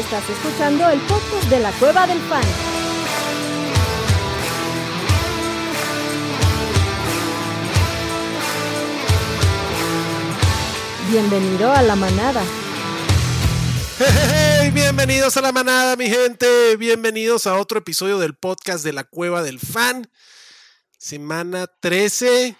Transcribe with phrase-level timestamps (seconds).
[0.00, 2.42] Estás escuchando el podcast de la Cueva del Fan.
[11.10, 12.42] Bienvenido a la manada.
[13.98, 16.76] Hey, bienvenidos a la manada, mi gente.
[16.78, 20.10] Bienvenidos a otro episodio del podcast de la Cueva del Fan.
[20.96, 22.56] Semana 13.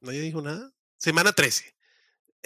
[0.00, 0.72] ¿Nadie dijo nada?
[0.96, 1.75] Semana 13.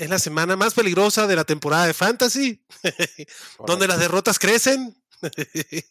[0.01, 2.65] Es la semana más peligrosa de la temporada de Fantasy,
[3.67, 4.97] donde las derrotas crecen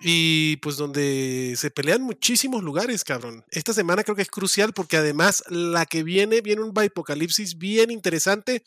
[0.00, 3.44] y pues donde se pelean muchísimos lugares, cabrón.
[3.50, 7.90] Esta semana creo que es crucial porque además la que viene, viene un apocalipsis bien
[7.90, 8.64] interesante.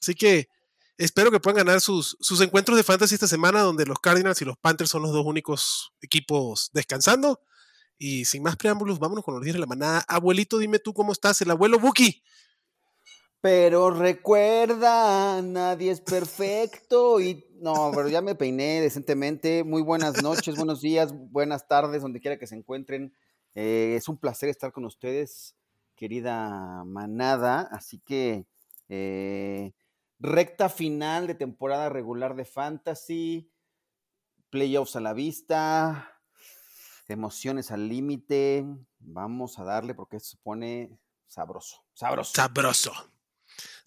[0.00, 0.48] Así que
[0.96, 4.46] espero que puedan ganar sus, sus encuentros de fantasy esta semana, donde los Cardinals y
[4.46, 7.42] los Panthers son los dos únicos equipos descansando.
[7.98, 10.06] Y sin más preámbulos, vámonos con los días de la manada.
[10.08, 12.22] Abuelito, dime tú cómo estás, el abuelo Buki.
[13.48, 19.62] Pero recuerda, nadie es perfecto y no, pero ya me peiné decentemente.
[19.62, 23.14] Muy buenas noches, buenos días, buenas tardes, donde quiera que se encuentren.
[23.54, 25.54] Eh, es un placer estar con ustedes,
[25.94, 27.68] querida manada.
[27.70, 28.48] Así que
[28.88, 29.74] eh,
[30.18, 33.52] recta final de temporada regular de Fantasy,
[34.50, 36.18] playoffs a la vista,
[37.06, 38.66] emociones al límite.
[38.98, 42.32] Vamos a darle porque se pone sabroso, sabroso.
[42.34, 43.15] Sabroso.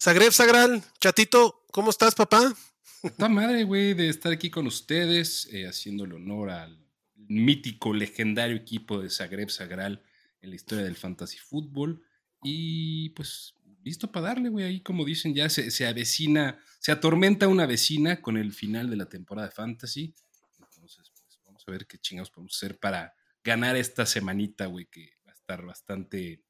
[0.00, 2.54] Zagreb Sagral, chatito, ¿cómo estás, papá?
[3.02, 6.78] Está madre, güey, de estar aquí con ustedes, eh, haciéndole honor al
[7.14, 10.02] mítico, legendario equipo de Zagreb Sagral
[10.42, 12.04] en la historia del fantasy fútbol.
[12.42, 14.64] Y pues, listo para darle, güey.
[14.64, 18.96] Ahí, como dicen, ya se, se, avecina, se atormenta una vecina con el final de
[18.96, 20.14] la temporada de fantasy.
[20.58, 25.12] Entonces, pues, vamos a ver qué chingados podemos hacer para ganar esta semanita, güey, que
[25.26, 26.42] va a estar bastante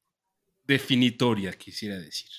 [0.63, 2.29] definitoria, quisiera decir.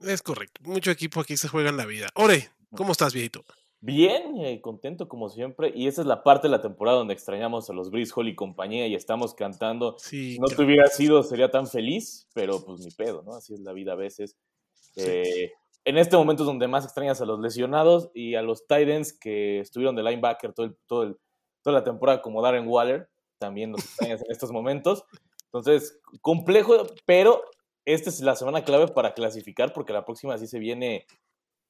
[0.00, 0.60] Es correcto.
[0.64, 2.08] Mucho equipo aquí se juega en la vida.
[2.14, 3.44] Ore, ¿cómo estás, viejito?
[3.80, 5.72] Bien, eh, contento como siempre.
[5.74, 8.34] Y esa es la parte de la temporada donde extrañamos a los Breeze Hall y
[8.34, 9.96] compañía y estamos cantando.
[9.98, 13.34] Sí, si no te hubiera sido, sería tan feliz, pero pues ni pedo, ¿no?
[13.34, 14.36] Así es la vida a veces.
[14.72, 15.02] Sí.
[15.04, 15.52] Eh,
[15.84, 19.60] en este momento es donde más extrañas a los lesionados y a los Titans que
[19.60, 21.16] estuvieron de linebacker todo el, todo el,
[21.62, 23.08] toda la temporada como Darren Waller.
[23.38, 25.04] También los extrañas en estos momentos.
[25.44, 27.42] Entonces, complejo, pero
[27.88, 31.06] esta es la semana clave para clasificar porque la próxima sí se viene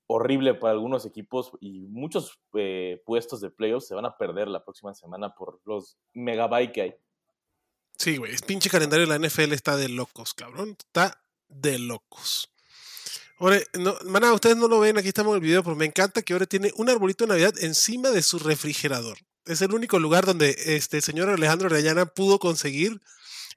[0.09, 4.65] horrible para algunos equipos y muchos eh, puestos de playoffs se van a perder la
[4.65, 6.95] próxima semana por los megabytes que hay.
[7.97, 10.77] Sí, güey, es pinche calendario de la NFL está de locos, cabrón.
[10.79, 12.51] Está de locos.
[13.39, 16.23] Ahora, no, mana, ustedes no lo ven, aquí estamos en el video, pero me encanta
[16.23, 19.19] que ahora tiene un arbolito de Navidad encima de su refrigerador.
[19.45, 23.01] Es el único lugar donde este señor Alejandro Arellana pudo conseguir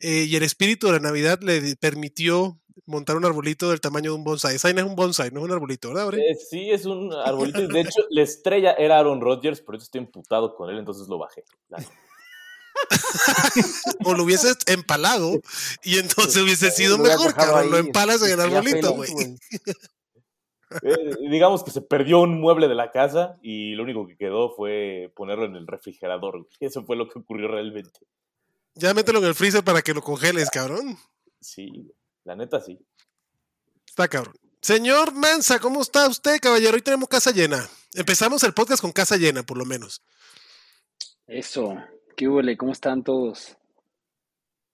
[0.01, 4.17] eh, y el espíritu de la Navidad le permitió montar un arbolito del tamaño de
[4.17, 4.56] un bonsai.
[4.56, 7.67] Esa es un bonsai, no es un arbolito, ¿verdad, eh, sí, es un arbolito.
[7.67, 11.17] De hecho, la estrella era Aaron Rodgers, por eso estoy emputado con él, entonces lo
[11.17, 11.44] bajé.
[14.06, 15.40] o lo hubieses empalado
[15.84, 17.69] y entonces hubiese sido mejor, cabrón.
[17.69, 19.09] Lo empalas en el arbolito, güey.
[20.84, 24.56] Eh, digamos que se perdió un mueble de la casa y lo único que quedó
[24.56, 26.47] fue ponerlo en el refrigerador.
[26.59, 28.00] Eso fue lo que ocurrió realmente.
[28.76, 30.98] Ya mételo en el freezer para que lo congeles, cabrón.
[31.40, 31.92] Sí,
[32.24, 32.80] la neta sí.
[33.88, 34.36] Está cabrón.
[34.62, 36.76] Señor Mansa, ¿cómo está usted, caballero?
[36.76, 37.68] Hoy tenemos casa llena.
[37.94, 40.04] Empezamos el podcast con casa llena, por lo menos.
[41.28, 41.76] Eso.
[42.16, 42.56] ¿Qué huele?
[42.58, 43.58] ¿Cómo están todos?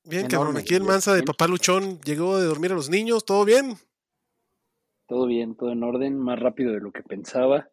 [0.04, 0.30] Bien, Enorme.
[0.38, 0.58] cabrón.
[0.58, 3.26] Aquí el Mansa de Papá Luchón llegó de dormir a los niños.
[3.26, 3.78] ¿Todo bien?
[5.08, 6.20] Todo bien, todo en orden.
[6.20, 7.70] Más rápido de lo que pensaba.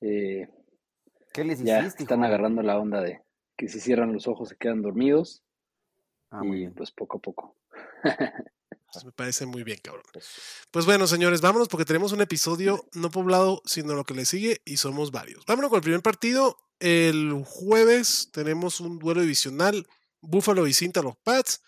[0.00, 0.48] Eh,
[1.32, 2.02] ¿Qué les ya hiciste?
[2.02, 2.26] Están hijo?
[2.26, 3.22] agarrando la onda de
[3.56, 5.42] que si cierran los ojos se quedan dormidos.
[6.30, 6.74] Ah, y muy bien.
[6.74, 7.56] pues poco a poco.
[8.92, 10.04] Pues me parece muy bien, cabrón.
[10.70, 14.62] Pues bueno, señores, vámonos porque tenemos un episodio no poblado, sino lo que le sigue,
[14.64, 15.44] y somos varios.
[15.46, 16.56] Vámonos con el primer partido.
[16.78, 19.86] El jueves tenemos un duelo divisional.
[20.20, 21.60] Buffalo visita a los Pats.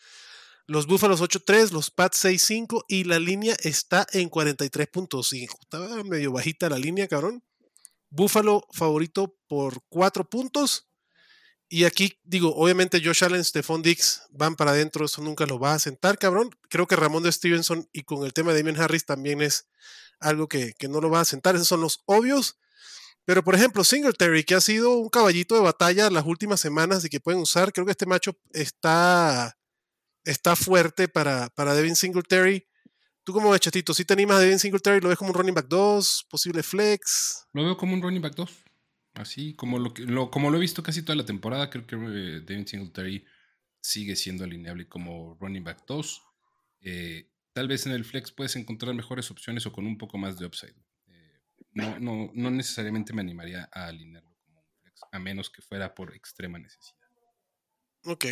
[0.69, 5.59] Los Búfalos 8-3, los Pats 6-5 y la línea está en 43.5.
[5.61, 7.45] Estaba medio bajita la línea, cabrón.
[8.11, 10.86] Búfalo favorito por 4 puntos.
[11.69, 15.75] Y aquí, digo, obviamente Josh Allen, Stephon Dix van para adentro, eso nunca lo va
[15.75, 16.51] a sentar, cabrón.
[16.69, 19.69] Creo que Ramón de Stevenson y con el tema de Damien Harris también es
[20.21, 22.59] algo que, que, no lo va a sentar, esos son los obvios.
[23.25, 27.09] Pero, por ejemplo, Singletary, que ha sido un caballito de batalla las últimas semanas y
[27.09, 29.59] que pueden usar, creo que este macho está,
[30.25, 32.65] está fuerte para, para Devin Singletary.
[33.25, 33.93] ¿Tú cómo ves, Chatito?
[33.93, 35.01] ¿Sí te animas a Devin Singletary?
[35.01, 36.27] ¿Lo ves como un running back 2?
[36.31, 37.49] ¿Posible flex?
[37.53, 38.49] Lo veo como un running back 2.
[39.17, 42.41] Así como lo, lo, como lo he visto casi toda la temporada, creo que eh,
[42.43, 43.25] David Singletary
[43.81, 46.23] sigue siendo alineable como running back 2.
[46.83, 50.39] Eh, tal vez en el flex puedes encontrar mejores opciones o con un poco más
[50.39, 50.77] de upside.
[51.07, 51.41] Eh,
[51.73, 55.95] no, no, no necesariamente me animaría a alinearlo como un flex, a menos que fuera
[55.95, 57.06] por extrema necesidad.
[58.07, 58.27] Ok.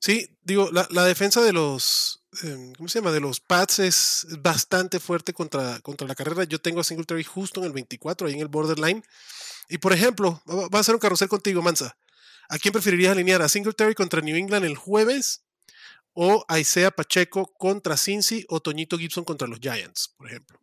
[0.00, 3.12] Sí, digo, la, la defensa de los, em, ¿cómo se llama?
[3.12, 6.44] De los Pats es bastante fuerte contra, contra la carrera.
[6.44, 9.04] Yo tengo a Singletary justo en el 24, ahí en el borderline.
[9.68, 11.96] Y por ejemplo, va va a ser un carrusel contigo, Mansa.
[12.48, 13.42] ¿A quién preferirías alinear?
[13.42, 15.44] ¿A Singletary contra New England el jueves?
[16.12, 20.60] ¿O a Isaiah Pacheco contra Cincy o Toñito Gibson contra los Giants, por ejemplo?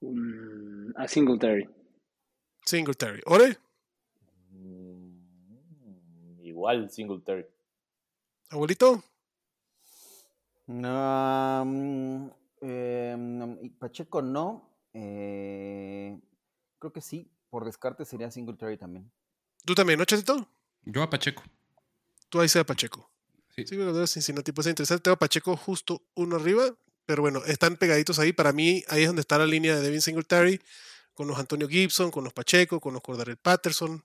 [0.00, 1.68] Mm, a Singletary.
[2.64, 3.22] Singletary.
[3.26, 3.58] ¿Ore?
[6.54, 7.46] Igual Singletary.
[8.50, 9.02] ¿Abuelito?
[10.68, 12.28] No, mm,
[12.60, 14.70] eh, y Pacheco no.
[14.92, 16.16] eh,
[16.78, 17.28] creo que sí.
[17.50, 19.10] Por descarte sería Singletary también.
[19.64, 20.48] ¿Tú también, no, Chatito?
[20.82, 21.42] Yo a Pacheco.
[22.28, 23.10] Tú ahí sea Pacheco.
[23.50, 23.66] Sí.
[23.66, 25.02] Sí, pero Cincinnati puede ser interesante.
[25.02, 26.72] Tengo a Pacheco justo uno arriba,
[27.04, 28.32] pero bueno, están pegaditos ahí.
[28.32, 30.60] Para mí, ahí es donde está la línea de Devin Singletary,
[31.14, 34.04] con los Antonio Gibson, con los Pacheco, con los Cordarel Patterson.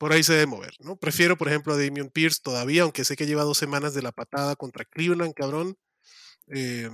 [0.00, 0.96] Por ahí se debe mover, ¿no?
[0.96, 4.12] Prefiero, por ejemplo, a Damian Pierce todavía, aunque sé que lleva dos semanas de la
[4.12, 5.76] patada contra Cleveland, cabrón.
[6.48, 6.88] Eh,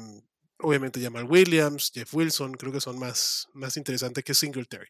[0.59, 4.89] obviamente Jamal Williams, Jeff Wilson, creo que son más, más interesantes que Singletary.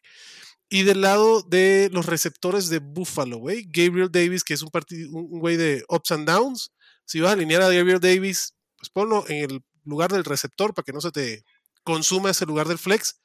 [0.67, 5.05] Y del lado de los receptores de Buffalo, güey, Gabriel Davis, que es un, parti-
[5.11, 6.71] un güey de ups and downs.
[7.05, 10.83] Si vas a alinear a Gabriel Davis, pues ponlo en el lugar del receptor para
[10.83, 11.43] que no se te
[11.83, 13.21] consuma ese lugar del flex.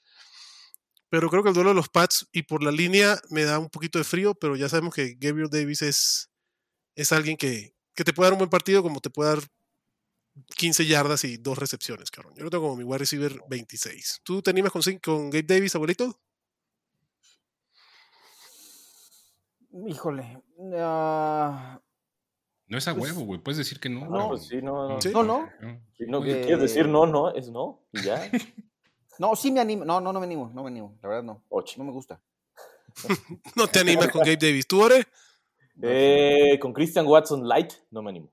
[1.12, 3.68] Pero creo que el duelo de los Pats y por la línea me da un
[3.68, 6.30] poquito de frío, pero ya sabemos que Gabriel Davis es,
[6.94, 9.44] es alguien que, que te puede dar un buen partido como te puede dar
[10.56, 12.32] 15 yardas y dos recepciones, cabrón.
[12.34, 14.22] Yo lo tengo como mi wide receiver 26.
[14.22, 16.18] ¿Tú te animas con, con Gabe Davis, abuelito?
[19.86, 20.42] Híjole.
[20.78, 21.78] ah,
[22.68, 23.38] No es a Pues, huevo, güey.
[23.38, 24.08] Puedes decir que no.
[24.08, 24.28] No.
[24.30, 24.98] pues sí, no, no.
[25.02, 25.10] Sí.
[25.10, 25.50] no, no.
[25.98, 27.84] Si no quieres decir no, no, es no.
[27.92, 28.30] Y ya.
[29.18, 29.84] No, sí me animo.
[29.84, 30.50] No, no, no me animo.
[30.54, 30.98] No me animo.
[31.02, 31.44] La verdad no.
[31.48, 31.74] Ocho.
[31.78, 32.20] No me gusta.
[33.56, 34.66] No te animas con Gabe Davis.
[34.66, 35.06] ¿Tú, Ore?
[35.80, 38.30] Eh, con Christian Watson Light, no me animo.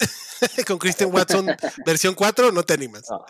[0.66, 1.46] con Christian Watson
[1.84, 3.04] versión 4 no te animas.
[3.10, 3.24] No.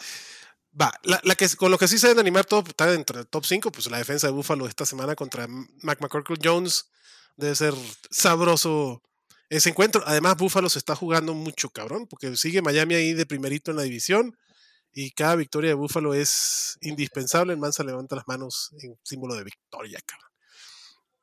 [0.80, 3.26] Va, la, la que, con lo que sí se deben animar todo está dentro del
[3.26, 6.90] top 5, pues la defensa de Buffalo esta semana contra Mac McCorkle Jones
[7.36, 7.74] debe ser
[8.10, 9.02] sabroso
[9.48, 10.02] ese encuentro.
[10.06, 13.84] Además, Buffalo se está jugando mucho, cabrón, porque sigue Miami ahí de primerito en la
[13.84, 14.36] división
[14.98, 17.52] y cada victoria de Buffalo es indispensable.
[17.52, 20.30] El Mansa levanta las manos en símbolo de victoria, cabrón.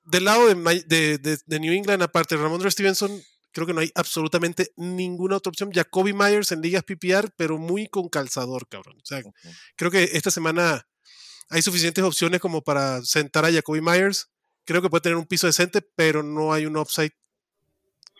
[0.03, 3.19] Del lado de, de- de- de New England, aparte de Ramondre Stevenson,
[3.51, 5.71] creo que no hay absolutamente ninguna otra opción.
[5.73, 8.97] Jacoby Myers en ligas PPR, pero muy con calzador, cabrón.
[9.01, 9.31] O sea, Ujú.
[9.75, 10.87] creo que esta semana
[11.49, 14.29] hay suficientes opciones como para sentar a Jacoby Myers.
[14.65, 17.11] Creo que puede tener un piso decente, pero no hay un upside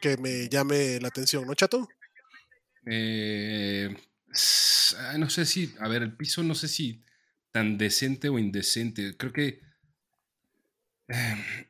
[0.02, 1.88] que me llame la atención, ¿no, chato?
[2.86, 3.96] Eh,
[5.18, 7.04] no sé si, a ver, el piso no sé si
[7.52, 9.16] tan decente o indecente.
[9.18, 9.62] Creo que
[11.08, 11.68] eh,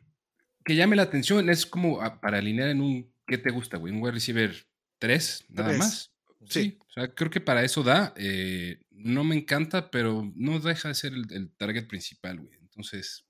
[0.63, 3.93] que llame la atención es como ah, para alinear en un ¿qué te gusta, güey?
[3.93, 4.53] Un wide receiver
[4.99, 5.79] 3, nada Tres.
[5.79, 6.11] más.
[6.45, 6.61] Sí.
[6.61, 8.13] Sí, o sea, creo que para eso da.
[8.17, 12.53] eh, no me encanta, pero no deja de ser el, el target principal, güey.
[12.61, 13.25] Entonces,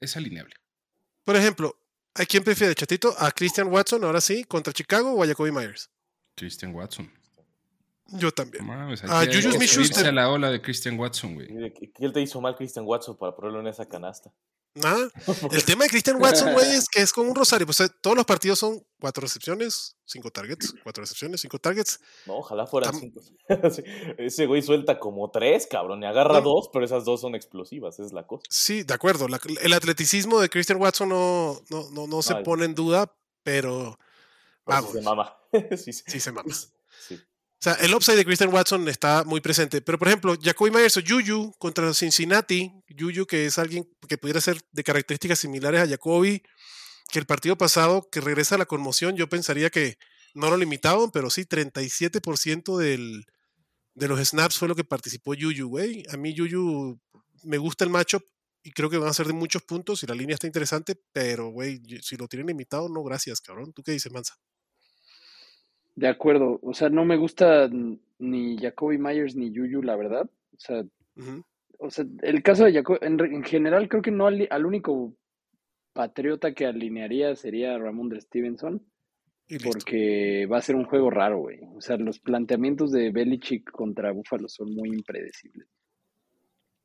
[0.00, 0.54] es alineable.
[1.24, 1.80] Por ejemplo,
[2.14, 3.14] ¿a quién prefiere, chatito?
[3.18, 5.90] ¿A Christian Watson, ahora sí, contra Chicago o a Jacoby Myers?
[6.36, 7.12] Christian Watson.
[8.08, 8.64] Yo también.
[8.66, 10.06] Mames, Ah, Smith-Schuster.
[10.06, 11.48] a la ola de Christian Watson, güey.
[11.72, 14.32] ¿Qué te hizo mal Christian Watson para ponerlo en esa canasta?
[14.74, 15.08] Nada.
[15.50, 17.66] El tema de Christian Watson, güey, es que es como un rosario.
[17.66, 21.98] Pues todos los partidos son cuatro recepciones, cinco targets, cuatro recepciones, cinco targets.
[22.26, 23.20] No, ojalá fueran Tam- cinco.
[24.18, 26.42] Ese güey suelta como tres, cabrón, y agarra No.
[26.42, 28.42] dos, pero esas dos son explosivas, esa es la cosa.
[28.50, 29.26] Sí, de acuerdo.
[29.26, 32.44] la- el atleticismo de Christian Watson no, no, no, no se Ay.
[32.44, 33.12] pone en duda,
[33.42, 33.98] pero
[34.64, 35.36] Pero vamos, sí se mama.
[35.76, 36.02] sí, sí.
[36.06, 36.54] sí se mama.
[36.54, 37.18] Sí.
[37.60, 39.80] O sea, el upside de Christian Watson está muy presente.
[39.80, 42.72] Pero, por ejemplo, Jacoby Myers o Juju contra Cincinnati.
[42.96, 46.42] Juju, que es alguien que pudiera ser de características similares a Jacoby,
[47.10, 49.98] que el partido pasado, que regresa a la conmoción, yo pensaría que
[50.34, 53.26] no lo limitaban, pero sí, 37% del,
[53.94, 56.04] de los snaps fue lo que participó Juju, güey.
[56.12, 57.00] A mí Juju
[57.42, 58.22] me gusta el matchup
[58.62, 61.48] y creo que van a ser de muchos puntos y la línea está interesante, pero,
[61.50, 63.72] güey, si lo tienen limitado, no, gracias, cabrón.
[63.72, 64.38] ¿Tú qué dices, Mansa?
[65.98, 66.60] De acuerdo.
[66.62, 67.68] O sea, no me gusta
[68.20, 70.30] ni Jacoby Myers ni Yuyu, la verdad.
[70.56, 70.84] O sea,
[71.80, 75.16] o sea el caso de Jacoby, en, en general creo que no al, al único
[75.92, 78.80] patriota que alinearía sería Ramondre Stevenson,
[79.48, 81.58] Y porque va a ser un juego raro, güey.
[81.74, 85.66] O sea, los planteamientos de Belichick contra Buffalo son muy impredecibles.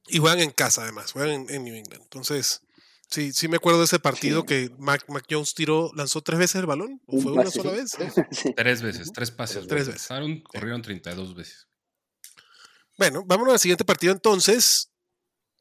[0.08, 2.02] Y juegan en casa, además, juegan en, en New England.
[2.02, 2.64] Entonces,
[3.14, 4.48] sí, sí me acuerdo de ese partido Sí.
[4.48, 7.72] que Mac, Mac Jones tiró, lanzó tres veces el balón, o Un fue una sola
[7.72, 7.92] vez.
[8.32, 8.54] Sí.
[8.56, 9.68] Tres veces, tres pases.
[9.68, 10.02] Tres veces.
[10.02, 11.68] Pasaron, corrieron 32 veces.
[12.98, 14.90] Bueno, vámonos al siguiente partido entonces.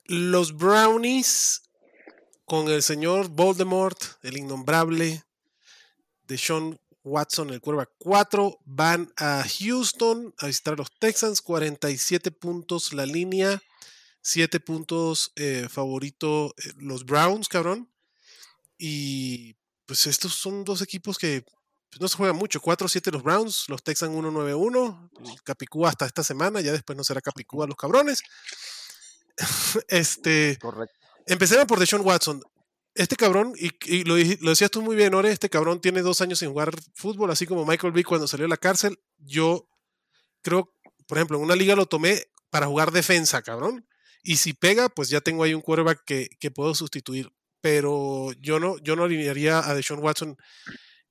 [0.04, 1.62] Los Brownies
[2.44, 5.24] con el señor Voldemort, el innombrable
[6.26, 12.30] de Sean Watson, el Cuerva 4, van a Houston a visitar a los Texans, 47
[12.32, 13.62] puntos la línea,
[14.22, 17.90] 7 puntos eh, favorito eh, los Browns, cabrón.
[18.78, 21.44] Y pues estos son dos equipos que
[21.90, 22.60] pues, no se juegan mucho.
[22.60, 25.10] 4-7 los Browns, los Texans 1-9-1,
[25.44, 28.22] Capicúa hasta esta semana, ya después no será Capicúa los cabrones.
[29.88, 30.58] este.
[30.60, 30.96] Correcto.
[31.26, 32.42] Empecemos por Deshaun Watson.
[32.94, 36.50] Este cabrón, y, lo, decías tú muy bien, Ore, este cabrón tiene dos años sin
[36.50, 38.98] jugar fútbol, así como Michael Vick cuando salió de la cárcel.
[39.18, 39.66] Yo
[40.42, 40.74] creo,
[41.06, 43.86] por ejemplo, en una liga lo tomé para jugar defensa, cabrón.
[44.22, 47.32] Y si pega, pues ya tengo ahí un quarterback que, que puedo sustituir.
[47.60, 50.36] Pero yo no, yo no alinearía a Deshaun Watson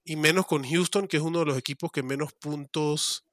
[0.03, 3.25] y menos con Houston, que es uno de los equipos que menos puntos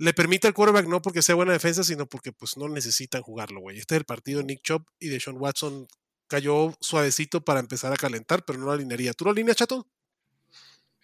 [0.00, 3.60] le permite al quarterback, no porque sea buena defensa, sino porque pues no necesitan jugarlo,
[3.60, 3.78] güey.
[3.78, 5.86] Este es el partido de Nick Chop y de Sean Watson
[6.26, 9.12] cayó suavecito para empezar a calentar, pero no lo alinearía.
[9.12, 9.86] ¿Tú lo alineas, chato?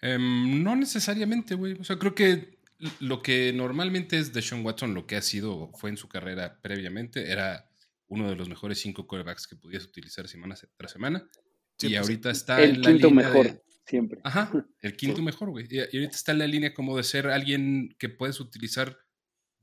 [0.01, 1.75] Em, no necesariamente, güey.
[1.75, 2.59] O sea, creo que
[3.01, 6.59] lo que normalmente es de Sean Watson, lo que ha sido, fue en su carrera
[6.63, 7.69] previamente, era
[8.09, 11.29] uno de los mejores cinco quarterbacks que pudieras utilizar semana tras semana.
[11.81, 14.21] y pues, ahorita está el en la quinto mejor siempre.
[14.25, 14.51] Ajá,
[14.83, 15.67] el quinto mejor, güey.
[15.71, 18.99] Y, ahorita está en la línea como de ser alguien que puedes utilizar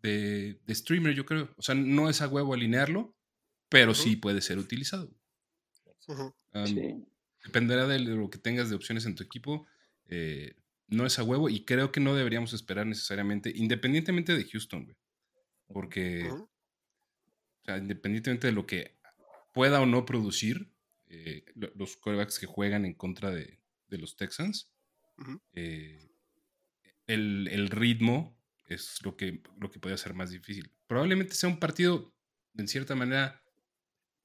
[0.02, 1.54] de, streamer, yo creo.
[1.58, 3.16] O sea, no es a huevo alinearlo,
[3.70, 5.14] pero sí puede ser utilizado.
[7.44, 9.66] Dependerá de lo que tengas de opciones en tu equipo.
[10.08, 10.56] Eh,
[10.88, 14.98] no es a huevo y creo que no deberíamos esperar necesariamente, independientemente de Houston, güey.
[15.68, 16.30] Porque,
[17.64, 18.98] o sea, independientemente de lo que
[19.54, 20.70] pueda o no producir,
[21.08, 24.70] eh, los quarterbacks que juegan en contra de, de los Texans.
[25.54, 26.12] Eh,
[27.08, 30.72] el, ritmo es lo que, lo que puede ser más difícil.
[30.88, 32.14] Probablemente sea un partido,
[32.58, 33.42] en cierta manera,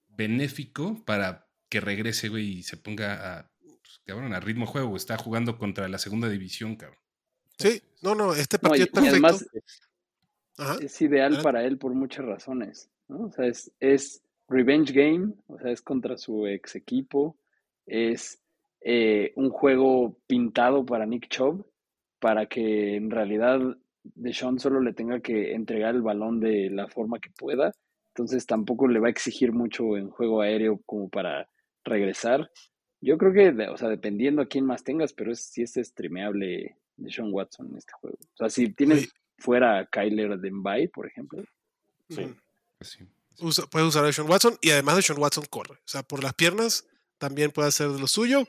[0.09, 4.97] benéfico para que regrese, güey, y se ponga a, pues, cabrón, a ritmo juego.
[4.97, 6.99] Está jugando contra la segunda división, cabrón.
[7.59, 9.45] Sí, no, no, este partido es perfecto.
[10.80, 12.90] es ideal para él por muchas razones.
[13.09, 17.37] O sea, es, es revenge game, o sea, es contra su ex equipo,
[17.87, 18.41] es
[18.81, 21.67] eh, un juego pintado para Nick Chubb,
[22.19, 23.61] para que en realidad
[24.03, 27.73] Deshaun solo le tenga que entregar el balón de la forma que pueda.
[28.15, 31.49] Entonces tampoco le va a exigir mucho en juego aéreo como para
[31.85, 32.50] regresar.
[33.00, 36.77] Yo creo que, o sea, dependiendo a quién más tengas, pero es, si es streameable
[36.97, 38.19] Deshaun Watson en este juego.
[38.21, 41.45] O sea, si tienes fuera a Kyler Denby, por ejemplo.
[42.09, 42.35] Sí.
[42.78, 45.75] Pues puedes usar a Deshaun Watson y además Deshaun Watson corre.
[45.75, 46.87] O sea, por las piernas
[47.18, 48.47] también puede hacer lo suyo.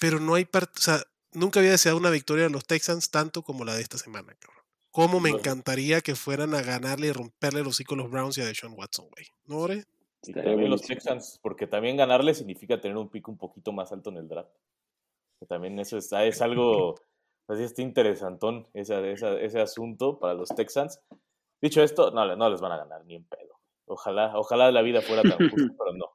[0.00, 3.42] Pero no hay parte, o sea, nunca había deseado una victoria de los Texans tanto
[3.42, 4.64] como la de esta semana, cabrón.
[4.90, 8.40] Cómo me encantaría que fueran a ganarle y romperle los hocico a los Browns y
[8.40, 9.26] a Deshaun Watson, güey.
[9.44, 9.84] ¿No, Ore?
[10.22, 14.10] Sí, también los Texans, porque también ganarle significa tener un pico un poquito más alto
[14.10, 14.50] en el draft.
[15.38, 16.94] Que también eso es, es algo,
[17.48, 20.98] así está interesantón ese, ese, asunto para los Texans.
[21.60, 23.60] Dicho esto, no, no les van a ganar ni en pedo.
[23.86, 26.12] Ojalá, ojalá la vida fuera tan justa, pero no.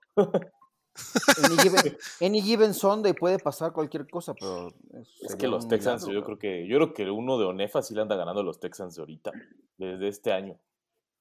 [2.20, 4.74] Any given, Sunday puede pasar cualquier cosa, pero.
[5.22, 8.02] Es que los Texans, yo creo que yo creo que uno de Onefa sí le
[8.02, 9.32] anda ganando a los Texans de ahorita,
[9.78, 10.60] desde este año.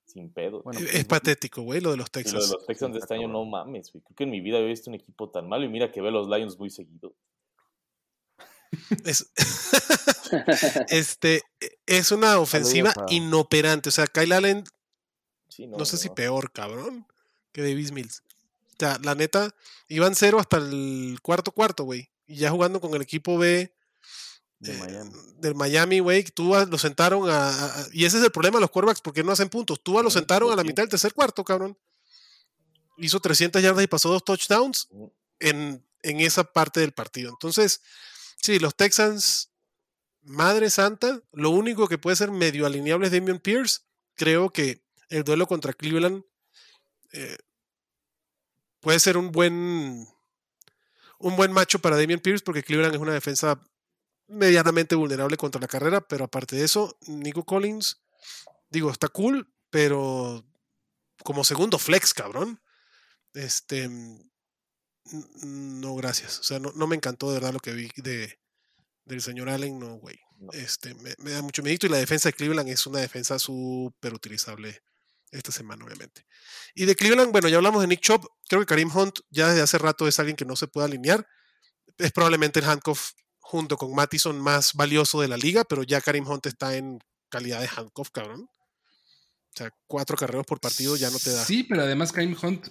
[0.04, 0.64] Sin pedo.
[0.72, 2.34] es pues, patético, güey, lo de los Texans.
[2.34, 4.70] Lo de los Texans de este año, no mames, Creo que en mi vida había
[4.70, 7.14] visto un equipo tan malo y mira que ve a los Lions muy seguido.
[9.04, 9.30] Es,
[10.88, 11.42] este,
[11.86, 13.88] es una ofensiva inoperante.
[13.88, 14.64] O sea, Kyle Allen,
[15.58, 17.06] no, sé si peor, cabrón,
[17.52, 18.22] que Davis Mills
[18.80, 19.54] sea, la neta,
[19.88, 22.10] iban cero hasta el cuarto cuarto, güey.
[22.26, 23.72] Y ya jugando con el equipo B
[24.64, 25.04] eh,
[25.36, 29.00] del Miami, güey, tú lo sentaron a, Y ese es el problema de los quarterbacks,
[29.00, 29.80] porque no hacen puntos.
[29.82, 31.76] Tú lo sentaron a la mitad del tercer cuarto, cabrón.
[32.96, 34.88] Hizo 300 yardas y pasó dos touchdowns
[35.38, 37.30] en, en esa parte del partido.
[37.30, 37.80] Entonces,
[38.42, 39.50] sí, los Texans,
[40.22, 43.80] madre santa, lo único que puede ser medio alineable es Damian Pierce.
[44.14, 46.24] Creo que el duelo contra Cleveland
[47.12, 47.38] eh,
[48.80, 50.06] puede ser un buen
[51.18, 53.60] un buen macho para Damian Pierce porque Cleveland es una defensa
[54.26, 58.00] medianamente vulnerable contra la carrera, pero aparte de eso, Nico Collins,
[58.70, 60.46] digo, está cool, pero
[61.24, 62.60] como segundo flex, cabrón.
[63.34, 63.88] Este
[65.42, 66.40] no, gracias.
[66.40, 68.38] O sea, no, me encantó de verdad lo que vi de,
[69.04, 70.18] del señor Allen, no, güey.
[70.52, 74.14] Este, me, me, da mucho miedo y la defensa de Cleveland es una defensa súper
[74.14, 74.82] utilizable
[75.30, 76.26] esta semana, obviamente.
[76.74, 78.24] Y de Cleveland, bueno, ya hablamos de Nick Chop.
[78.48, 81.26] Creo que Karim Hunt ya desde hace rato es alguien que no se puede alinear.
[81.98, 86.26] Es probablemente el handcuff junto con Mattison más valioso de la liga, pero ya Karim
[86.26, 86.98] Hunt está en
[87.28, 88.42] calidad de handcuff, cabrón.
[88.42, 91.44] O sea, cuatro carreros por partido ya no te da.
[91.44, 92.68] Sí, pero además Karim Hunt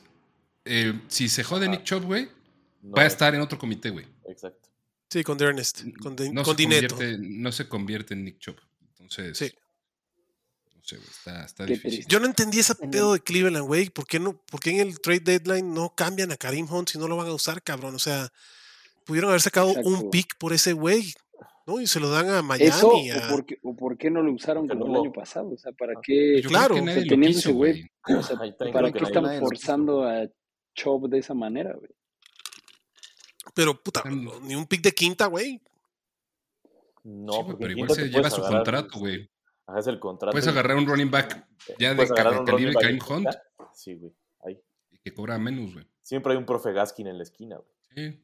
[0.65, 2.29] eh, si se jode Nick Chubb, güey,
[2.85, 4.05] va a estar en otro comité, güey.
[4.27, 4.69] Exacto.
[5.09, 8.57] Sí, con Ernest, con, no con se convierte, no se convierte en Nick Chubb.
[8.91, 9.51] Entonces, sí.
[10.75, 12.05] no sé, güey, está, está difícil.
[12.07, 13.89] Yo no entendí ese pedo de Cleveland, güey.
[13.89, 16.99] ¿Por qué, no, ¿Por qué en el trade deadline no cambian a Karim Hunt si
[16.99, 17.95] no lo van a usar, cabrón?
[17.95, 18.29] O sea,
[19.05, 19.89] pudieron haber sacado Exacto.
[19.89, 21.11] un pick por ese güey,
[21.65, 21.81] ¿no?
[21.81, 22.69] Y se lo dan a Miami.
[22.69, 25.49] Eso, a- o, por qué, o por qué no lo usaron como el año pasado.
[25.49, 26.39] O sea, ¿para qué?
[26.43, 28.37] Yo claro, creo que teniendo quiso, ese güey, o sea,
[28.71, 30.27] ¿para qué están forzando a
[30.81, 31.89] Chop de esa manera, güey?
[33.53, 35.61] Pero, puta, Están- ni un pick de quinta, güey.
[37.03, 39.29] No, Sí, güey, porque pero igual se lleva su agarrar- contrato, güey.
[39.65, 40.31] Ajá, es el contrato.
[40.31, 41.45] Puedes agarrar un running back
[41.79, 43.35] ya de puedes agarrar ca- un calibre running back Karim Hunt.
[43.73, 44.13] Sí, güey.
[44.45, 44.59] Ahí.
[44.91, 45.85] y que cobra menos, güey.
[46.01, 47.69] Siempre hay un profe Gaskin en la esquina, güey.
[48.13, 48.21] Sí.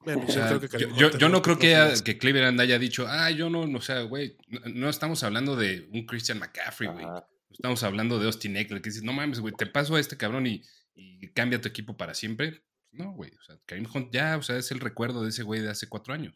[0.00, 3.06] Bueno, O yo sea, creo que yo, no creo que, haya- que Cleveland haya dicho,
[3.08, 6.88] ah, yo no, no, o sea, güey, no, no estamos hablando de un Christian McCaffrey,
[6.90, 7.06] güey.
[7.50, 10.46] Estamos hablando de Austin Eckler, que dices, no mames, güey, te paso a este cabrón
[10.46, 10.62] y,
[10.94, 12.64] y cambia tu equipo para siempre.
[12.90, 15.60] No, güey, o sea, Karim Hunt ya, o sea, es el recuerdo de ese güey
[15.60, 16.34] de hace cuatro años.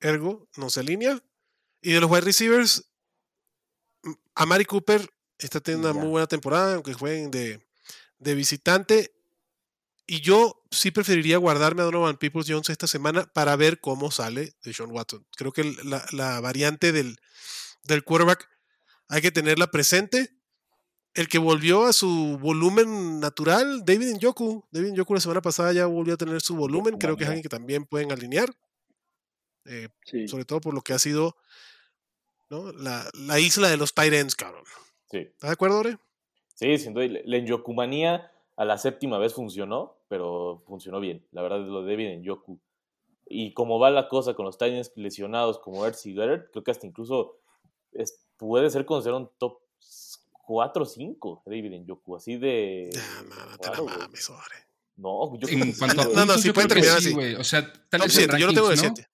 [0.00, 1.22] Ergo, no se alinea.
[1.80, 2.90] Y de los wide receivers,
[4.02, 5.08] m- Amari Cooper
[5.38, 7.66] está teniendo una muy buena temporada, aunque jueguen de,
[8.18, 9.14] de visitante.
[10.06, 14.54] Y yo sí preferiría guardarme a Donovan Peoples Jones esta semana para ver cómo sale
[14.62, 15.26] de Sean Watson.
[15.36, 17.16] Creo que la, la variante del,
[17.84, 18.48] del quarterback
[19.08, 20.36] hay que tenerla presente.
[21.14, 24.64] El que volvió a su volumen natural, David Njoku.
[24.72, 26.98] David Njoku la semana pasada ya volvió a tener su volumen.
[26.98, 28.50] Creo que es alguien que también pueden alinear.
[29.66, 30.28] Eh, Sí.
[30.28, 31.36] sobre todo por lo que ha sido
[32.50, 32.70] ¿no?
[32.72, 34.64] la, la isla de los ends, cabrón.
[35.10, 35.18] Sí.
[35.18, 35.98] ¿Estás de acuerdo, Ore?
[36.54, 37.06] Sí, sin duda.
[37.24, 41.24] La Enyokumanía a la séptima vez funcionó, pero funcionó bien.
[41.30, 42.60] La verdad es lo de David en Yoku.
[43.26, 46.70] Y como va la cosa con los Titans lesionados como Ertz y Goddard, creo que
[46.72, 47.38] hasta incluso
[47.92, 49.60] es- puede ser considerado un top
[50.46, 52.16] 4 o 5 David en Yoku.
[52.16, 52.90] Así de.
[52.92, 54.56] Ya, no, no te la mames, Ore.
[54.96, 57.00] No, yo creo En que cuanto a sí, No, no, puntos, sí yo puede terminar
[57.00, 57.14] sí, así.
[57.14, 57.34] güey.
[57.34, 59.04] O sea, tal vez en 7, yo lo tengo de rankings, ¿no?
[59.04, 59.10] 7.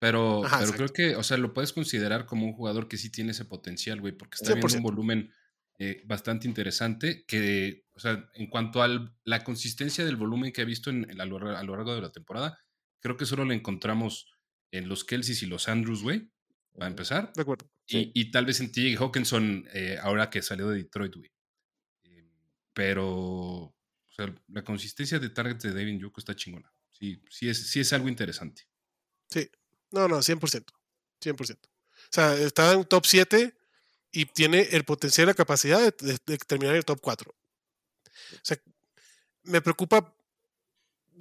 [0.00, 3.10] Pero, Ajá, pero creo que, o sea, lo puedes considerar como un jugador que sí
[3.10, 4.76] tiene ese potencial, güey, porque está viendo 100%.
[4.78, 5.34] un volumen
[5.78, 8.88] eh, bastante interesante que, o sea, en cuanto a
[9.24, 12.00] la consistencia del volumen que ha visto en, en- a, lo, a lo largo de
[12.00, 12.58] la temporada,
[13.02, 14.26] creo que solo lo encontramos
[14.72, 16.30] en los Kelseys y los Andrews, güey,
[16.74, 17.32] para empezar.
[17.34, 17.68] De acuerdo.
[17.86, 18.12] Sí.
[18.14, 21.30] Y, y tal vez en TJ Hawkinson, eh, ahora que salió de Detroit, güey.
[22.04, 22.28] Eh,
[22.72, 23.74] pero, o
[24.14, 26.72] sea, la consistencia de targets de David Njoku está chingona.
[26.90, 28.62] Sí, sí es, sí es algo interesante.
[29.28, 29.50] Sí.
[29.90, 30.72] No, no, 100%.
[31.20, 31.58] 100%.
[31.66, 31.68] O
[32.10, 33.56] sea, está en top 7
[34.12, 37.30] y tiene el potencial y la capacidad de, de- de terminar en el top 4.
[37.30, 38.56] O sea,
[39.44, 40.16] me preocupa.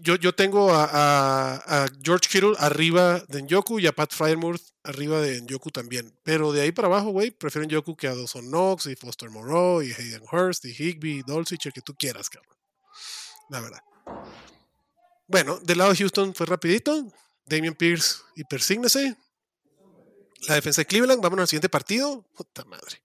[0.01, 5.41] Yo, yo tengo a, George Kittle arriba de Njoku y a Pat Fryermuth arriba de
[5.41, 6.17] Njoku también.
[6.23, 9.81] Pero de ahí para abajo, güey, prefiero Njoku que a Dawson Knox y Foster Moreau
[9.81, 12.55] y Hayden Hurst y Higby y Dulcich, el que tú quieras, cabrón.
[13.49, 13.79] La verdad.
[15.27, 17.11] Bueno, del lado de Houston fue rapidito.
[17.45, 19.17] Damian Pierce y persígnese.
[20.47, 22.25] La defensa de Cleveland, vámonos al siguiente partido.
[22.35, 23.01] Puta madre.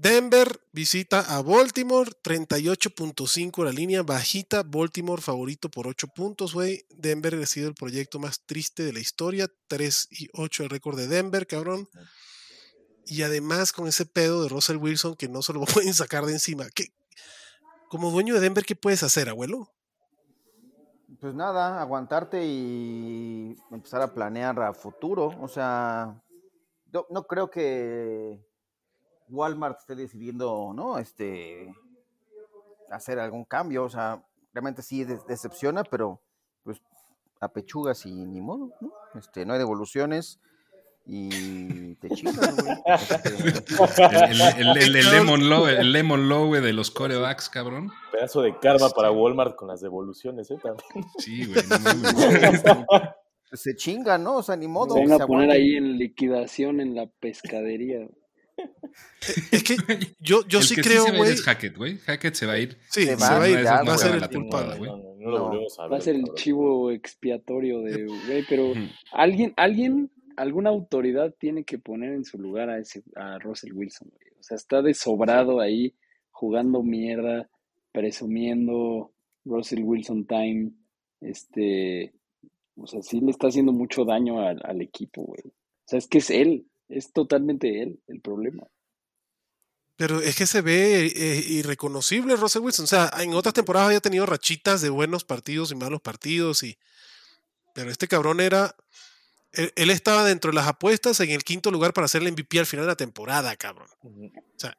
[0.00, 6.86] Denver visita a Baltimore, 38.5 la línea, bajita, Baltimore favorito por 8 puntos, güey.
[6.88, 10.96] Denver ha sido el proyecto más triste de la historia, 3 y 8 el récord
[10.96, 11.86] de Denver, cabrón.
[13.04, 16.32] Y además con ese pedo de Russell Wilson que no se lo pueden sacar de
[16.32, 16.70] encima.
[16.74, 16.86] ¿Qué?
[17.90, 19.70] Como dueño de Denver, ¿qué puedes hacer, abuelo?
[21.20, 25.36] Pues nada, aguantarte y empezar a planear a futuro.
[25.42, 26.22] O sea,
[26.90, 28.49] yo no creo que
[29.30, 30.98] Walmart esté decidiendo, ¿no?
[30.98, 31.72] Este,
[32.90, 33.84] hacer algún cambio.
[33.84, 36.20] O sea, realmente sí decepciona, pero
[36.64, 36.80] pues
[37.40, 38.92] a pechugas y ni modo, ¿no?
[39.14, 40.40] Este, no hay devoluciones
[41.06, 42.76] y te chingas, güey.
[42.86, 47.48] Este, El, el- el- el- el lemon low, el lemon low, güey, de los corebacks,
[47.48, 47.90] cabrón.
[48.12, 50.58] Pedazo de karma para Walmart con las devoluciones, ¿eh?
[50.62, 51.10] También.
[51.18, 51.64] Sí, güey.
[51.70, 51.76] no
[53.56, 54.36] se chinga, ¿no?
[54.36, 54.94] O sea, ni modo.
[54.94, 55.50] Se van que a poner aguanten.
[55.50, 58.06] ahí en liquidación en la pescadería.
[59.52, 59.76] Es que
[60.20, 61.32] yo, yo el sí que creo, sí güey.
[61.32, 61.98] es Hackett, güey.
[61.98, 62.76] Hackett se va a ir.
[62.88, 64.90] Sí, Se se va, va a ir, no, va ya, a ser el culpable, güey.
[64.90, 65.88] No, no, no.
[65.90, 68.72] Va a ser el chivo expiatorio de, güey, pero
[69.12, 74.08] alguien, alguien, alguna autoridad tiene que poner en su lugar a ese, a Russell Wilson,
[74.10, 74.30] güey.
[74.38, 75.94] O sea, está desobrado ahí,
[76.30, 77.50] jugando mierda,
[77.92, 79.12] presumiendo
[79.44, 80.70] Russell Wilson time,
[81.20, 82.14] este,
[82.76, 85.42] o sea, sí le está haciendo mucho daño al, al equipo, güey.
[85.44, 88.66] O sea, es que es él, es totalmente él el problema.
[90.00, 92.84] Pero es que se ve eh, irreconocible Russell Wilson.
[92.84, 96.62] O sea, en otras temporadas había tenido rachitas de buenos partidos y malos partidos.
[96.62, 96.78] Y...
[97.74, 98.74] Pero este cabrón era
[99.52, 102.64] él, estaba dentro de las apuestas en el quinto lugar para hacer el MVP al
[102.64, 103.90] final de la temporada, cabrón.
[104.02, 104.74] O sea,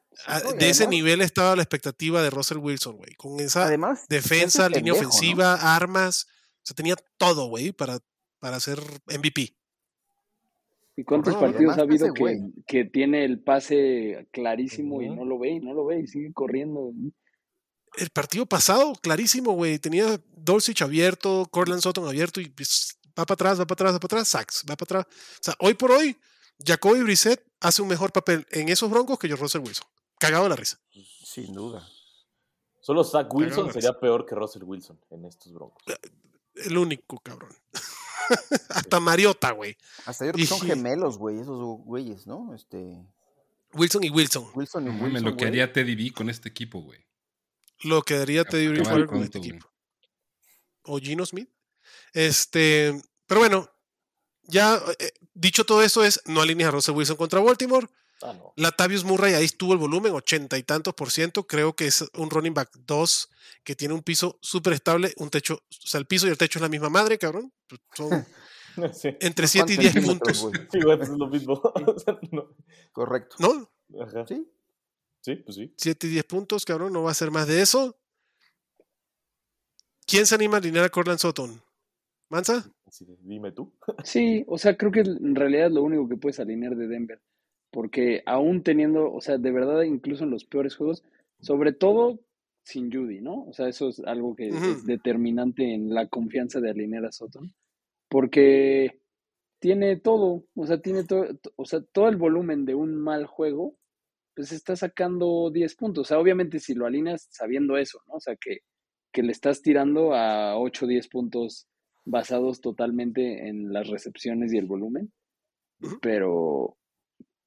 [0.58, 3.14] de ese nivel estaba la expectativa de Russell Wilson, güey.
[3.14, 3.70] Con esa
[4.10, 6.26] defensa, línea ofensiva, armas.
[6.64, 8.00] O sea, tenía todo, güey, para,
[8.40, 9.56] para hacer MVP.
[10.96, 15.52] ¿Y cuántos partidos ha habido que, que, tiene el pase clarísimo y no lo ve,
[15.52, 16.92] y no lo ve y sigue corriendo?
[17.98, 19.80] El partido pasado, clarísimo, güey.
[19.80, 24.00] Tenía Dulcich abierto, Cortland Sutton abierto y pues, va para atrás, va para atrás, va
[24.00, 25.16] para atrás, Sachs, va para atrás.
[25.36, 26.18] O sea, hoy por hoy,
[26.66, 29.88] Jacoby Brissett hace un mejor papel en esos broncos que yo, Russell Wilson.
[30.20, 30.78] Cagado la risa.
[31.24, 31.88] Sin duda.
[32.82, 35.84] Solo Zach Wilson sería peor que Russell Wilson en estos broncos.
[35.88, 36.10] Eh,
[36.66, 37.52] el único, cabrón.
[38.70, 39.78] Hasta Mariota, güey.
[40.06, 42.54] Hasta yo creo que son gemelos, güey, esos güeyes, ¿no?
[42.54, 43.06] Este.
[43.74, 44.48] Wilson y Wilson.
[44.54, 45.24] Wilson y Wilson.
[45.24, 47.06] lo que haría Teddy B con este equipo, güey.
[47.84, 49.68] Lo que haría Teddy B con este equipo.
[50.84, 51.50] O Gino Smith.
[52.14, 53.02] Este.
[53.28, 53.70] Pero bueno,
[54.44, 57.88] ya eh, dicho todo eso, es no alinear a Russell Wilson contra Baltimore.
[58.24, 58.54] Ah, no.
[58.56, 61.48] Latavius Murray ahí estuvo el volumen, ochenta y tantos por ciento.
[61.48, 63.30] Creo que es un running back 2
[63.64, 66.60] que tiene un piso súper estable, un techo, o sea, el piso y el techo
[66.60, 67.52] es la misma madre, cabrón.
[67.68, 67.82] Pues,
[69.20, 70.48] entre 7 y 10 puntos.
[70.72, 71.62] Sí, güey, es lo mismo.
[72.92, 73.36] Correcto.
[73.40, 74.02] ¿No?
[74.02, 74.26] Ajá.
[74.28, 74.48] Sí.
[75.22, 75.74] Sí, pues sí.
[75.78, 77.98] 7 y 10 puntos, cabrón, no va a ser más de eso.
[80.08, 81.62] ¿Quién se anima a alinear a Corland Sutton?
[82.30, 82.66] ¿Mansa?
[83.20, 83.74] dime tú.
[84.04, 87.22] sí, o sea, creo que en realidad es lo único que puedes alinear de Denver.
[87.72, 91.04] Porque aún teniendo, o sea, de verdad, incluso en los peores juegos,
[91.40, 92.20] sobre todo
[92.64, 93.46] sin Judy, ¿no?
[93.46, 97.54] O sea, eso es algo que es determinante en la confianza de alinear a Sutton,
[98.10, 99.00] porque
[99.60, 103.76] tiene todo, o sea, tiene todo, o sea, todo el volumen de un mal juego,
[104.36, 106.02] pues está sacando 10 puntos.
[106.02, 108.16] O sea, obviamente si lo alineas sabiendo eso, ¿no?
[108.16, 108.60] O sea, que,
[109.12, 111.68] que le estás tirando a 8 o 10 puntos
[112.06, 115.12] basados totalmente en las recepciones y el volumen,
[116.02, 116.78] pero,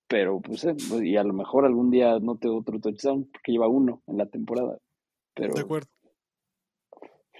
[0.09, 4.03] pero pues, eh, y a lo mejor algún día note otro touchdown, porque lleva uno
[4.07, 4.79] en la temporada.
[5.37, 5.89] De acuerdo.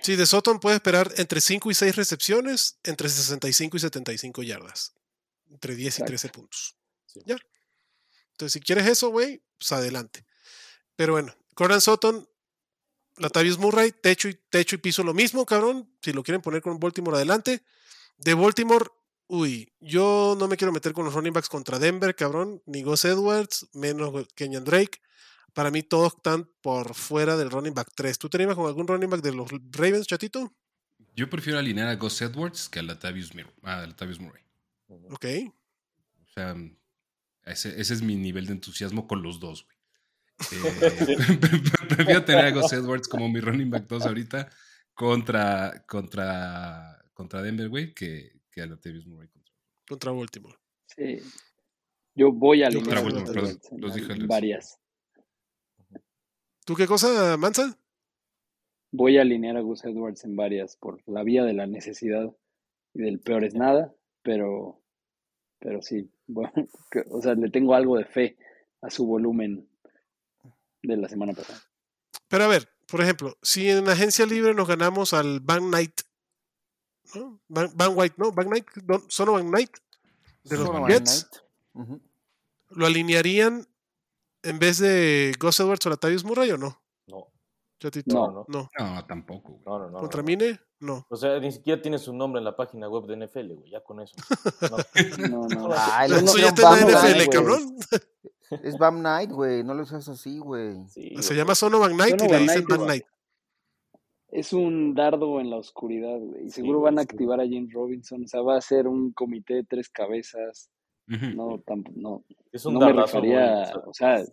[0.01, 4.95] Sí, de Sutton puede esperar entre 5 y 6 recepciones, entre 65 y 75 yardas.
[5.51, 6.77] Entre 10 y 13 puntos.
[7.25, 7.37] Ya.
[8.33, 10.27] Entonces, si quieres eso, güey, pues adelante.
[10.97, 12.29] Pero bueno, Coran Sutton,
[13.17, 15.89] Latavius Murray, techo y, techo y piso lo mismo, cabrón.
[16.03, 17.63] Si lo quieren poner con Baltimore adelante.
[18.19, 18.87] De Baltimore,
[19.27, 22.63] uy, yo no me quiero meter con los running backs contra Denver, cabrón.
[22.67, 25.01] Ni Gus Edwards, menos Kenyan Drake
[25.55, 28.19] para mí todos están por fuera del running back 3.
[28.19, 30.53] ¿Tú te animas con algún running back de los Ravens, chatito?
[31.15, 33.31] Yo prefiero alinear a Gus Edwards que a Latavius,
[33.63, 33.87] a
[34.19, 34.43] Murray.
[34.89, 35.25] Ok.
[36.25, 36.57] O sea,
[37.45, 39.75] ese, es mi nivel de entusiasmo con los dos, güey.
[40.51, 41.17] Eh,
[41.89, 44.51] prefiero tener a Gus Edwards como mi running back 2 ahorita
[44.93, 49.29] contra, contra, contra Denver, güey, que, que a Latavius Murray.
[49.87, 50.57] Contra, Baltimore.
[50.87, 51.19] Sí.
[52.15, 54.79] Yo voy a alinear a Baltimore, varias.
[56.65, 57.77] ¿Tú qué cosa, Mansa?
[58.93, 62.35] Voy a alinear a Gus Edwards en varias por la vía de la necesidad
[62.95, 64.81] y del peor es nada, pero,
[65.59, 66.53] pero sí, bueno,
[67.11, 68.39] o sea, le tengo algo de fe
[68.81, 69.69] a su volumen
[70.83, 71.61] de la semana pasada.
[72.29, 76.03] Pero a ver, por ejemplo, si en agencia libre nos ganamos al Van Knight,
[77.15, 77.41] ¿no?
[77.49, 78.33] Van, White, ¿no?
[78.33, 78.67] Van Knight,
[79.09, 79.71] Sono Van Knight
[80.45, 81.29] de los Jets,
[82.71, 83.67] ¿lo alinearían
[84.43, 86.81] en vez de Gus Edwards o Latavius Murray o no?
[87.07, 87.29] No.
[88.07, 88.45] No, no.
[88.49, 89.61] No, no tampoco.
[89.67, 90.01] No, no, no.
[90.01, 90.59] ¿Contra Mine?
[90.81, 91.07] No.
[91.09, 93.71] O sea, ni siquiera tiene su nombre en la página web de NFL, güey.
[93.71, 94.15] Ya con eso.
[95.31, 95.69] No, no.
[95.73, 97.77] Ah, eso ya está en NFL, cabrón.
[98.63, 99.65] Es Bam Knight, güey.
[99.65, 100.77] No lo usas así, güey.
[100.89, 103.05] Se llama Sono Van Knight y le dicen Bam Knight.
[104.35, 106.47] Es un dardo en la oscuridad, güey.
[106.47, 108.25] Y seguro van a activar a James Robinson.
[108.25, 110.73] O sea, va a ser un comité de tres cabezas.
[111.07, 112.25] No, tampoco, no.
[112.51, 114.25] Es un no me refería, o sea,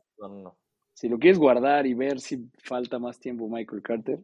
[0.95, 4.19] si lo quieres guardar y ver si falta más tiempo Michael Carter,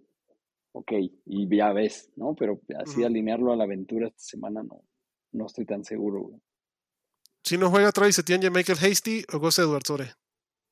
[0.72, 0.94] ok,
[1.26, 2.34] y ya ves, ¿no?
[2.34, 4.82] Pero así alinearlo a la aventura esta semana no,
[5.34, 6.42] no estoy tan seguro, güey.
[7.44, 10.08] Si no juega Travis Etienne, Michael Hasty o Gus Edwards, Ore.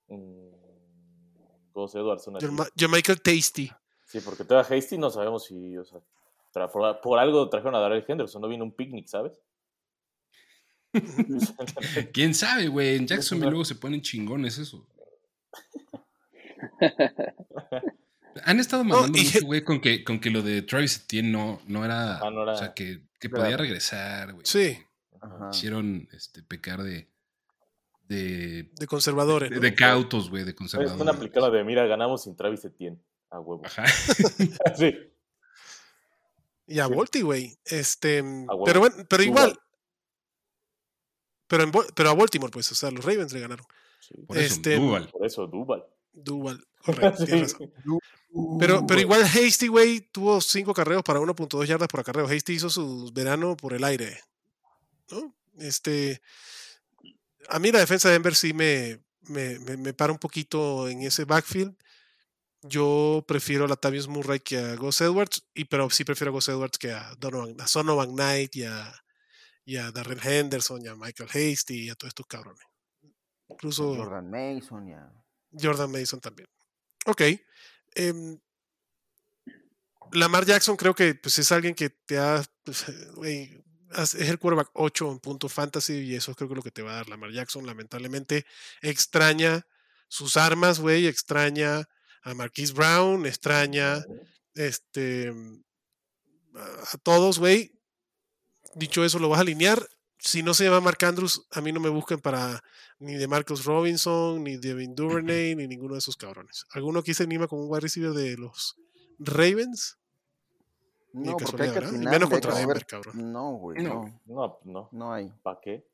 [0.07, 0.49] Mm,
[1.73, 2.39] Gus Edwards, una
[2.89, 3.69] Michael Tasty.
[4.05, 5.99] Sí, porque todavía Hasty no sabemos si, o sea,
[6.71, 9.41] por, por, algo trajeron a Darrell Henderson, no vino un picnic, ¿sabes?
[12.13, 12.95] ¿Quién sabe, güey?
[12.95, 14.87] En Jacksonville luego se ponen chingones eso.
[18.43, 21.85] Han estado mandando mucho, güey, con que, con que lo de Travis Etienne no, no,
[21.85, 24.45] era, ah, O sea, que, que podía regresar, güey.
[24.45, 24.77] Sí.
[25.51, 27.07] Hicieron este, pecar de.
[28.07, 29.49] De, de conservadores.
[29.49, 30.95] De, de cautos, güey, de conservadores.
[30.95, 32.99] Es una aplicada de, mira, ganamos sin Travis Etienne.
[33.35, 33.65] A huevo.
[33.65, 33.85] Ajá.
[34.77, 34.95] sí.
[36.67, 37.57] Y a Volti, güey.
[37.65, 38.23] Este,
[38.65, 39.59] pero bueno, pero igual,
[41.47, 43.65] Pero, pero a Baltimore, pues, o sea, los Ravens le ganaron.
[44.25, 45.09] Por eso, este, Duval.
[45.09, 45.85] Por eso, Duval.
[46.13, 47.25] Duval, correcto,
[48.59, 52.25] Pero, pero igual Hasty, güey, tuvo cinco carreos para 1.2 yardas por acarreo.
[52.25, 54.19] Hasty hizo su verano por el aire.
[55.09, 55.33] ¿no?
[55.57, 56.21] Este,
[57.47, 61.23] a mí la defensa de Denver sí me, me, me, para un poquito en ese
[61.23, 61.75] backfield.
[62.67, 66.49] Yo prefiero a Latavius Murray que a Gus Edwards, y, pero sí prefiero a Gus
[66.49, 69.04] Edwards que a Donovan, a Sonovan Knight y a,
[69.65, 72.65] y a Darren Henderson y a Michael Hasty y a todos estos cabrones.
[73.49, 75.12] Incluso Jordan Mason ya.
[75.51, 76.49] Jordan Mason también.
[77.06, 77.21] Ok.
[77.21, 78.38] Eh,
[80.12, 82.43] Lamar Jackson creo que pues, es alguien que te ha.
[82.63, 82.86] Pues,
[84.13, 86.82] es el quarterback 8 en punto fantasy y eso creo que es lo que te
[86.82, 87.65] va a dar Lamar Jackson.
[87.65, 88.45] Lamentablemente
[88.82, 89.65] extraña
[90.08, 91.08] sus armas, güey.
[91.08, 91.88] Extraña
[92.25, 94.03] a Marquise Brown, extraña
[94.55, 95.31] este,
[96.55, 97.71] a todos, güey.
[98.73, 99.88] Dicho eso, lo vas a alinear.
[100.17, 102.61] Si no se llama Mark Andrews, a mí no me busquen para
[102.97, 106.65] ni de Marcus Robinson, ni de Devin Duvernay, ni ninguno de esos cabrones.
[106.71, 108.75] ¿Alguno aquí se anima con un wide receiver de los
[109.19, 109.97] Ravens?
[111.13, 113.31] No, porque hay que atinar, menos contra Denver, cabrón.
[113.31, 114.19] No, güey, no.
[114.25, 114.89] No, no.
[114.91, 115.31] No hay.
[115.43, 115.88] ¿Para qué?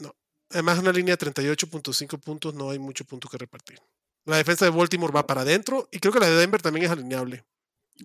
[0.00, 0.12] No.
[0.50, 3.80] Además, una línea de 38.5 puntos, no hay mucho punto que repartir.
[4.26, 6.90] La defensa de Baltimore va para adentro y creo que la de Denver también es
[6.90, 7.44] alineable.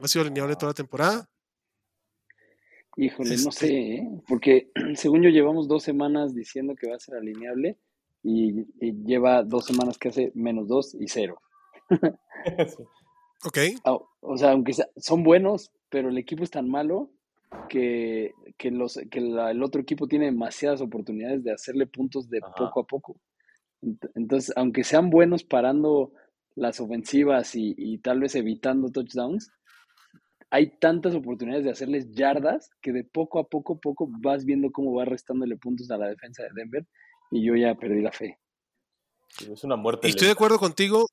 [0.02, 1.28] Ha sido alineable toda la temporada.
[2.96, 4.22] Híjole, no sé, ¿eh?
[4.28, 7.78] porque según yo llevamos dos semanas diciendo que va a ser alineable
[8.24, 8.66] y,
[9.04, 11.42] lleva dos semanas que hace menos dos y cero.
[13.46, 13.58] ok.
[14.20, 17.10] O sea, aunque son buenos, pero el equipo es tan malo
[17.68, 22.86] que, los, que el otro equipo tiene demasiadas oportunidades de hacerle puntos de poco a
[22.86, 23.20] poco.
[24.16, 26.14] Entonces, aunque sean buenos parando
[26.56, 29.52] las ofensivas y, tal vez evitando touchdowns,
[30.50, 34.94] hay tantas oportunidades de hacerles yardas que de poco a poco, poco vas viendo cómo
[34.94, 36.86] va restándole puntos a la defensa de Denver
[37.32, 38.38] y yo ya perdí la fe.
[39.50, 40.08] Es una muerte.
[40.08, 41.08] Y estoy de acuerdo contigo.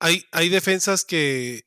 [0.00, 1.62] Hay, hay defensas que,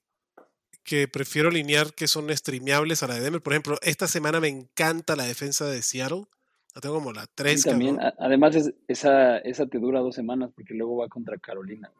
[0.84, 3.42] que prefiero alinear que son streameables a la de Denver.
[3.42, 6.26] Por ejemplo, esta semana me encanta la defensa de Seattle.
[6.76, 7.64] La tengo como la 3.
[7.64, 8.56] También, además,
[8.88, 11.92] esa, esa te dura dos semanas porque luego va contra Carolina.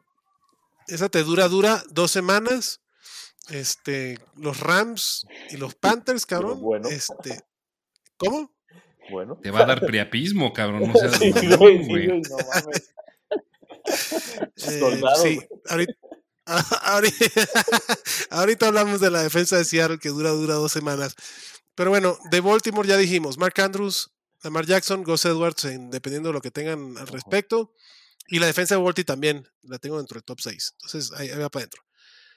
[0.88, 2.80] Esa te dura, dura dos semanas.
[3.50, 6.60] Este, los Rams y los Panthers, cabrón.
[6.60, 6.88] Bueno.
[6.88, 7.40] Este,
[8.16, 8.50] ¿Cómo?
[9.10, 9.38] Bueno.
[9.42, 10.88] Te va a dar priapismo, cabrón.
[10.88, 12.08] No seas sí, güey.
[12.08, 12.90] no mames.
[14.66, 15.40] Eh, sí,
[18.30, 21.14] ahorita, hablamos de la defensa de Seattle que dura, dura dos semanas.
[21.74, 24.13] Pero bueno, de Baltimore ya dijimos, Mark Andrews,
[24.44, 27.72] Lamar Jackson, Gus Edwards, dependiendo de lo que tengan al respecto.
[28.28, 30.74] Y la defensa de Baltimore también la tengo dentro del top 6.
[30.76, 31.82] Entonces ahí, va para adentro.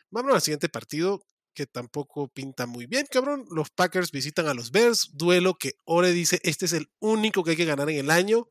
[0.10, 1.22] Vamos al siguiente partido
[1.54, 3.46] que tampoco pinta muy bien, cabrón.
[3.52, 5.10] Los Packers visitan a los Bears.
[5.14, 8.48] Duelo que Ore dice, este es el único que hay que ganar en el año.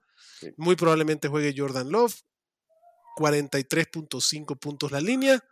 [0.59, 2.15] Muy probablemente juegue Jordan Love.
[3.17, 5.43] 43.5 puntos la línea.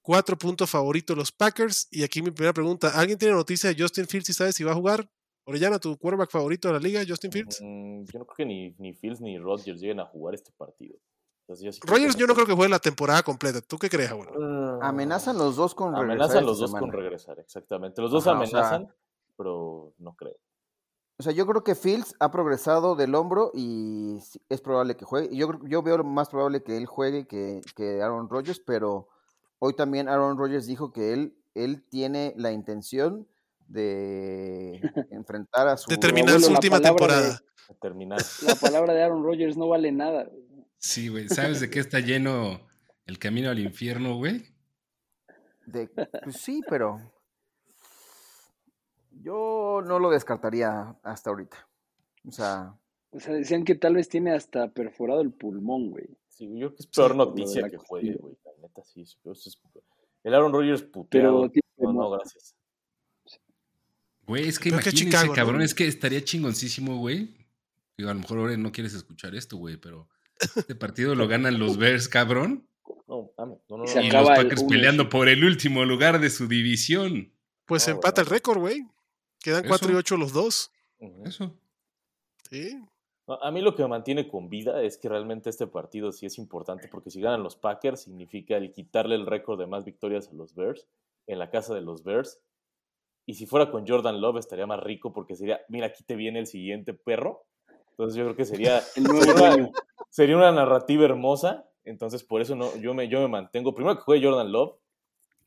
[0.00, 1.86] 4 puntos favoritos los Packers.
[1.90, 4.72] Y aquí mi primera pregunta, ¿alguien tiene noticia de Justin Fields y sabe si va
[4.72, 5.10] a jugar?
[5.44, 7.60] Orellana, ¿tu quarterback favorito de la liga, Justin Fields?
[7.60, 10.96] Mm, yo no creo que ni, ni Fields ni Rodgers lleguen a jugar este partido.
[11.48, 13.60] Rodgers yo no creo que juegue la temporada completa.
[13.60, 14.32] ¿Tú qué crees, abuelo?
[14.40, 16.12] Ah, amenazan los dos con regresar.
[16.12, 18.00] Amenazan los dos con regresar, exactamente.
[18.00, 18.88] Los dos amenazan,
[19.36, 20.36] pero no creo.
[21.18, 25.34] O sea, yo creo que Fields ha progresado del hombro y es probable que juegue.
[25.36, 29.08] Yo, yo veo más probable que él juegue que, que Aaron Rodgers, pero
[29.58, 33.28] hoy también Aaron Rodgers dijo que él, él tiene la intención
[33.72, 34.80] de
[35.10, 35.90] enfrentar a su...
[35.90, 37.40] De terminar su última temporada.
[37.80, 38.20] terminar.
[38.46, 40.30] La palabra de Aaron Rodgers no vale nada.
[40.78, 41.28] Sí, güey.
[41.28, 42.60] ¿Sabes de qué está lleno
[43.06, 44.42] el camino al infierno, güey?
[45.66, 45.88] De,
[46.24, 46.98] pues sí, pero
[49.10, 51.68] yo no lo descartaría hasta ahorita.
[52.26, 52.76] O sea...
[53.14, 56.06] O sea, decían que tal vez tiene hasta perforado el pulmón, güey.
[56.28, 58.38] Sí, yo creo que es peor noticia que juegue, güey.
[58.42, 59.04] La neta, sí.
[60.24, 61.50] El Aaron Rodgers puteado.
[61.76, 62.56] no, no, gracias.
[64.26, 67.34] Güey, es que imagínense, cabrón, es que estaría chingoncísimo, güey.
[67.96, 70.08] Digo, a lo mejor ahora no quieres escuchar esto, güey, pero
[70.56, 72.66] este partido lo ganan los Bears, cabrón.
[73.06, 77.32] No, no, no, y los Packers peleando por el último lugar de su división.
[77.66, 78.86] Pues empata el récord, güey.
[79.40, 80.70] Quedan 4 y 8 los dos.
[81.24, 81.54] Eso.
[82.48, 82.78] Sí.
[83.26, 86.38] A mí lo que me mantiene con vida es que realmente este partido sí es
[86.38, 90.34] importante porque si ganan los Packers significa el quitarle el récord de más victorias a
[90.34, 90.86] los Bears
[91.26, 92.40] en la casa de los Bears
[93.24, 96.40] y si fuera con Jordan Love estaría más rico porque sería, mira, aquí te viene
[96.40, 97.44] el siguiente perro.
[97.90, 98.80] Entonces yo creo que sería,
[100.10, 101.68] sería, una, narrativa hermosa.
[101.84, 103.74] Entonces por eso no, yo, me, yo me mantengo.
[103.74, 104.76] Primero que juegue Jordan Love,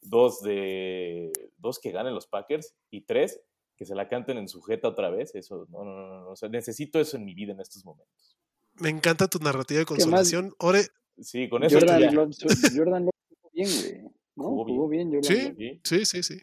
[0.02, 3.42] dos, de, dos que ganen los Packers y tres
[3.76, 5.36] que se la canten en sujeta otra vez.
[5.36, 6.50] Eso, no, no, no, no.
[6.50, 8.38] necesito eso en mi vida en estos momentos.
[8.80, 10.54] Me encanta tu narrativa de consolación.
[10.60, 10.88] Ore.
[11.20, 11.80] Sí, con eso.
[11.80, 12.36] Jordan Love,
[12.76, 14.02] Jordan Love jugó bien, güey.
[14.36, 14.44] ¿no?
[14.44, 15.80] Jugó bien, Jordan ¿Sí?
[15.84, 16.42] sí, sí, sí.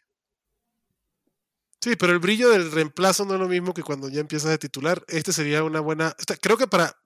[1.82, 4.58] Sí, pero el brillo del reemplazo no es lo mismo que cuando ya empiezas de
[4.58, 5.04] titular.
[5.08, 6.14] Este sería una buena.
[6.40, 6.96] Creo que para,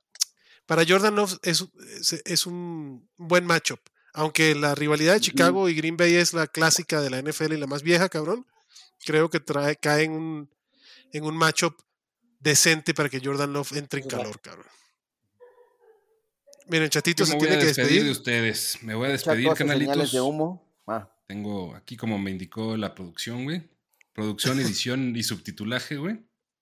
[0.67, 1.67] para Jordan Love es,
[2.27, 3.81] es, un buen matchup.
[4.13, 7.57] Aunque la rivalidad de Chicago y Green Bay es la clásica de la NFL y
[7.57, 8.47] la más vieja, cabrón.
[9.07, 10.51] Creo que trae, cae en un,
[11.11, 11.75] en un matchup
[12.39, 14.67] decente para que Jordan Love entre en calor, cabrón.
[16.69, 18.05] Miren, chatito se tiene que despedir.
[18.05, 18.79] de ustedes.
[18.83, 20.13] Me voy a despedir, canalitos.
[20.13, 20.63] de humo.
[20.87, 21.11] Ah.
[21.27, 23.63] Tengo aquí, como me indicó la producción, güey.
[24.17, 26.15] Producción, edición y subtitulaje, güey.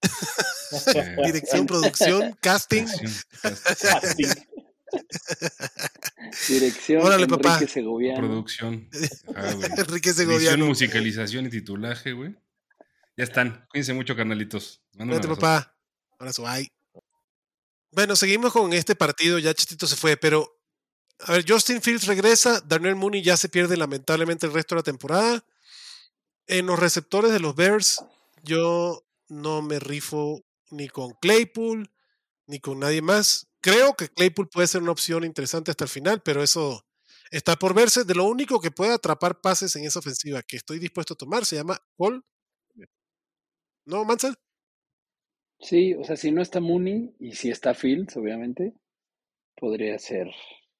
[0.03, 2.85] Eh, Dirección, producción, casting.
[3.81, 4.27] casting.
[6.49, 7.55] Dirección Órale, papá.
[7.55, 8.27] Enrique Segoviano.
[8.27, 8.91] Producción.
[9.79, 10.41] Enrique Segoviano.
[10.41, 12.35] Edición, musicalización y titulaje, güey.
[13.17, 13.65] Ya están.
[13.71, 14.83] Cuídense mucho, carnalitos.
[14.97, 15.77] Cuídate, papá.
[16.19, 16.69] Abrazo, bye.
[17.93, 19.39] Bueno, seguimos con este partido.
[19.39, 20.59] Ya Chitito se fue, pero.
[21.21, 22.61] A ver, Justin Fields regresa.
[22.67, 25.45] Daniel Mooney ya se pierde lamentablemente el resto de la temporada.
[26.47, 28.05] En los receptores de los Bears,
[28.43, 31.91] yo no me rifo ni con Claypool
[32.47, 33.49] ni con nadie más.
[33.61, 36.85] Creo que Claypool puede ser una opción interesante hasta el final, pero eso
[37.31, 38.05] está por verse.
[38.05, 41.47] De lo único que puede atrapar pases en esa ofensiva que estoy dispuesto a tomar
[41.47, 42.21] se llama Cole.
[43.87, 44.35] ¿No, Mansell?
[45.61, 48.75] Sí, o sea, si no está Mooney y si está Fields, obviamente,
[49.57, 50.31] podría ser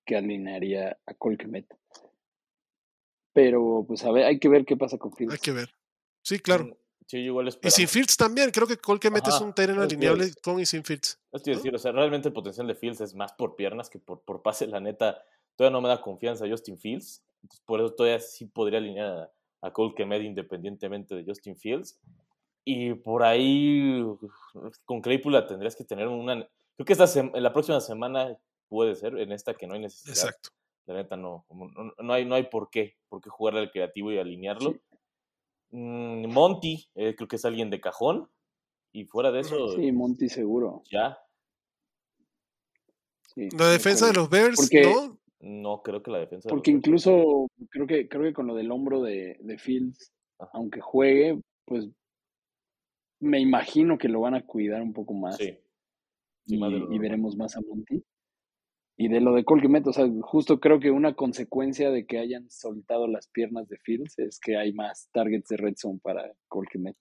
[0.05, 1.67] que alinearía a Colquemet.
[3.35, 5.35] Pero, pues a ver, hay que ver qué pasa con Fields.
[5.35, 5.69] Hay que ver.
[6.23, 6.79] Sí, claro.
[7.07, 8.51] Sí, igual y sin Fields también.
[8.51, 11.21] Creo que Colquemet es un terreno alineable con y sin Fields.
[11.33, 14.23] Es decir, o sea, realmente el potencial de Fields es más por piernas que por,
[14.23, 14.67] por pase.
[14.67, 15.23] La neta,
[15.55, 17.23] todavía no me da confianza Justin Fields.
[17.43, 19.33] Entonces, por eso todavía sí podría alinear a,
[19.67, 22.01] a Colquemet independientemente de Justin Fields.
[22.65, 24.03] Y por ahí,
[24.87, 26.49] con Claypool la tendrías que tener una...
[26.77, 30.15] Creo que esta la próxima semana puede ser, en esta que no hay necesidad.
[30.17, 30.51] Exacto.
[30.87, 31.47] La neta no,
[31.99, 34.75] no, hay, no hay por qué, por qué jugarle al creativo y alinearlo.
[35.71, 38.29] Mm, Monty, eh, creo que es alguien de cajón.
[38.93, 39.69] Y fuera de eso...
[39.71, 40.83] Sí, Monty seguro.
[40.91, 41.19] Ya.
[43.35, 45.19] la defensa de los Bears, ¿no?
[45.41, 46.49] No, creo que la defensa.
[46.49, 50.11] Porque incluso creo que creo que con lo del hombro de, de Fields,
[50.53, 51.89] aunque juegue, pues
[53.21, 55.37] me imagino que lo van a cuidar un poco más.
[55.37, 55.59] Sí.
[56.47, 58.03] y, veremos más a Monty.
[58.97, 62.49] Y de lo de Colquimet, o sea, justo creo que una consecuencia de que hayan
[62.51, 66.97] soltado las piernas de Fields es que hay más targets de red zone para Colquimet.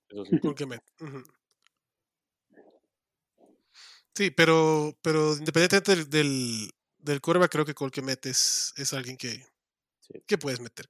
[4.16, 9.46] Sí, pero, pero independientemente del, del, del curva, creo que Colquimet es, es alguien que,
[10.26, 10.90] que puedes meter.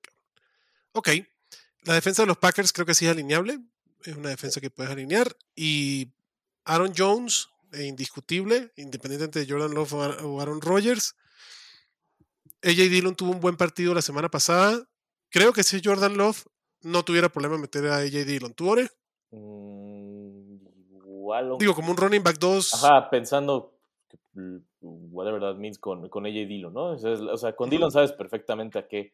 [0.93, 1.09] Ok.
[1.83, 3.59] La defensa de los Packers creo que sí es alineable
[4.05, 5.35] es una defensa que puedes alinear.
[5.55, 6.13] Y
[6.65, 11.15] Aaron Jones, e indiscutible, independientemente de Jordan Love o Aaron Rodgers.
[12.63, 14.87] AJ Dillon tuvo un buen partido la semana pasada.
[15.29, 16.45] Creo que si Jordan Love
[16.81, 18.53] no tuviera problema meter a AJ Dillon.
[18.53, 18.87] ¿Tú, Ore?
[19.31, 20.57] Mm,
[20.95, 21.57] igual.
[21.59, 22.73] Digo, como un running back 2.
[22.75, 23.77] Ajá, pensando
[24.33, 26.91] mm, whatever that means con, con AJ Dillon, ¿no?
[26.91, 29.13] O sea, con Dillon sabes perfectamente a qué,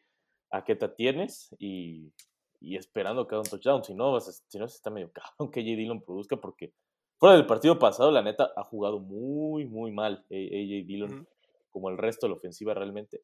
[0.50, 2.12] a qué te tienes y
[2.60, 3.82] y esperando que haga un touchdown.
[3.82, 6.72] Si no, si no, se está medio cabrón que AJ Dillon produzca porque
[7.20, 11.28] fuera del partido pasado, la neta, ha jugado muy, muy mal AJ Dillon,
[11.70, 13.22] como el resto de la ofensiva realmente.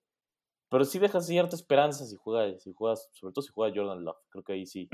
[0.68, 4.18] Pero sí deja cierta esperanza si juega, si juegas, sobre todo si juega Jordan Love.
[4.28, 4.90] Creo que ahí sí.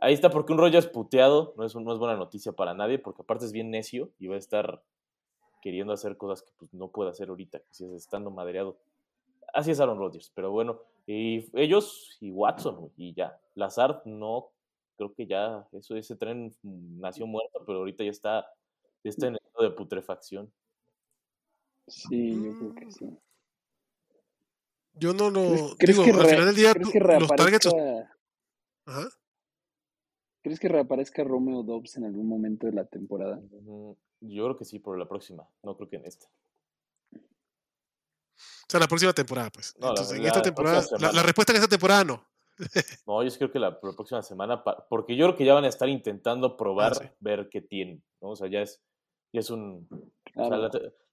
[0.00, 3.22] Ahí está, porque un es puteado no es, no es buena noticia para nadie, porque
[3.22, 4.82] aparte es bien necio y va a estar
[5.60, 8.78] queriendo hacer cosas que pues, no puede hacer ahorita, que si es estando madreado.
[9.52, 13.38] Así es Aaron Rodgers, pero bueno, y ellos y Watson, y ya.
[13.54, 14.48] Lazard no,
[15.02, 18.46] creo que ya, eso, ese tren nació muerto, pero ahorita ya está,
[19.02, 20.52] ya está en estado de putrefacción.
[21.86, 23.18] Sí, yo creo que sí.
[24.94, 25.74] Yo no lo.
[25.78, 27.68] ¿Crees, digo, que al final del día, ¿crees que los targets.
[28.86, 29.08] Ajá.
[30.42, 33.40] ¿Crees que reaparezca Romeo Dobbs en algún momento de la temporada?
[34.20, 35.48] Yo creo que sí, por la próxima.
[35.62, 36.26] No creo que en esta.
[37.14, 39.74] O sea, la próxima temporada, pues.
[39.76, 42.26] Entonces, en esta temporada, la, respuesta en esta temporada no.
[43.06, 45.88] No, yo creo que la, próxima semana, porque yo creo que ya van a estar
[45.88, 48.30] intentando probar, ah, ver qué tienen, ¿no?
[48.30, 48.82] O sea, ya es,
[49.32, 49.88] ya es un...
[50.36, 50.70] O sea, la,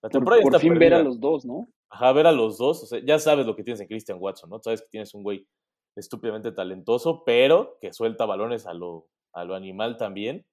[0.09, 1.67] temporada por, por fin ver a los dos, ¿no?
[1.89, 4.49] Ajá, ver a los dos, o sea, ya sabes lo que tienes en Christian Watson,
[4.49, 4.59] ¿no?
[4.61, 5.47] Sabes que tienes un güey
[5.95, 10.45] estúpidamente talentoso, pero que suelta balones a lo, a lo animal también.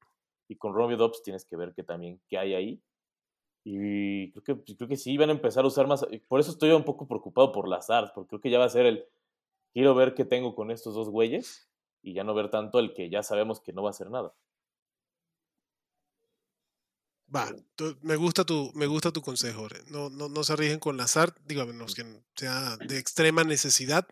[0.49, 2.82] Y con Romeo Dobbs tienes que ver que también qué hay ahí.
[3.64, 6.07] Y creo que, creo que sí van a empezar a usar más.
[6.28, 8.70] Por eso estoy un poco preocupado por las arts, porque creo que ya va a
[8.70, 9.05] ser el.
[9.77, 11.68] Quiero ver qué tengo con estos dos güeyes
[12.01, 14.35] y ya no ver tanto el que ya sabemos que no va a hacer nada.
[17.29, 17.55] Va,
[18.01, 19.68] me gusta tu, me gusta tu consejo.
[19.89, 22.07] No, no, no se arriesguen con Lazard, digo, a menos que
[22.37, 24.09] sea de extrema necesidad.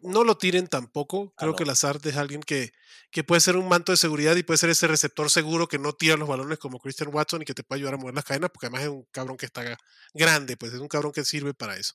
[0.00, 1.34] No lo tiren tampoco.
[1.36, 2.72] Ah, Creo que Lazard es alguien que,
[3.10, 5.92] que puede ser un manto de seguridad y puede ser ese receptor seguro que no
[5.92, 8.48] tira los balones como Christian Watson y que te puede ayudar a mover las cadenas,
[8.48, 9.76] porque además es un cabrón que está
[10.14, 11.92] grande, pues es un cabrón que sirve para eso.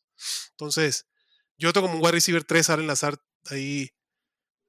[0.52, 1.08] Entonces,
[1.58, 3.92] yo tengo como un wide receiver 3, Allen Lazard ahí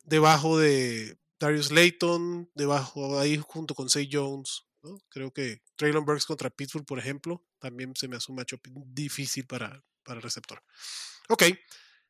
[0.04, 4.64] debajo de Darius Layton, debajo ahí junto con Say Jones.
[5.08, 9.46] Creo que Traylon Burks contra Pittsburgh, por ejemplo, también se me hace un matchup difícil
[9.46, 10.62] para, para el receptor.
[11.28, 11.44] Ok,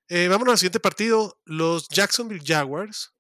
[0.09, 1.41] eh, vámonos al siguiente partido.
[1.45, 3.13] Los Jacksonville Jaguars,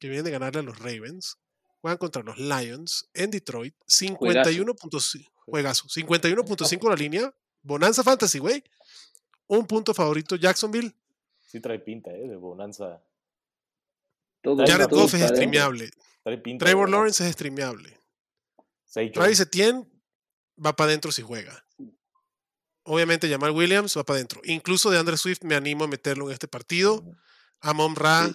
[0.00, 1.36] que vienen de ganarle a los Ravens,
[1.80, 3.74] juegan contra los Lions en Detroit.
[3.86, 5.86] 51.5 juegazo.
[5.88, 7.34] 51.5 la línea.
[7.62, 8.64] Bonanza Fantasy, güey.
[9.46, 10.94] Un punto favorito Jacksonville.
[11.52, 12.26] Sí trae pinta, ¿eh?
[12.26, 13.04] De Bonanza.
[14.42, 15.90] Jared Goff es streameable.
[16.58, 17.94] Trevor Lawrence es streameable.
[19.12, 19.86] Travis Etienne
[20.56, 21.62] va para adentro si juega.
[22.84, 24.40] Obviamente Jamal Williams va para adentro.
[24.44, 27.04] Incluso de Andre Swift me animo a meterlo en este partido.
[27.60, 28.30] Amon Ra,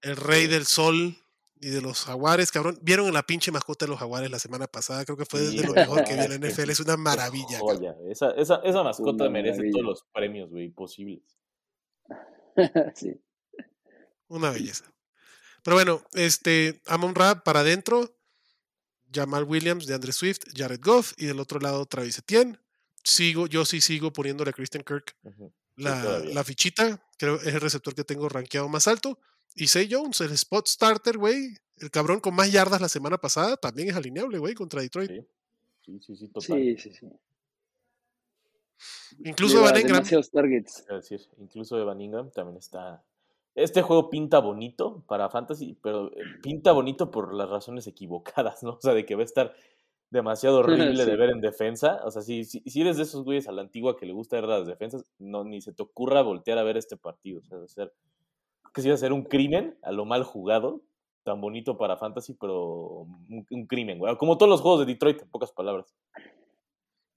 [0.00, 1.14] el rey del sol
[1.60, 2.78] y de los jaguares, cabrón.
[2.80, 5.04] Vieron en la pinche mascota de los jaguares la semana pasada.
[5.04, 6.70] Creo que fue de lo mejor que vi en la NFL.
[6.70, 7.60] Es una maravilla.
[8.08, 11.41] Esa, esa, esa, mascota merece todos los premios, güey, posibles.
[12.94, 13.20] sí.
[14.28, 14.92] Una belleza.
[15.62, 18.16] Pero bueno, este, Amon Ra para adentro.
[19.14, 22.58] Jamal Williams de Andre Swift, Jared Goff y del otro lado Travis Etienne.
[23.04, 25.14] Sigo, yo sí sigo poniéndole a Christian Kirk
[25.76, 29.18] la, fichita, creo es el receptor que tengo rankeado más alto.
[29.54, 33.56] Y Say Jones, el spot starter, güey, el cabrón con más yardas la semana pasada,
[33.56, 35.10] también es alineable, güey, contra Detroit.
[35.84, 36.58] Sí, sí, sí, total.
[36.58, 37.06] Sí, sí, sí.
[39.24, 40.04] Incluso Evan Ingram.
[40.32, 40.84] Targets.
[41.38, 43.02] incluso Evan Ingram también está
[43.54, 48.70] este juego pinta bonito para Fantasy, pero eh, pinta bonito por las razones equivocadas, ¿no?
[48.78, 49.54] O sea, de que va a estar
[50.10, 52.00] demasiado horrible de ver en defensa.
[52.04, 54.48] O sea, si, si, eres de esos güeyes a la antigua que le gusta ver
[54.48, 57.40] las defensas, no, ni se te ocurra voltear a ver este partido.
[57.40, 57.92] O sea, va a ser,
[58.72, 60.82] que sí va a ser un crimen a lo mal jugado,
[61.22, 64.16] tan bonito para Fantasy, pero un, crimen, güey.
[64.16, 65.94] Como todos los juegos de Detroit, en pocas palabras.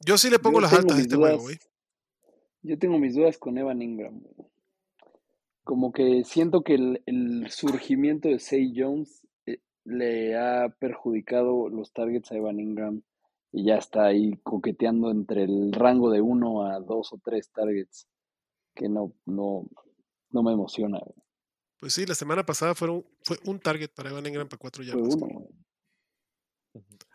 [0.06, 1.58] Yo sí le pongo las altas a este juego, güey.
[2.62, 4.50] Yo tengo mis dudas con Evan Ingram, güey
[5.66, 12.32] como que siento que el, surgimiento de Say Jones eh, le ha perjudicado los targets
[12.32, 13.02] a Evan Ingram
[13.52, 18.08] y ya está ahí coqueteando entre el rango de uno a dos o tres targets
[18.76, 19.68] que no, no,
[20.30, 21.00] no me emociona.
[21.80, 25.18] Pues sí, la semana pasada fueron, fue un target para Evan Ingram para cuatro yardas.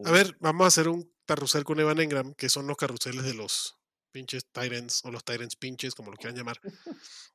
[0.05, 3.35] a ver, vamos a hacer un carrusel con Evan Ingram, que son los carruseles de
[3.35, 3.79] los
[4.11, 6.61] pinches Tyrants o los Tyrants pinches, como lo quieran llamar.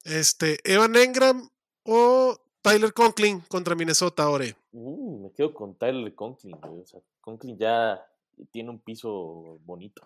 [0.04, 1.50] Este, Evan Engram
[1.84, 4.58] o Tyler Conklin contra Minnesota, Ore.
[4.74, 8.06] Uh, me quedo con Tyler Conklin, O sea, Conklin ya
[8.52, 10.06] tiene un piso bonito.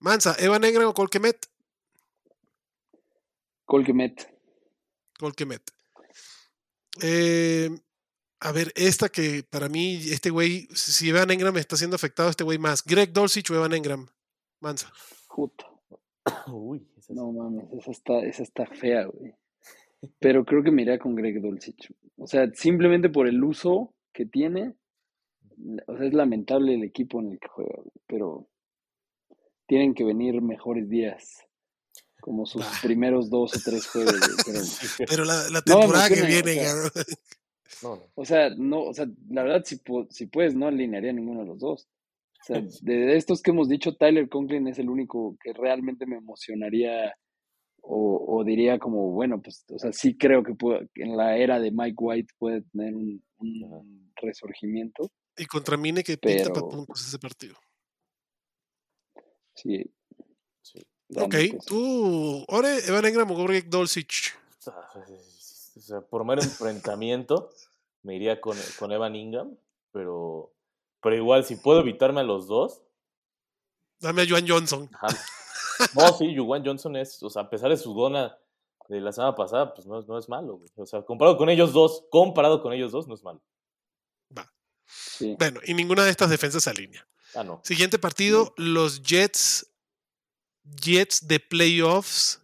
[0.00, 1.46] Mansa, Evan Engram o Colquemet.
[3.64, 4.30] Colquemet.
[5.18, 5.62] Colquemet.
[7.00, 7.70] Eh,
[8.44, 12.44] a ver, esta que para mí, este güey, si Evan Engram está siendo afectado, este
[12.44, 12.84] güey más.
[12.84, 14.06] Greg Dulcich o Evan Engram.
[14.60, 14.92] Mansa.
[15.34, 15.66] Puta.
[16.52, 19.34] Uy, no mames, esa está, esa está fea, güey.
[20.20, 21.90] Pero creo que me iría con Greg Dulcich.
[22.18, 24.74] O sea, simplemente por el uso que tiene,
[25.86, 28.46] o sea, es lamentable el equipo en el que juega, pero
[29.66, 31.46] tienen que venir mejores días.
[32.20, 34.14] Como sus primeros dos o tres juegos.
[35.10, 37.04] Pero, la, temporada que viene, o sea,
[37.82, 41.88] no, o sea, la verdad, si, si puedes, no alinearía ninguno de los dos.
[42.40, 46.16] O sea, de estos que hemos dicho, Tyler Conklin es el único que realmente me
[46.16, 47.14] emocionaría
[47.86, 50.54] o, diría como, bueno, pues, o sea, sí creo que
[50.94, 53.22] en la era de Mike White puede tener un,
[54.16, 55.10] resurgimiento.
[55.36, 57.56] Y contra Mine que pinta para puntos ese partido.
[59.54, 59.84] Sí.
[60.62, 60.78] sí.
[61.14, 61.34] Ok,
[61.66, 64.34] tú, Ore, Evan Engram o Greg Dolcich.
[65.76, 67.50] O sea, por mero enfrentamiento
[68.02, 69.56] me iría con, con Evan Ingram,
[69.92, 70.54] pero
[71.04, 72.80] pero igual, si puedo evitarme a los dos.
[74.00, 74.90] Dame a Juan Johnson.
[75.94, 78.38] No, sí, Juan Johnson es, o sea, a pesar de su dona
[78.88, 80.62] de la semana pasada, pues no, no es malo.
[80.76, 83.42] O sea, comparado con ellos dos, comparado con ellos dos, no es malo.
[84.36, 84.50] Va.
[85.36, 87.06] Bueno, y ninguna de estas defensas se alinea.
[87.34, 87.60] Ah, no.
[87.64, 89.66] Siguiente partido, los Jets.
[90.62, 92.40] Jets de playoffs.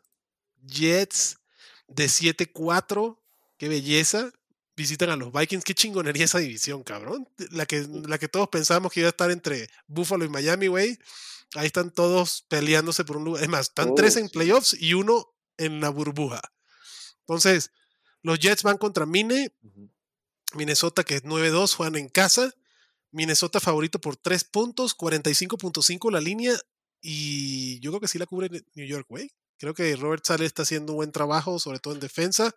[0.66, 1.38] Jets
[1.86, 3.16] de 7-4.
[3.60, 4.32] Qué belleza
[4.74, 5.64] visitan a los Vikings.
[5.64, 7.28] Qué chingonería esa división, cabrón.
[7.50, 10.98] La que, la que todos pensábamos que iba a estar entre Buffalo y Miami, güey.
[11.54, 13.42] Ahí están todos peleándose por un lugar.
[13.42, 16.40] Es más, están tres en playoffs y uno en la burbuja.
[17.18, 17.70] Entonces,
[18.22, 19.52] los Jets van contra Mine.
[20.54, 22.54] Minnesota, que es 9-2, juegan en casa.
[23.10, 26.58] Minnesota favorito por 3 puntos, 45.5 la línea.
[27.02, 29.30] Y yo creo que sí la cubre New York, güey.
[29.60, 32.56] Creo que Robert Sale está haciendo un buen trabajo, sobre todo en defensa.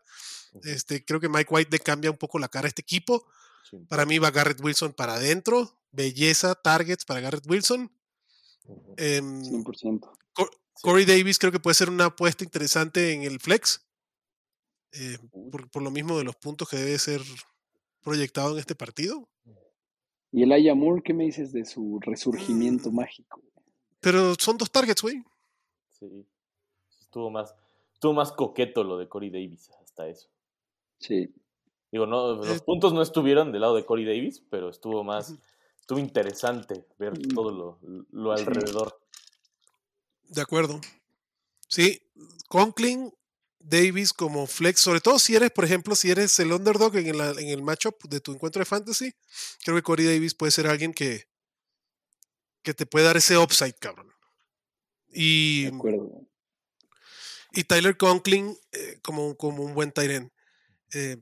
[0.64, 3.28] Este, creo que Mike White le cambia un poco la cara a este equipo.
[3.90, 5.78] Para mí va Garrett Wilson para adentro.
[5.92, 7.92] Belleza, targets para Garrett Wilson.
[8.96, 8.96] 100%.
[8.96, 10.00] Em,
[10.82, 13.86] Corey Davis creo que puede ser una apuesta interesante en el flex.
[14.94, 15.18] Eh,
[15.52, 17.20] por, lo mismo de los puntos que debe ser
[18.02, 19.30] proyectado en este partido.
[20.32, 22.96] ¿Y el Ayamur qué me dices de su resurgimiento mm.
[22.96, 23.44] mágico?
[24.00, 25.22] Pero son dos targets, güey.
[26.00, 26.26] Sí.
[27.14, 27.54] Estuvo más,
[27.94, 30.30] estuvo más coqueto lo de Corey Davis, hasta eso.
[30.98, 31.32] Sí.
[31.92, 35.36] Digo, no, los eh, puntos no estuvieron del lado de Corey Davis, pero estuvo más,
[35.80, 37.36] estuvo interesante ver mm.
[37.36, 39.00] todo lo, alrededor.
[40.28, 40.82] De acuerdo.
[41.68, 42.02] Sí,
[42.48, 43.14] Conklin,
[43.60, 47.22] Davis como flex, sobre todo si eres, por ejemplo, si eres el underdog en el,
[47.38, 49.14] en el matchup de tu encuentro de fantasy,
[49.64, 51.28] creo que Corey Davis puede ser alguien que,
[52.64, 54.12] que te puede dar ese upside, cabrón.
[55.10, 56.33] Y, de acuerdo.
[57.54, 60.32] Y Tyler Conklin eh, como, como un buen Tyren.
[60.94, 61.18] Eh,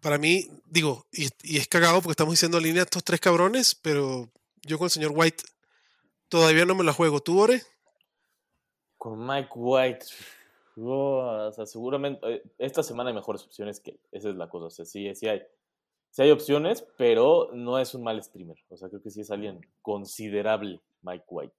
[0.00, 1.26] para mí, digo, y,
[1.56, 4.30] es cagado porque estamos diciendo en línea estos tres cabrones, pero
[4.62, 5.44] yo con el señor White
[6.28, 7.20] todavía no me la juego.
[7.20, 7.62] ¿Tú, Ore?
[8.96, 10.06] Con Mike White.
[10.76, 14.66] o sea, seguramente eh, esta semana hay mejores opciones que esa es la cosa.
[14.66, 15.42] O sea, sí, sí hay,
[16.10, 18.58] sí hay opciones, pero no es un mal streamer.
[18.68, 21.54] O sea, creo que sí es alguien considerable, Mike White.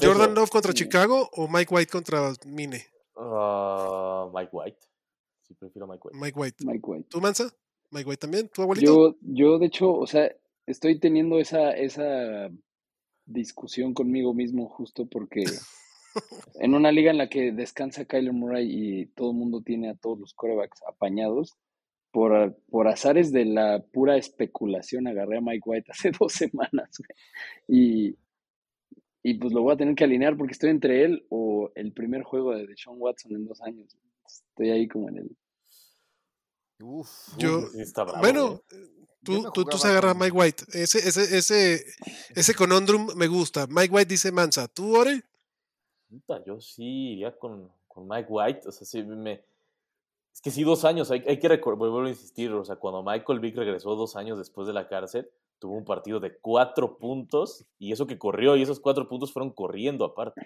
[0.00, 2.84] ¿Jordan Love contra Chicago o Mike White contra Mine?
[3.14, 4.78] Uh, Mike White.
[5.42, 6.18] Sí, prefiero Mike White.
[6.18, 6.64] Mike White.
[6.64, 7.06] Mike White.
[7.10, 7.50] ¿Tú, Mansa?
[7.90, 8.86] Mike White también, ¿tu abuelito?
[8.86, 10.30] Yo, yo de hecho, o sea,
[10.66, 12.50] estoy teniendo esa, esa
[13.24, 15.44] discusión conmigo mismo justo porque
[16.60, 19.94] en una liga en la que descansa Kyler Murray y todo el mundo tiene a
[19.94, 21.56] todos los corebacks apañados,
[22.10, 26.90] por, por azares de la pura especulación agarré a Mike White hace dos semanas
[27.66, 28.16] y,
[29.22, 32.22] y pues lo voy a tener que alinear porque estoy entre él o el primer
[32.22, 33.96] juego de Sean Watson en dos años.
[34.26, 35.36] Estoy ahí como en el...
[36.80, 37.68] Uf, yo,
[38.20, 38.76] bueno, ¿eh?
[39.24, 40.64] Tú, tú, tú se agarras a Mike White.
[40.72, 41.84] Ese, ese, ese,
[42.34, 43.66] ese conundrum me gusta.
[43.66, 44.68] Mike White dice Mansa.
[44.68, 45.22] ¿Tú, Ore?
[46.46, 48.68] Yo sí iría con, con Mike White.
[48.68, 49.44] O sea, sí me.
[50.32, 51.10] Es que sí, dos años.
[51.10, 52.52] Hay, hay que recordar, vuelvo a insistir.
[52.52, 56.20] O sea, cuando Michael Vick regresó dos años después de la cárcel, tuvo un partido
[56.20, 57.66] de cuatro puntos.
[57.78, 60.40] Y eso que corrió, y esos cuatro puntos fueron corriendo aparte.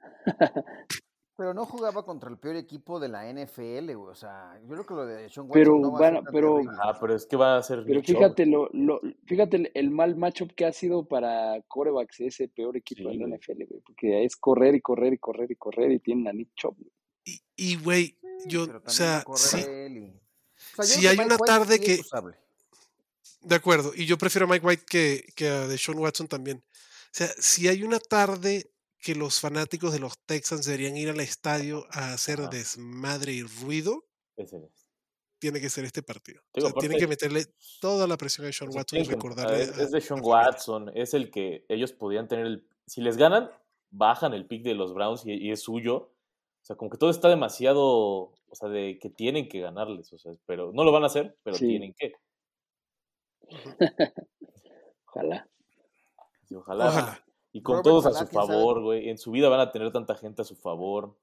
[1.38, 4.10] Pero no jugaba contra el peor equipo de la NFL, güey.
[4.10, 6.60] O sea, yo creo que lo de Sean Watson pero, no va a ser pero,
[6.82, 7.84] Ah, pero es que va a ser.
[7.86, 12.76] Pero fíjate, lo, lo, fíjate el, mal matchup que ha sido para corebacks ese peor
[12.76, 13.80] equipo de la NFL, güey.
[13.86, 16.76] Porque es correr y correr y correr y correr y tienen a Nick Chop.
[17.54, 19.62] Y, güey, yo, o sea, si,
[20.82, 22.00] si hay una tarde que.
[23.48, 26.58] De acuerdo, y yo prefiero a Mike White que, que a Deshaun Watson también.
[26.58, 28.70] O sea, si hay una tarde
[29.00, 34.04] que los fanáticos de los Texans deberían ir al estadio a hacer desmadre y ruido,
[35.38, 36.42] tiene que ser este partido.
[36.78, 37.46] tienen que meterle
[37.80, 39.62] toda la presión a Sean Watson y recordarle.
[39.62, 42.44] Es, de Sean Watson, es el que ellos podían tener.
[42.44, 43.48] El, si les ganan,
[43.90, 45.96] bajan el pick de los Browns y, es suyo.
[45.96, 47.86] O sea, como que todo está demasiado.
[48.50, 50.12] O sea, de que tienen que ganarles.
[50.12, 52.12] O sea, pero no lo van a hacer, pero tienen que.
[55.06, 55.48] ojalá.
[56.54, 56.88] ojalá.
[56.88, 57.24] Ojalá.
[57.52, 59.08] Y con todos a su favor, güey.
[59.08, 61.16] En su vida van a tener tanta gente a su favor.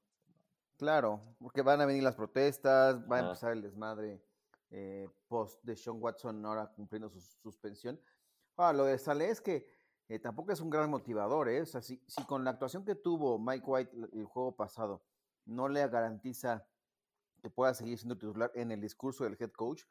[0.77, 4.21] Claro, porque van a venir las protestas, va a empezar el desmadre
[4.71, 7.99] eh, post de Sean Watson ahora cumpliendo su suspensión.
[8.57, 9.65] Ahora, lo de Saleh es que
[10.09, 11.61] eh, tampoco es un gran motivador, ¿eh?
[11.61, 15.01] O sea, si, si, con la actuación que tuvo Mike White el juego pasado
[15.45, 16.67] no le garantiza
[17.41, 19.83] que pueda seguir siendo titular en el discurso del head coach,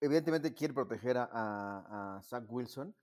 [0.00, 2.94] evidentemente quiere proteger a, a Zach Wilson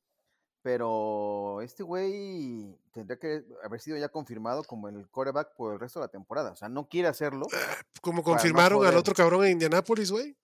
[0.67, 6.01] pero este güey tendría que haber sido ya confirmado como el quarterback por el resto
[6.01, 6.51] de la temporada.
[6.51, 7.45] O sea, no quiere hacerlo.
[7.53, 10.35] Ah, como confirmaron al otro cabrón en Indianapolis, güey.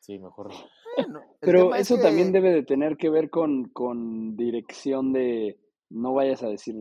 [0.00, 0.50] Sí, mejor.
[1.38, 6.48] pero eso también debe de tener que ver con, con dirección de no vayas a
[6.48, 6.74] decir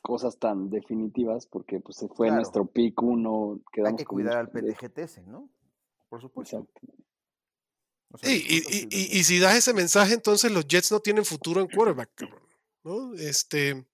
[0.00, 3.60] cosas tan definitivas porque pues se fue nuestro pick uno.
[3.84, 5.50] Hay que cuidar al PDGTS, ¿no?
[6.08, 6.56] Por supuesto.
[6.56, 6.95] Exacto
[8.22, 12.10] y, si das ese mensaje, entonces los Jets no tienen futuro en quarterback,
[12.84, 13.14] ¿no?
[13.14, 13.84] Este,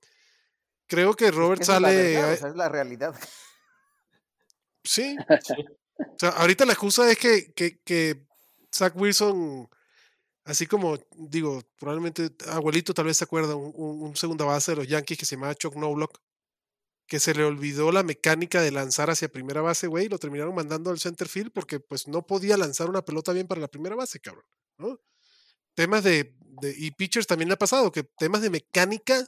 [0.86, 2.32] creo que Robert sale.
[2.32, 3.14] Es la, realidad.
[4.84, 5.16] Sí.
[5.96, 8.26] O sea, ahorita la excusa es que, que,
[8.74, 9.70] Zach Wilson,
[10.44, 14.88] así como digo, probablemente abuelito tal vez se acuerda, un, un, segunda base de los
[14.88, 16.18] Yankees que se llamaba Chuck Noblock,
[17.06, 20.54] que se le olvidó la mecánica de lanzar hacia primera base, güey, y lo terminaron
[20.54, 23.94] mandando al center field porque pues no podía lanzar una pelota bien para la primera
[23.94, 24.44] base, cabrón,
[24.78, 24.98] ¿no?
[25.74, 26.34] temas de,
[26.76, 29.26] y pitchers también le ha pasado, que temas de mecánica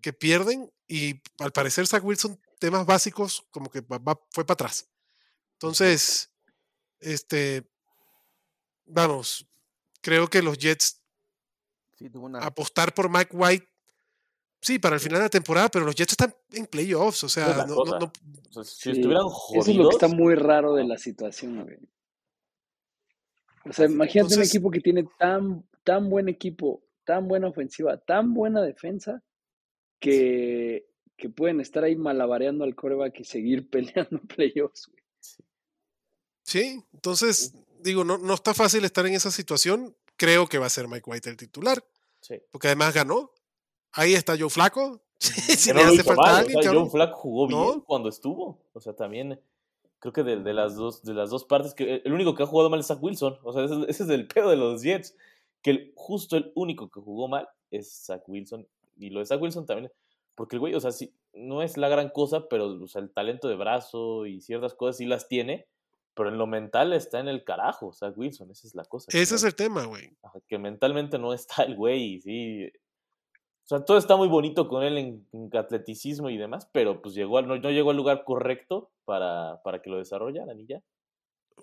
[0.00, 4.88] que pierden y al parecer Zach Wilson temas básicos como que fue para atrás.
[5.54, 6.30] Entonces,
[7.00, 7.68] este,
[8.84, 9.46] vamos,
[10.00, 11.00] creo que los Jets
[12.40, 13.71] apostar por Mike White,
[14.62, 17.66] sí, para el final de la temporada, pero los Jets están en playoffs, o sea,
[17.66, 18.12] no,
[18.64, 21.66] si estuvieran jodidos, Eso es lo que está muy raro de la situación,
[23.64, 28.32] O sea, imagínate un equipo que tiene tan, tan buen equipo, tan buena ofensiva, tan
[28.32, 29.22] buena defensa,
[29.98, 30.86] que,
[31.16, 34.90] que pueden estar ahí malabareando al coreback y seguir peleando playoffs,
[36.44, 39.96] Sí, entonces, digo, no, no está fácil estar en esa situación.
[40.16, 41.84] Creo que va a ser Mike White el titular.
[42.20, 42.42] Sí.
[42.50, 43.30] Porque además ganó.
[43.92, 45.00] Ahí está Joe Flaco.
[45.18, 48.58] si le hace falta alguien, Joe Flaco jugó bien cuando estuvo.
[48.72, 49.40] O sea, también
[49.98, 52.46] creo que de, de, las dos, de las dos partes, que el único que ha
[52.46, 53.38] jugado mal es Zach Wilson.
[53.42, 55.16] O sea, ese, es el pedo de los Jets.
[55.62, 58.66] Que justo el único que jugó mal es Zach Wilson.
[58.98, 59.92] Y lo de Zach Wilson también.
[60.34, 63.12] Porque el güey, o sea, sí, no es la gran cosa, pero o sea, el
[63.12, 65.66] talento de brazo y ciertas cosas sí las tiene
[66.14, 69.06] pero en lo mental está en el carajo, o sea, Wilson, esa es la cosa.
[69.08, 70.14] Ese es el tema, güey.
[70.46, 72.70] Que mentalmente no está el güey, sí.
[73.64, 77.40] O sea, todo está muy bonito con él en, atleticismo y demás, pero pues llegó
[77.42, 80.82] no, llegó al lugar correcto para, para que lo desarrollaran y ya.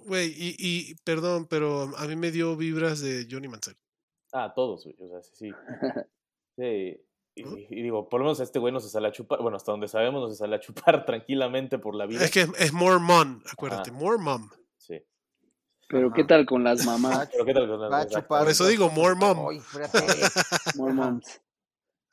[0.06, 3.76] Güey, y, y, perdón, pero a mí me dio vibras de Johnny Mansell.
[4.32, 5.52] Ah, todos, güey, o sea, sí.
[6.58, 6.98] Sí.
[7.36, 9.88] Y, digo, por lo menos este güey no se sale a chupar, bueno, hasta donde
[9.88, 12.26] sabemos no se sale a chupar tranquilamente por la vida.
[12.26, 14.50] Es que es, more mom, acuérdate, more mom.
[14.78, 15.02] Sí.
[15.88, 17.30] Pero qué tal con las mamás.
[17.32, 18.26] Pero qué tal con las mamás.
[18.28, 19.38] Por eso digo more mom.
[20.76, 21.42] more moms.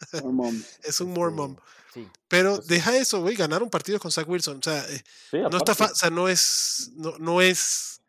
[0.83, 1.57] Es un more mom.
[1.93, 2.09] Sí.
[2.29, 4.59] Pero pues deja eso, güey, ganar un partido con Zach Wilson.
[4.59, 8.01] O sea, eh, no está o sea, no es, no, no es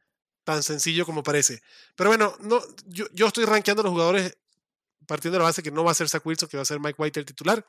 [0.43, 1.61] tan sencillo como parece.
[1.95, 4.37] Pero bueno, no, yo, yo estoy rankeando a los jugadores
[5.05, 6.79] partiendo de la base que no va a ser Zach Wilson, que va a ser
[6.79, 7.65] Mike White el titular.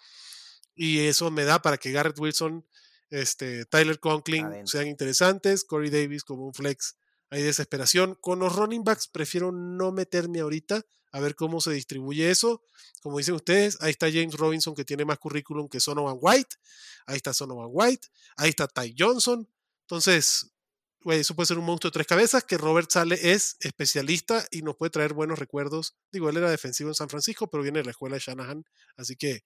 [0.74, 2.66] Y eso me da para que Garrett Wilson,
[3.10, 6.96] este, Tyler Conklin sean interesantes, Corey Davis como un flex.
[7.30, 8.16] Hay desesperación.
[8.20, 12.62] Con los running backs prefiero no meterme ahorita a ver cómo se distribuye eso.
[13.02, 16.56] Como dicen ustedes, ahí está James Robinson que tiene más currículum que Sonovan White.
[17.06, 18.09] Ahí está Sonovan White.
[18.36, 19.48] Ahí está Ty Johnson.
[19.82, 20.52] Entonces,
[21.06, 24.76] eso puede ser un monstruo de tres cabezas, que Robert Sale es especialista y nos
[24.76, 25.96] puede traer buenos recuerdos.
[26.12, 28.64] Digo, él era defensivo en San Francisco, pero viene de la escuela de Shanahan,
[28.96, 29.44] así que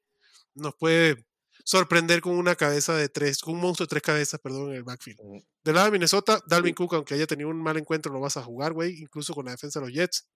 [0.55, 1.27] nos puede
[1.65, 4.85] sorprender con una cabeza de tres, con un monstruo de tres cabezas, perdón, en el
[4.85, 5.21] backfield.
[5.63, 8.43] Del lado de Minnesota, Dalvin Cook, aunque haya tenido un mal encuentro, lo vas a
[8.43, 10.29] jugar, güey, incluso con la defensa de los Jets.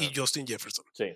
[0.00, 0.84] Y Justin Jefferson.
[0.92, 1.06] Sí.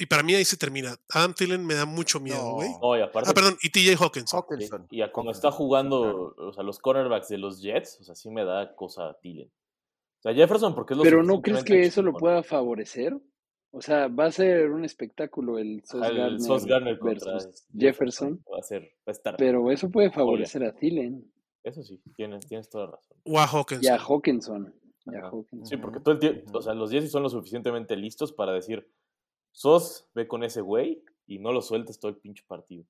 [0.00, 0.96] Y para mí ahí se termina.
[1.12, 2.70] Adam Thielen me da mucho miedo, güey.
[3.02, 4.86] ah, perdón, y TJ Hawkinson.
[4.90, 8.30] Y, a como está jugando, o sea, los cornerbacks de los Jets, o sea, sí
[8.30, 9.48] me da cosa Thielen.
[9.48, 13.16] O sea, Jefferson, porque es lo Pero no crees que eso lo pueda favorecer?
[13.70, 18.42] O sea, va a ser un espectáculo el Sos Garner, versus Jefferson.
[18.50, 19.36] Va a ser, va a estar.
[19.36, 21.30] Pero eso puede favorecer a Thielen.
[21.64, 23.18] Eso sí, tienes, tienes toda razón.
[23.24, 23.84] O a Hawkinson.
[23.84, 24.74] Y a Hawkinson.
[25.64, 28.88] Sí, porque todo el tiempo, o sea, los Jets son lo suficientemente listos para decir,
[29.52, 32.84] Sos ve con ese güey y no lo sueltes todo el pinche partido.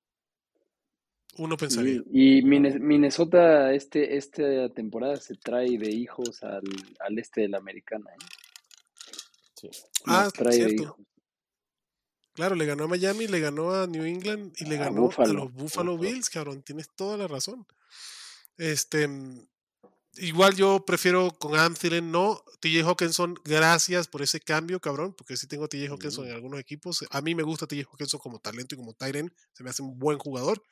[1.36, 2.02] Uno pensaría.
[2.10, 6.62] Y, Minnesota este, esta temporada se trae de hijos al,
[7.16, 8.10] este de la americana.
[8.10, 8.26] ¿eh?
[9.54, 9.70] Sí.
[10.06, 10.96] Ah, cierto.
[12.32, 15.52] Claro, le ganó a Miami, le ganó a New England y le ganó a los
[15.52, 16.62] Buffalo Bills, cabrón.
[16.62, 17.66] Tienes toda la razón.
[18.56, 19.08] Este,
[20.18, 22.42] igual yo prefiero con Adam Thielen, no.
[22.60, 26.58] TJ Hawkinson, gracias por ese cambio, cabrón, porque sí tengo a TJ Hawkinson en algunos
[26.58, 27.04] equipos.
[27.10, 29.98] A mí me gusta TJ Hawkinson como talento y como Tyren, se me hace un
[29.98, 30.62] buen jugador.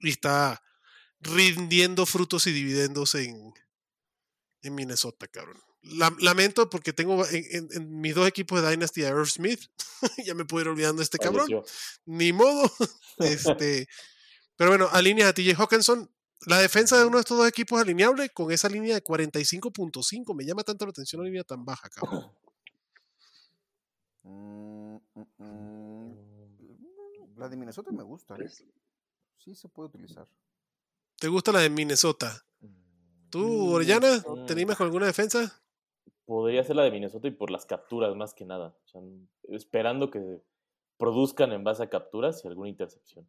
[0.00, 0.62] Y está
[1.20, 3.52] rindiendo frutos y dividendos en,
[4.62, 5.60] en Minnesota, cabrón.
[6.20, 9.60] lamento porque tengo en, mis dos equipos de Dynasty a Smith.
[10.24, 11.48] ya me puedo ir olvidando de este cabrón.
[12.06, 12.70] Ni modo.
[13.18, 13.88] este,
[14.56, 16.10] pero bueno, alinea a TJ Hawkinson.
[16.46, 20.34] La defensa de uno de estos dos equipos es alineable con esa línea de 45.5.
[20.34, 22.32] Me llama tanto la atención la línea tan baja, cabrón.
[24.22, 25.80] Mm, mm, mm.
[27.38, 28.36] La de Minnesota me gusta.
[28.36, 28.50] ¿eh?
[29.38, 30.28] Sí se puede utilizar.
[31.18, 32.44] ¿Te gusta la de Minnesota?
[33.30, 35.62] ¿Tú, Orellana, te animas con alguna defensa?
[36.26, 38.76] Podría ser la de Minnesota y por las capturas más que nada.
[39.44, 40.42] esperando que
[40.98, 43.26] produzcan en base a capturas y alguna intercepción.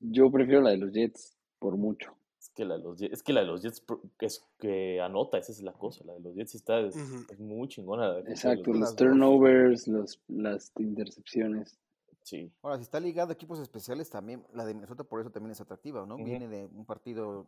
[0.00, 2.16] Yo prefiero la de los Jets por mucho.
[2.38, 3.82] Es que la de los Jets, es que, la de los Jets
[4.20, 6.04] es que anota, esa es la cosa.
[6.04, 6.96] La de los Jets está, es,
[7.38, 8.18] muy chingona.
[8.20, 11.78] Exacto, los, turnovers, los, las intercepciones.
[12.22, 12.50] Sí.
[12.62, 15.60] Ahora, si está ligado a equipos especiales, también la de Minnesota por eso también es
[15.60, 16.16] atractiva, ¿no?
[16.16, 17.46] Viene de un partido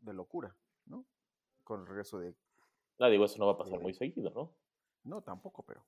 [0.00, 0.54] de locura,
[0.86, 1.04] ¿no?
[1.62, 2.34] Con el regreso de.
[2.98, 4.52] Ah, digo, eso no va a pasar muy seguido, ¿no?
[5.04, 5.84] No, tampoco, pero.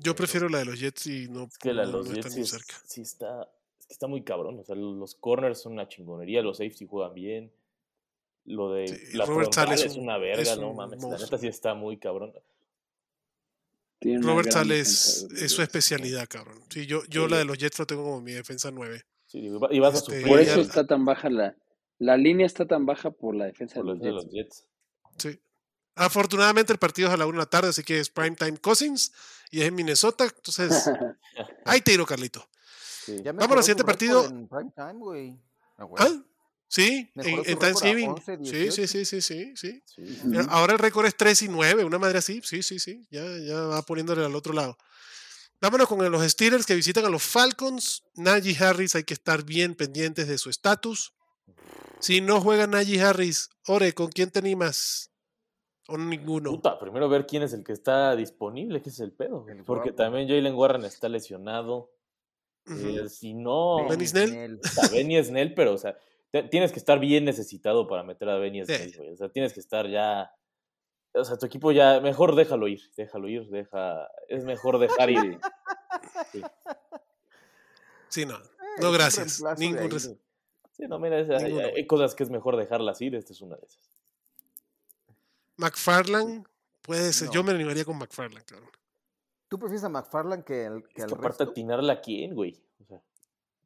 [0.00, 1.44] Yo prefiero la de los Jets y no.
[1.44, 2.74] Es que la de no- los no está Jets muy sí, cerca.
[2.84, 3.48] sí está,
[3.88, 4.58] es que está muy cabrón.
[4.58, 7.52] O sea, los corners son una chingonería, los safety juegan bien.
[8.44, 11.02] Lo de Sí, la Robert es, es un- una verga, es no mames.
[11.02, 12.32] La neta sí está muy cabrón.
[14.02, 16.62] Robert gran Sale defensa es, su especialidad, cabrón.
[16.68, 17.30] Sí, yo, yo Sí.
[17.30, 19.02] la de los Jets lo tengo como mi defensa 9.
[19.26, 21.56] Sí, digo, y vas Este, sufrir Por eso está tan baja la.
[21.98, 24.14] La línea está tan baja por la defensa por de los de Jets.
[24.24, 24.66] los Jets.
[25.18, 25.40] Sí.
[25.94, 29.12] Afortunadamente el partido es a la 1 de la tarde, así que es Primetime Cousins
[29.50, 30.24] y es en Minnesota.
[30.24, 30.70] Entonces,
[31.64, 32.46] ahí te tiro, Carlito.
[33.06, 33.22] Sí.
[33.22, 34.22] Ya Vamos al siguiente partido.
[34.22, 35.38] récord En prime time, güey.
[35.78, 36.04] Ah, güey.
[36.04, 36.22] ¿Ah?
[36.68, 38.10] Sí, en, en Thanksgiving.
[38.10, 38.86] 11, Sí, sí, 18.
[38.88, 39.82] sí, sí, sí, sí.
[39.86, 40.18] Sí.
[40.26, 40.40] Ujú.
[40.50, 42.40] Ahora el récord es 3 y 9, una madre así.
[42.42, 43.06] Sí, sí, sí.
[43.10, 44.76] Ya, ya va poniéndole al otro lado.
[45.60, 48.02] Vámonos con los Steelers que visitan a los Falcons.
[48.16, 51.14] Najee Harris, hay que estar bien pendientes de su estatus.
[52.00, 55.10] Si no juega Najee Harris, Ore, ¿con quién te animas?
[55.88, 56.50] O ninguno.
[56.50, 59.46] Puta, primero ver quién es el que está disponible, que es el pedo.
[59.48, 60.02] El Porque guapo.
[60.02, 61.92] también Jalen Warren está lesionado.
[62.68, 64.60] Eh, si no, Benny Snell.
[64.92, 65.96] Benny Snell, pero, o sea,
[66.50, 68.74] tienes que estar bien necesitado para meter a Benny Sí.
[68.74, 69.10] Snell, güey.
[69.12, 70.30] O sea, tienes que estar ya.
[71.14, 72.00] O sea, tu equipo ya.
[72.00, 74.08] Mejor déjalo ir, déjalo ir, deja.
[74.28, 75.38] Es mejor dejar ir.
[76.32, 76.42] Sí,
[78.08, 78.34] Sí, no.
[78.36, 79.42] Eh, No, gracias.
[79.58, 83.14] Ningún Sí, no, mira, es- hay, cosas que es mejor dejarlas ir.
[83.14, 83.80] Esta es una de esas.
[85.56, 86.46] McFarland,
[86.82, 87.30] puede ser.
[87.30, 88.70] Yo me animaría con McFarland, cabrón.
[89.48, 91.44] ¿Tú prefieres a McFarland que, al- que Es al aparte resto?
[91.44, 92.60] atinarle a quién, güey.
[92.80, 93.00] O sea,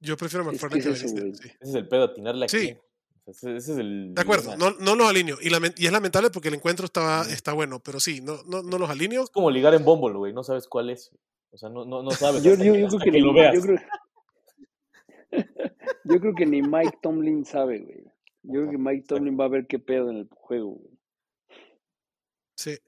[0.00, 1.16] Yo prefiero a Es que McFarland es que, sí.
[1.16, 2.58] ese es el pedo, atinarle a Sí.
[2.58, 2.80] quién.
[3.26, 4.14] Ese, ese es el.
[4.14, 5.36] De acuerdo, no, no los alineo.
[5.40, 5.48] Y,
[5.84, 9.22] es lamentable porque el encuentro estaba, está bueno, pero sí, no, no, no los alineo.
[9.24, 10.32] Es como ligar en Bumble, güey.
[10.32, 11.10] No sabes cuál es.
[11.52, 12.42] O sea, no, no, no sabes.
[12.44, 13.54] Yo, yo, que- yo hasta creo que, que lo ni, veas.
[13.54, 13.78] yo, creo,
[16.04, 18.04] yo creo que ni Mike Tomlin sabe, güey.
[18.42, 20.98] Yo creo que Mike Tomlin va a ver qué pedo en el juego, güey.
[22.56, 22.78] Sí.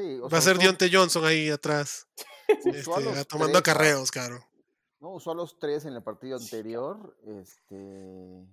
[0.00, 2.08] Sí, o Va a ser Dionte Johnson ahí atrás,
[2.48, 4.42] a este, los tomando acarreos, caro.
[5.00, 7.16] No, usó a los tres en el partido anterior.
[7.26, 8.46] Este.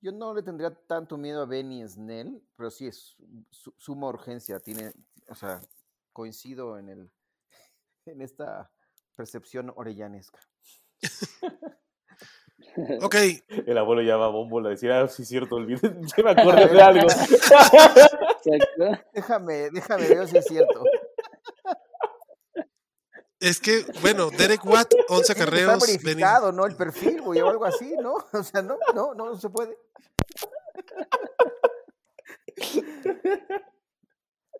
[0.00, 3.16] Yo no le tendría tanto miedo a Benny Snell, pero sí es
[3.50, 4.60] su- suma urgencia.
[4.60, 4.92] Tiene,
[5.28, 5.60] o sea,
[6.12, 7.10] coincido en el
[8.06, 8.70] en esta
[9.16, 10.38] percepción orellanesca.
[13.02, 13.14] Ok,
[13.66, 15.80] El abuelo ya va a Bumble a decir, ah, sí, es cierto, olvidé.
[16.16, 17.06] Ya me acordé de algo.
[19.14, 20.82] Déjame, déjame ver si es cierto.
[23.40, 25.82] es que, bueno, Derek Watt, 11 Tiene que estar acarreos.
[25.82, 26.66] Benny- verificado, ¿no?
[26.66, 28.14] El perfil, güey, o algo así, ¿no?
[28.32, 29.76] O sea, no, no, no, no se puede.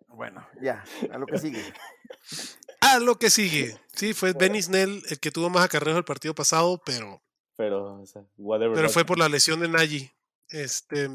[0.07, 1.61] Bueno, ya, a lo que sigue.
[2.81, 3.77] Ah, lo que sigue.
[3.93, 7.21] Sí, fue Benny Snell el que tuvo más acarreos el partido pasado, pero,
[7.59, 8.73] Pero, o sea, whatever.
[8.73, 10.13] pero fue por la lesión de Najee.
[10.47, 11.09] Este,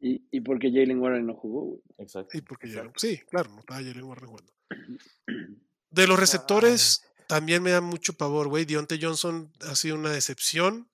[0.00, 1.80] Y, y porque Jalen Warren no jugó, güey.
[1.98, 2.38] Exacto.
[2.38, 4.52] y porque ya, sí, claro, no estaba Jalen Warren jugando.
[5.90, 8.64] De los receptores, también me da mucho pavor, güey.
[8.64, 10.88] Dionte Johnson ha sido una decepción.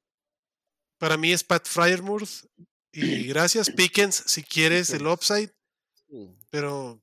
[0.99, 2.49] Para mí es Pat Fryermuth.
[2.91, 5.53] Y gracias, Pickens, si quieres el upside,
[6.51, 7.01] pero.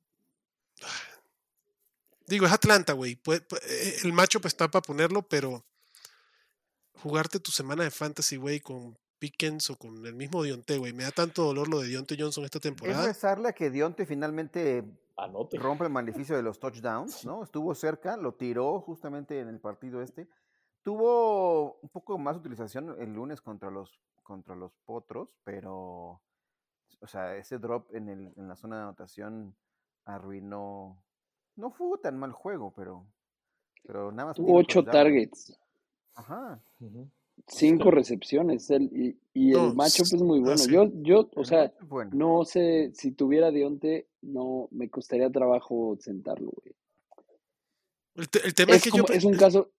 [2.28, 3.18] Digo, es Atlanta, güey.
[3.28, 5.64] Eh, El macho pues está para ponerlo, pero
[7.04, 10.94] jugarte tu semana de fantasy, güey, con Pickens o con el mismo Dionte, güey.
[10.94, 13.06] Me da tanto dolor lo de Dionte Johnson esta Es temporada.
[13.06, 14.84] rezarle a que Dionte finalmente
[15.18, 15.58] Anote.
[15.58, 17.44] rompe el maleficio de los touchdowns, ¿no?
[17.44, 20.28] Estuvo cerca, lo tiró justamente en el partido este.
[20.82, 26.22] Tuvo un poco más utilización el lunes contra los, contra los potros, pero,
[27.00, 29.56] o sea, ese drop en, el, en la zona de anotación
[30.06, 31.02] arruinó.
[31.56, 33.06] No fue tan mal juego, pero,
[33.84, 34.36] pero nada más.
[34.36, 35.58] Tuvo ocho targets,
[36.16, 36.62] Ajá.
[37.48, 38.70] Cinco recepciones.
[38.70, 40.58] Él, y, y No, el matchup s- es muy bueno.
[40.58, 40.72] sí.
[40.72, 42.12] Yo, yo, o sea, bueno.
[42.14, 46.76] no sé, si tuviera Dionte, no me costaría trabajo sentarlo, güey.
[48.16, 49.14] El, te- el tema es, Es, que como, yo.
[49.14, 49.72] es un caso,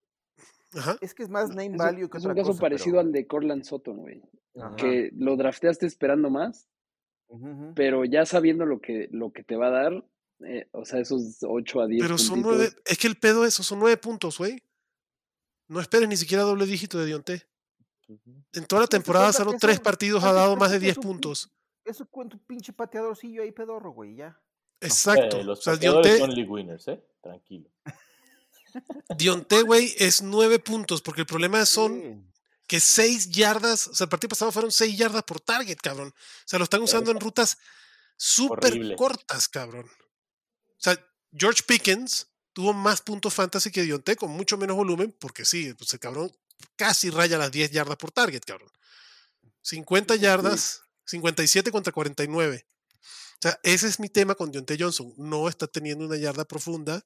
[0.76, 0.96] Ajá.
[1.00, 3.12] Es que es más name es value que es un caso cosa, parecido pero- al
[3.12, 4.20] de Corland Sutton, güey.
[4.56, 4.74] Ajá.
[4.74, 6.68] Que lo drafteaste esperando más,
[7.76, 10.04] pero ya sabiendo lo que, lo que te va a dar,
[10.46, 12.68] eh, o sea, esos 8 a 10 Pero son nueve.
[12.84, 14.62] Es que el pedo es eso, son nueve puntos, güey.
[15.74, 17.46] No esperes ni siquiera doble dígito de Dionte.
[18.52, 21.02] En toda la temporada, solo tres partidos ha dado más de que 10 es un
[21.02, 21.50] pin- puntos.
[21.84, 24.40] Eso cuenta un pinche pateadorcillo ahí pedorro, güey, ya.
[24.80, 25.38] Exacto.
[25.38, 27.02] Eh, los o sea, Dionte, son league winners, ¿eh?
[27.20, 27.68] Tranquilo.
[29.16, 32.40] Dionte, güey, es nueve puntos, porque el problema son Sí.
[32.68, 36.08] que seis yardas, o sea, el partido pasado fueron seis yardas por target, cabrón.
[36.08, 36.14] O
[36.46, 37.58] sea, lo están usando en rutas
[38.16, 39.86] súper cortas, cabrón.
[39.86, 40.96] O sea,
[41.32, 45.92] George Pickens tuvo más puntos fantasy que Dionte con mucho menos volumen, porque sí, pues
[45.92, 46.32] el cabrón
[46.76, 48.70] casi raya las 10 yardas por target, cabrón.
[49.62, 52.66] 50 yardas, 57 contra 49.
[52.66, 55.12] O sea, ese es mi tema con Deontay Johnson.
[55.16, 57.04] No está teniendo una yarda profunda.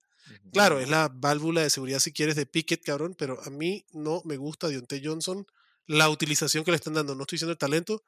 [0.53, 4.22] Claro, es la válvula de seguridad si quieres de Pickett, cabrón, pero a mí no
[4.24, 5.46] me gusta Deontay Johnson.
[5.86, 8.05] La utilización que le están dando, no estoy diciendo el talento,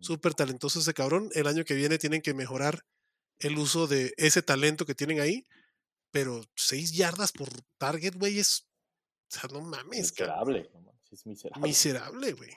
[0.00, 1.28] súper talentoso ese cabrón.
[1.34, 2.84] El año que viene tienen que mejorar
[3.38, 5.46] el uso de ese talento que tienen ahí,
[6.18, 7.48] pero seis yardas por
[7.78, 8.66] target, güey, es.
[9.30, 10.10] O sea, no mames.
[10.10, 10.68] Miserable,
[11.12, 11.68] es miserable.
[11.68, 12.50] Miserable, güey.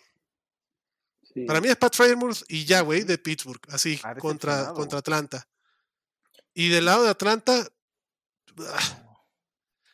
[1.45, 5.47] Para mí es Pat Fryermuth y ya, güey, de Pittsburgh, así, contra, contra Atlanta.
[6.55, 7.71] Y del lado de Atlanta,
[8.57, 9.15] ah,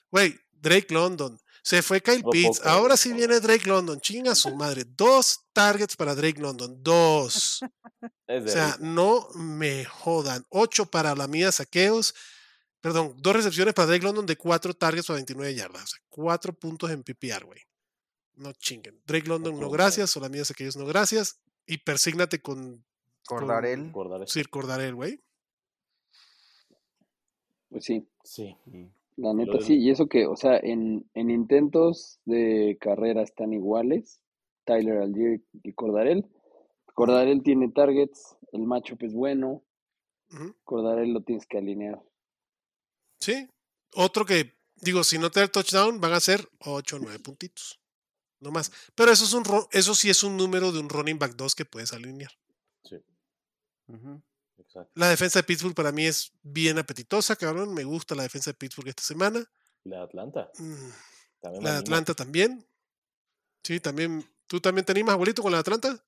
[0.09, 1.37] güey, Drake London.
[1.61, 2.61] Se fue Kyle Pitts.
[2.65, 3.99] Ahora sí viene Drake London.
[3.99, 4.85] Chinga su madre.
[4.85, 6.81] Dos targets para Drake London.
[6.81, 7.59] Dos.
[8.01, 10.45] o sea, no me jodan.
[10.47, 12.15] Ocho para la mía saqueos.
[12.81, 15.83] Perdón, dos recepciones para Drake London de cuatro targets para 29 yardas.
[15.83, 17.61] O sea, cuatro puntos en PPR, güey.
[18.35, 19.01] No chinguen.
[19.05, 20.15] Drake London, no gracias.
[20.15, 21.39] O la mía saqueos, no gracias.
[21.65, 22.85] Y persígnate con.
[23.25, 23.91] Cordarel.
[24.27, 25.21] Sí, Cordarel, güey.
[27.69, 28.07] Pues sí.
[28.23, 28.55] Sí.
[29.17, 34.21] La neta sí, y eso que, o sea, en, en intentos de carrera están iguales,
[34.63, 36.23] Tyler Algier y Cordarel.
[36.93, 39.63] Cordarel tiene targets, el matchup es bueno,
[40.63, 41.99] Cordarel lo tienes que alinear.
[43.19, 43.49] Sí,
[43.93, 47.19] otro que, digo, si no te da el touchdown, van a ser 8 o 9
[47.19, 47.79] puntitos,
[48.39, 48.71] no más.
[48.95, 51.65] Pero eso, es un, eso sí es un número de un running back 2 que
[51.65, 52.31] puedes alinear.
[52.83, 52.97] Sí.
[54.95, 57.73] La defensa de Pittsburgh para mí es bien apetitosa, cabrón.
[57.73, 59.43] Me gusta la defensa de Pittsburgh esta semana.
[59.83, 60.51] La de Atlanta.
[60.57, 60.89] Mm,
[61.61, 62.65] la de Atlanta también.
[63.63, 64.27] Sí, también.
[64.47, 66.03] ¿Tú también te animas, abuelito, con la de Atlanta?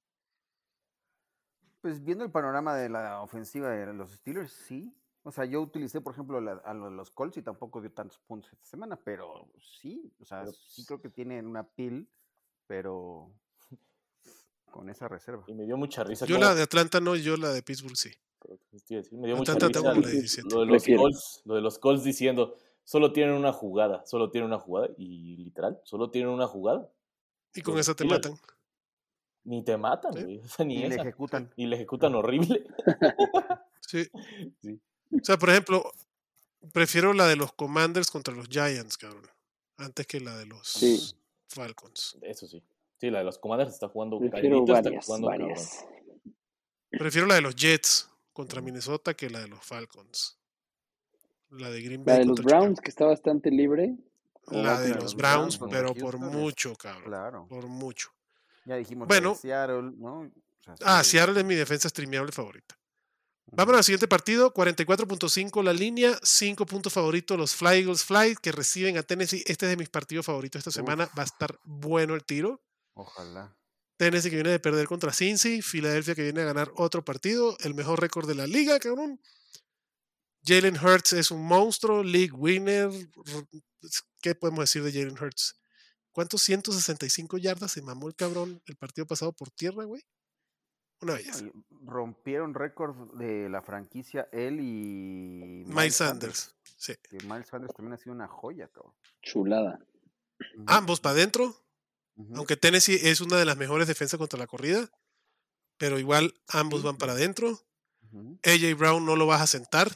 [1.82, 4.94] Pues viendo el panorama de la ofensiva de los Steelers, sí.
[5.30, 8.66] O sea, yo utilicé, por ejemplo, a los Colts y tampoco dio tantos puntos esta
[8.66, 9.48] semana, pero
[9.80, 12.10] sí, o sea, sí creo que tienen una pill,
[12.66, 13.32] pero
[14.72, 15.44] con esa reserva.
[15.46, 16.26] Y me dio mucha risa.
[16.26, 18.10] Yo la de Atlanta no, yo la de Pittsburgh sí.
[19.12, 23.36] Me dio mucha risa lo, de los Colts, lo de los Colts diciendo, solo tienen
[23.36, 26.90] una jugada, solo tienen una jugada, y literal, solo tienen una jugada.
[27.54, 28.34] Y con esa te matan.
[29.44, 30.16] Ni te matan,
[30.66, 31.54] ni y le ejecutan.
[31.56, 32.66] Y le ejecutan horrible.
[33.82, 34.10] sí.
[35.12, 35.92] O sea, por ejemplo,
[36.72, 39.30] prefiero la de los Commanders contra los Giants, cabrón.
[39.78, 41.16] Antes que la de los
[41.48, 42.18] Falcons.
[42.22, 42.64] Eso sí.
[43.00, 45.86] Sí, la de los Commanders está jugando Prefiero varias, varias.
[46.90, 50.38] Prefiero la de los Jets contra Minnesota que la de los Falcons.
[51.52, 52.16] La de Green Bay.
[52.16, 53.96] La de los Browns, que está bastante libre.
[54.52, 57.06] La de los Browns, pero por mucho, cabrón.
[57.06, 57.48] Claro.
[57.48, 58.10] Por mucho.
[58.66, 60.30] Ya dijimos bueno, Seattle, ¿no?
[60.82, 62.78] ah, Seattle es mi defensa streameable favorita.
[63.52, 68.52] Vamos al siguiente partido, 44.5 la línea, 5 puntos favoritos los Fly Eagles Fly que
[68.52, 69.44] reciben a Tennessee.
[69.48, 72.62] Este es de mis partidos favoritos esta semana, va a estar bueno el tiro.
[72.94, 73.56] Ojalá.
[73.98, 77.74] Tennessee que viene de perder contra Cincy, Filadelfia que viene a ganar otro partido, el
[77.74, 79.20] mejor récord de la liga, cabrón.
[80.46, 82.90] Jalen Hurts es un monstruo, league winner.
[84.22, 85.60] ¿Qué podemos decir de Jalen Hurts?
[86.12, 90.04] ¿Cuántos 165 yardas se mamó el cabrón el partido pasado por tierra, güey?
[91.02, 91.46] Una belleza.
[91.86, 96.56] Rompieron récord de la franquicia él y Miles Sanders.
[96.78, 96.94] Sí.
[97.24, 98.94] Miles Sanders también ha sido una joya, cabrón.
[99.22, 99.80] Chulada.
[100.68, 101.56] Ambos para adentro.
[102.36, 104.90] Aunque Tennessee es una de las mejores defensas contra la corrida,
[105.78, 107.62] pero igual ambos van para adentro.
[108.44, 109.90] AJ Brown no lo vas a sentar.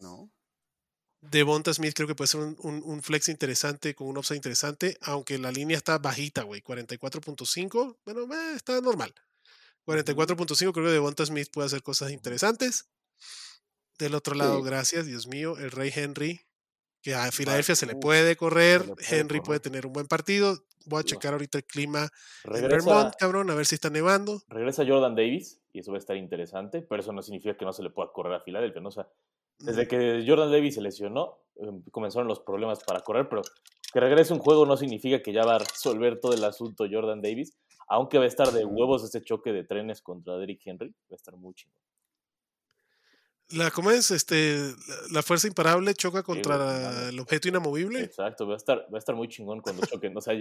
[0.00, 0.30] No.
[1.20, 5.52] Devonta Smith creo que puede ser un, flex interesante con un upside interesante, aunque la
[5.52, 7.98] línea está bajita, güey, 44.5.
[8.04, 9.14] Bueno, eh, está normal.
[9.90, 12.88] 44.5 creo que Devonta Smith puede hacer cosas interesantes.
[13.98, 16.40] Del otro lado, gracias, Dios mío, el Rey Henry,
[17.02, 20.64] que a Filadelfia se le puede correr, Henry puede tener un buen partido.
[20.86, 22.08] Voy a checar ahorita el clima
[22.44, 24.40] en Vermont, cabrón, a ver si está nevando.
[24.48, 27.74] Regresa Jordan Davis y eso va a estar interesante, pero eso no significa que no
[27.74, 28.88] se le pueda correr a Filadelfia, ¿no?
[28.88, 29.06] O sea,
[29.58, 33.42] desde que Jordan Davis se lesionó, em, comenzaron los problemas para correr, pero
[33.92, 37.20] que regrese un juego no significa que ya va a resolver todo el asunto Jordan
[37.20, 37.52] Davis,
[37.90, 41.16] aunque va a estar de huevos ese choque de trenes contra Derrick Henry, va a
[41.16, 41.74] estar muy chido.
[43.48, 44.12] La, ¿Cómo es?
[44.12, 44.72] Este,
[45.10, 48.00] la fuerza imparable choca contra el objeto inamovible.
[48.00, 50.16] Exacto, va a estar, va a estar muy chingón cuando choquen.
[50.16, 50.34] O sea,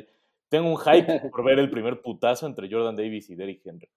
[0.48, 3.90] tengo un hype por ver el primer putazo entre Jordan Davis y Derrick Henry.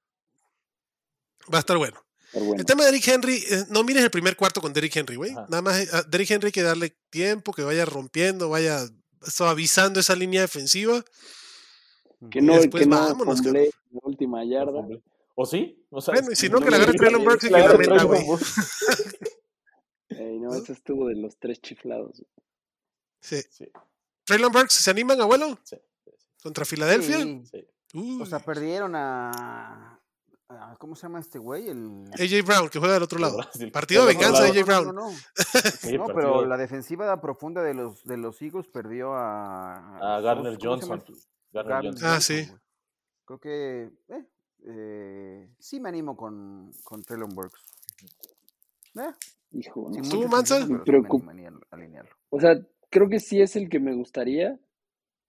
[1.52, 2.02] Va a estar bueno.
[2.32, 5.34] El tema de Derrick Henry, eh, no mires el primer cuarto con Derrick Henry, güey.
[5.34, 8.78] Nada más a eh, Derrick Henry hay que darle tiempo, que vaya rompiendo, vaya
[9.20, 11.04] suavizando esa línea defensiva.
[12.30, 13.68] Que no, que no vámonos, la
[14.02, 14.86] última yarda.
[15.34, 15.84] ¿O sí?
[15.90, 18.04] O sea, bueno, y si no, que la agarre Traylon Burks y que la meta,
[18.04, 18.22] güey.
[20.40, 22.22] no, ese estuvo de los tres chiflados.
[23.20, 23.40] Sí.
[23.50, 23.66] sí.
[24.24, 25.58] ¿Traylon Burks se animan, abuelo?
[25.64, 25.76] Sí.
[26.42, 27.18] ¿Contra Filadelfia?
[27.20, 27.66] Sí.
[28.20, 30.00] O sea, perdieron a,
[30.78, 31.68] ¿Cómo se llama este güey?
[31.68, 32.10] El...
[32.12, 33.38] AJ Brown, que juega del otro lado.
[33.72, 34.86] Partido de venganza de AJ Brown.
[34.86, 36.06] No, no, no.
[36.14, 40.16] pero la defensiva profunda de los, de los Eagles perdió a...
[40.16, 41.02] A Garner Johnson.
[41.54, 42.48] Ah, sí.
[43.24, 44.26] Creo que eh,
[44.64, 47.64] eh, sí me animo con, con Traylon Burks.
[48.96, 49.12] Eh,
[49.52, 50.08] Hijo, no.
[50.08, 50.66] ¿Tú, Mansa?
[50.66, 51.34] Me preocupa.
[52.30, 52.58] O sea,
[52.90, 54.58] creo que sí es el que me gustaría,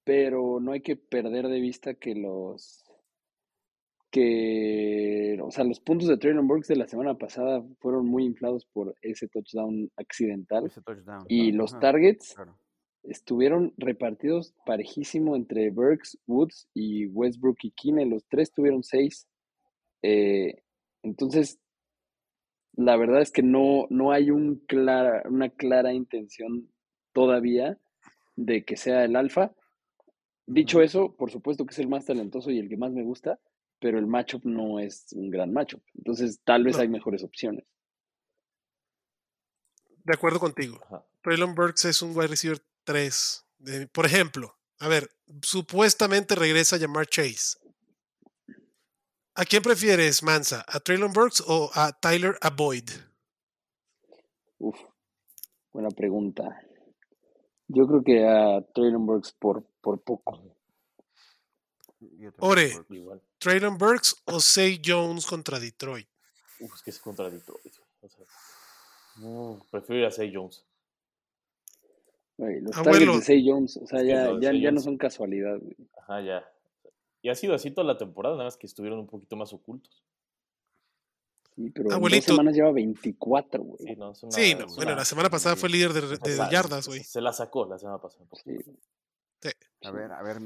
[0.03, 2.83] pero no hay que perder de vista que los
[4.11, 8.65] que, o sea, los puntos de Traylon Burks de la semana pasada fueron muy inflados
[8.65, 10.71] por ese touchdown accidental.
[11.27, 12.35] y los targets
[13.03, 18.05] estuvieron repartidos parejísimo entre Burks, Woods y Westbrook y Kine.
[18.05, 19.27] Los tres tuvieron seis.
[20.01, 20.63] Eh,
[21.03, 21.59] entonces,
[22.73, 26.69] la verdad es que no, no hay un clara, una clara intención
[27.11, 27.77] todavía
[28.35, 29.53] de que sea el alfa.
[30.45, 33.39] Dicho eso, por supuesto que es el más talentoso y el que más me gusta,
[33.79, 35.81] pero el matchup no es un gran matchup.
[35.95, 37.65] Entonces, tal vez hay mejores opciones.
[40.03, 40.79] De acuerdo contigo.
[41.21, 43.45] Traylon Burks es un wide receiver 3.
[43.91, 45.09] por ejemplo, a ver,
[45.41, 47.57] supuestamente regresa a llamar Chase.
[49.35, 50.63] ¿A quién prefieres, Mansa?
[50.67, 52.89] ¿A Traylon Burks o a Tyler Aboyd?
[54.59, 54.79] Uf,
[55.71, 56.43] buena pregunta.
[57.67, 60.55] Yo creo que a Traylon Burks por, por poco.
[62.39, 62.71] Ore,
[63.39, 66.07] Traylon Burks o Say Jones contra Detroit.
[66.59, 67.75] Uf, es que es contra Detroit.
[69.71, 70.63] prefiero ir a Say Jones.
[72.37, 75.59] Los targets de Say Jones, o sea, ya, ya, no son casualidad.
[76.01, 76.43] Ajá, ya.
[77.21, 80.03] Y ha sido así toda la temporada, nada más que estuvieron un poquito más ocultos.
[81.55, 83.77] Sí, pero en dos semanas lleva 24, güey.
[83.85, 84.27] Sí, no, sí
[84.75, 87.03] bueno, la semana pasada fue líder de, de yardas, güey.
[87.03, 88.25] Se la sacó la semana pasada.
[88.43, 88.57] Sí.
[89.83, 90.39] A ver, a ver,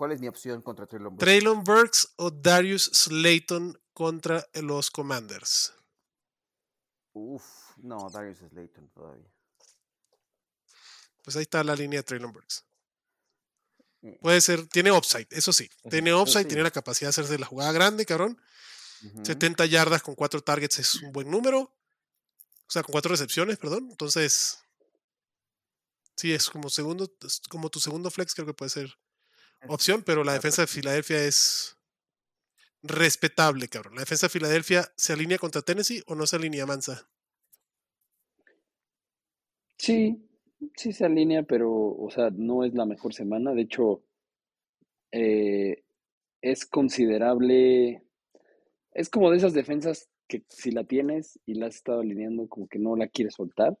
[0.00, 1.20] ¿Cuál es mi opción contra Traylon Burks?
[1.22, 5.74] Traylon Burks o Darius Slayton contra los Commanders.
[7.12, 9.30] Uf, no, Darius Slayton todavía.
[11.22, 12.64] Pues ahí está la línea de Traylon Burks.
[14.02, 14.18] Eh.
[14.22, 15.70] Puede ser, tiene upside, eso sí.
[15.88, 18.40] Tiene upside, tiene la capacidad de hacerse la jugada grande, cabrón.
[19.22, 21.60] 70 yardas con 4 targets es un buen número.
[21.60, 23.88] O sea, con 4 recepciones, perdón.
[23.90, 24.58] Entonces,
[26.16, 27.10] sí, es como segundo,
[27.48, 28.98] como tu segundo flex, creo que puede ser
[29.68, 31.76] opción, pero la defensa de Filadelfia es
[32.82, 33.94] respetable, cabrón.
[33.94, 37.08] ¿La defensa de Filadelfia se alinea contra Tennessee o no se alinea Mansa?
[39.76, 40.29] Sí,
[40.76, 43.52] sí se alinea, pero, o sea, no es la mejor semana.
[43.52, 44.02] De hecho,
[45.12, 45.82] eh,
[46.40, 48.02] es considerable.
[48.92, 52.68] Es como de esas defensas que si la tienes y la has estado alineando, como
[52.68, 53.78] que no la quieres soltar.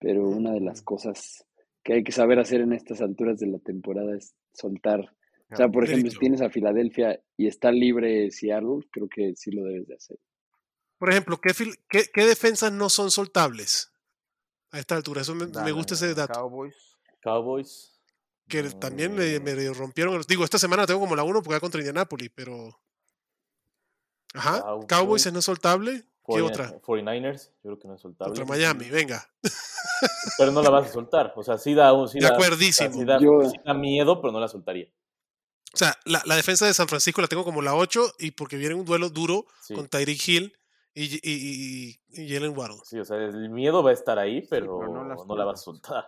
[0.00, 1.44] Pero una de las cosas
[1.82, 5.12] que hay que saber hacer en estas alturas de la temporada es soltar
[5.50, 9.50] o sea, por ejemplo, si tienes a Filadelfia y está libre Seattle, creo que sí
[9.50, 10.18] lo debes de hacer.
[10.98, 11.52] Por ejemplo, ¿qué,
[12.12, 13.92] qué, defensas no son soltables
[14.70, 15.22] a esta altura?
[15.22, 16.34] Eso me, gusta ese dato.
[16.34, 16.74] Cowboys.
[17.20, 18.00] Cowboys.
[18.48, 20.20] Que también me, me, rompieron.
[20.26, 22.80] Digo, esta semana tengo como la 1 porque va contra Indianapolis, pero.
[24.34, 24.64] Ajá.
[24.88, 26.06] Cowboys, es no soltable.
[26.26, 26.78] ¿Qué otra?
[26.82, 28.34] 49ers, yo creo que no es soltable.
[28.34, 29.26] Contra Miami, venga.
[30.36, 31.32] Pero no la vas a soltar.
[31.36, 32.36] O sea, sí da, sí da,
[32.72, 33.04] sí
[33.64, 34.88] da miedo, pero no la soltaría.
[35.72, 38.56] O sea, la, la, defensa de San Francisco la tengo como la 8 y porque
[38.56, 40.57] viene un duelo duro con Tyreek Hill
[40.94, 42.80] y, y, y, Jalen Waddle.
[42.84, 46.04] Sí, o sea, el miedo va a estar ahí, pero, no, la vas a soltar.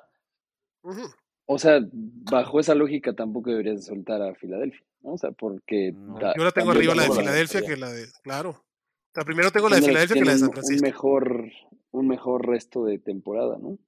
[1.47, 5.13] O sea, bajo esa lógica tampoco deberías soltar a Filadelfia, ¿no?
[5.13, 5.93] O sea, porque...
[6.37, 8.07] Yo la tengo arriba la de Filadelfia que la de...
[8.23, 8.51] Claro.
[8.51, 10.85] O sea, primero tengo la de Filadelfia que la de San Francisco.
[10.85, 11.45] Un mejor,
[11.91, 13.79] un mejor resto de temporada, ¿no?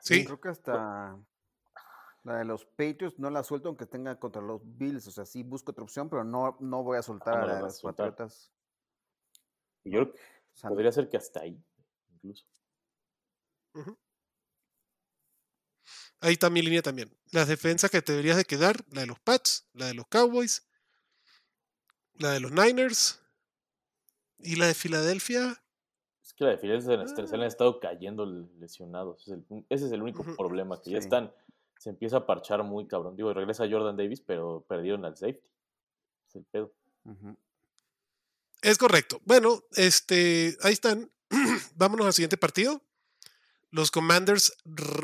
[0.00, 0.24] Sí.
[0.24, 1.18] Creo que hasta
[2.22, 5.06] la de los Patriots no la suelto aunque tenga contra los Bills.
[5.06, 7.80] O sea, sí busco otra opción, pero no, no voy a soltar ah, a los
[7.80, 8.50] Patriotas.
[9.84, 10.12] Yo
[10.62, 11.62] podría ser que hasta ahí,
[12.12, 12.46] incluso.
[16.20, 17.10] Ahí está mi línea también.
[17.32, 20.68] Las defensas que te deberías de quedar, la de los Pats, la de los Cowboys,
[22.14, 23.22] la de los Niners
[24.38, 25.62] y la de Filadelfia.
[26.22, 27.46] Es que la de Filadelfia se han ah.
[27.46, 28.26] estado cayendo
[28.58, 29.26] lesionados.
[29.70, 31.32] Ese es el, único problema, que ya están
[31.80, 33.16] se empieza a parchar muy cabrón.
[33.16, 35.50] Digo, regresa Jordan Davis, pero perdieron al safety.
[36.28, 36.74] Es el pedo.
[38.60, 39.22] Es correcto.
[39.24, 41.10] Bueno, este, ahí están.
[41.76, 42.82] Vámonos al siguiente partido.
[43.70, 44.52] Los Commanders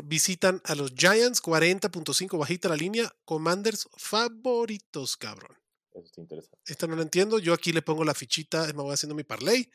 [0.03, 3.11] visitan a los Giants, 40.5 bajita la línea.
[3.25, 5.57] Commanders favoritos, cabrón.
[5.93, 6.59] Eso está interesante.
[6.67, 7.39] Esta no la entiendo.
[7.39, 9.67] Yo aquí le pongo la fichita, me voy haciendo mi parlay.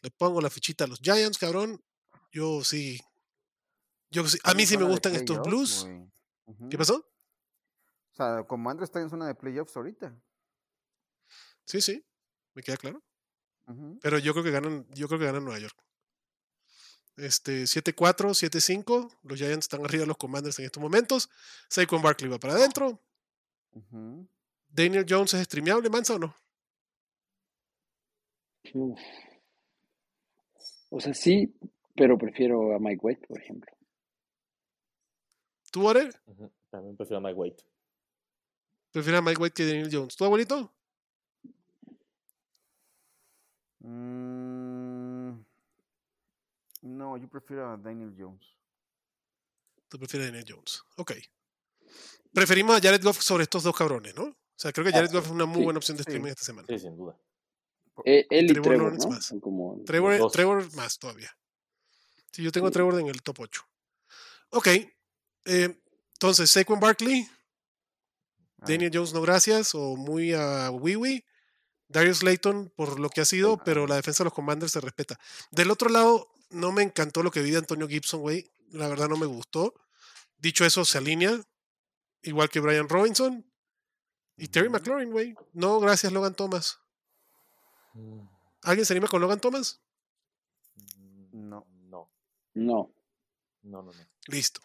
[0.00, 1.84] Le pongo la fichita a los Giants, cabrón.
[2.32, 2.98] Yo sí.
[4.10, 4.38] Yo sí.
[4.42, 5.86] A mí sí me gustan estos Blues.
[6.70, 6.98] ¿Qué pasó?
[6.98, 10.16] O sea, Commander está en zona de playoffs ahorita.
[11.64, 12.06] Sí, sí,
[12.54, 13.02] me queda claro.
[14.00, 15.76] Pero yo creo que ganan, yo creo que ganan Nueva York.
[17.16, 19.18] Este, 7-4, 7-5.
[19.22, 21.28] Los Giants están arriba de los Commanders en estos momentos.
[21.68, 23.02] Saquon Barkley va para adentro.
[24.68, 26.36] Daniel Jones es streameable, Mansa o no?
[30.90, 31.54] O sea, sí,
[31.94, 33.75] pero prefiero a Mike White, por ejemplo.
[35.76, 36.10] ¿Tú, Warren?
[36.70, 37.62] También prefiero a Mike White.
[38.92, 40.16] Prefiero a Mike White que Daniel Jones.
[40.16, 40.72] ¿Tu abuelito?
[43.80, 45.32] Mm,
[46.80, 48.56] no, yo prefiero a Daniel Jones.
[49.88, 50.82] Tú prefieres a Daniel Jones.
[50.96, 51.12] Ok.
[52.32, 54.24] Preferimos a Jared Goff sobre estos dos cabrones, ¿no?
[54.24, 56.66] O sea, creo que Jared Goff es una muy buena opción de streaming esta semana.
[56.70, 57.20] Sí, sin duda.
[58.06, 59.08] Eh, él y Trevor, ¿no?
[59.10, 59.34] más.
[59.84, 61.36] Trevor, Trevor, más todavía.
[62.32, 63.62] Sí, yo tengo a Trevor en el top 8.
[64.52, 64.68] Ok.
[65.46, 65.80] Eh,
[66.12, 67.28] entonces, Saquon Barkley,
[68.58, 71.24] Daniel Jones, no gracias, o muy a Wiwi.
[71.88, 75.18] Darius Layton por lo que ha sido, pero la defensa de los Commanders se respeta.
[75.52, 78.50] Del otro lado, no me encantó lo que vi de Antonio Gibson, güey.
[78.70, 79.74] La verdad no me gustó.
[80.38, 81.40] Dicho eso, se alinea.
[82.22, 83.46] Igual que Brian Robinson.
[84.36, 85.34] Y Terry McLaurin, güey.
[85.52, 86.78] No, gracias, Logan Thomas.
[87.94, 88.20] Mm.
[88.62, 89.80] ¿Alguien se anima con Logan Thomas?
[91.32, 91.66] No.
[91.88, 92.10] No.
[92.54, 92.92] No.
[93.62, 94.08] No, no, no.
[94.26, 94.60] Listo.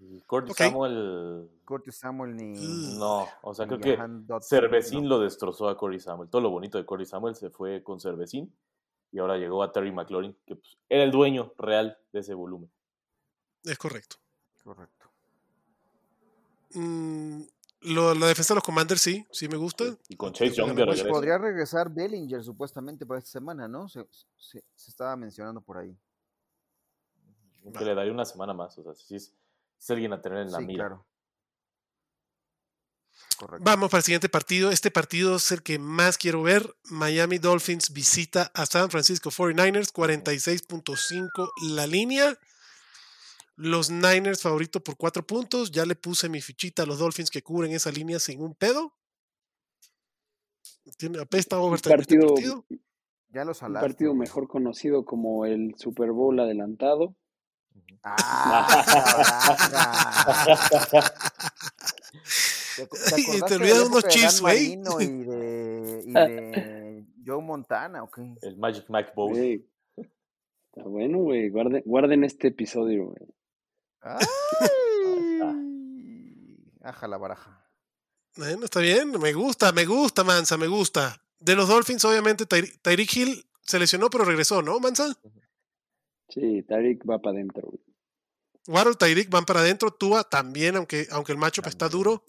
[0.00, 1.50] Y Curtis Samuel.
[1.64, 2.98] Curtis Samuel ni.
[2.98, 3.98] No, o sea, creo que
[4.42, 6.30] Cervecín lo destrozó a Curtis Samuel.
[6.30, 8.54] Todo lo bonito de Curtis Samuel se fue con Cervecín
[9.10, 12.70] y ahora llegó a Terry McLaurin, que pues, era el dueño real de ese volumen.
[13.64, 14.16] Es correcto.
[14.62, 15.10] Correcto.
[16.74, 17.42] Mm,
[17.80, 19.84] la defensa de los Commanders sí, sí me gusta.
[20.08, 23.88] Y con Chase Young pues Podría regresar Bellinger supuestamente para esta semana, ¿no?
[23.88, 24.04] Se,
[24.76, 25.96] estaba mencionando por ahí.
[27.76, 29.34] Que le daría una semana más, o sea, si es
[29.78, 30.86] es alguien a tener en la mira.
[30.86, 31.06] Claro.
[33.60, 34.70] Vamos para el siguiente partido.
[34.70, 36.76] Este partido es el que más quiero ver.
[36.84, 42.36] Miami Dolphins visita a San Francisco 49ers, 46.5 la línea.
[43.54, 45.70] Los Niners favorito por 4 puntos.
[45.70, 48.94] Ya le puse mi fichita a los Dolphins que cubren esa línea sin un pedo.
[50.96, 52.64] Tiene apesta overtime este partido.
[53.30, 57.14] Ya lo Un partido mejor conocido como el Super Bowl adelantado.
[58.02, 58.84] Ah,
[62.76, 64.72] ¿Te, y te olvidas de unos chips, güey.
[64.72, 68.18] Y de, y de Joe Montana, ok.
[68.42, 69.36] El Magic Mike Bowl.
[69.36, 71.48] Está bueno, güey.
[71.50, 73.18] Guarden, guarden este episodio, güey.
[76.82, 77.68] Aja la baraja.
[78.36, 79.10] Bueno, está bien.
[79.20, 81.20] Me gusta, me gusta, Mansa, me gusta.
[81.40, 85.14] De los Dolphins, obviamente, Tyreek Hill se lesionó, pero regresó, ¿no, Mansa?
[86.28, 87.72] Sí, Tyreek va para adentro.
[88.66, 89.90] Waddle, Tyreek van para adentro.
[89.90, 92.24] Tua también, aunque, aunque el matchup está duro.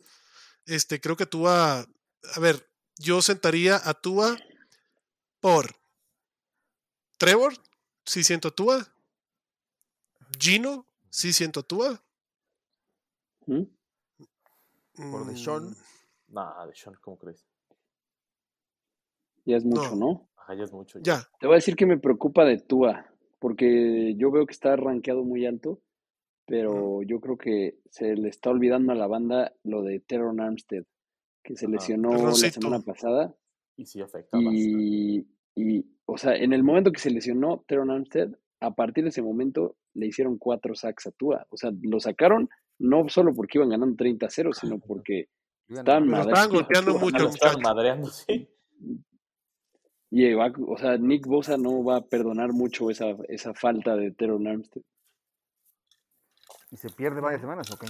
[0.65, 1.79] Este, creo que Tua.
[1.79, 4.37] A ver, yo sentaría a Tua
[5.39, 5.75] por
[7.17, 7.53] Trevor,
[8.05, 8.87] sí siento Tua.
[10.39, 12.01] Gino, sí siento Tua.
[13.45, 13.63] ¿Mm?
[15.11, 15.71] Por Deshaun.
[15.71, 15.75] Mm.
[16.29, 17.45] Nah, Deshaun, ¿cómo crees?
[19.45, 20.29] Ya es mucho, ¿no?
[20.37, 20.99] Ajá, ya es mucho.
[21.01, 21.27] Ya.
[21.39, 23.05] Te voy a decir que me preocupa de Tua,
[23.39, 25.81] porque yo veo que está rankeado muy alto
[26.49, 30.83] pero yo creo que se le está olvidando a la banda lo de Teron Armstead,
[31.43, 33.35] que se lesionó la semana pasada.
[33.77, 38.31] Y sí afecta y, y, o sea, en el momento que se lesionó Teron Armstead,
[38.61, 41.45] a partir de ese momento le hicieron cuatro sacks a Tua.
[41.51, 42.49] O sea, lo sacaron
[42.79, 45.29] no solo porque iban ganando 30-0, sino porque
[45.67, 47.27] estaban, estaban golpeando mucho.
[47.27, 48.49] Estaban madreando, sí.
[50.11, 54.47] Y o sea, Nick Bosa no va a perdonar mucho esa, esa falta de Teron
[54.47, 54.81] Armstead.
[56.71, 57.87] ¿Y se pierde varias semanas o qué?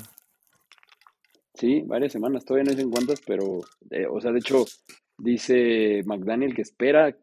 [1.53, 4.65] Sí, varias semanas, todavía no dicen cuántas, pero, eh, o sea, de hecho,
[5.17, 7.17] dice McDaniel que espera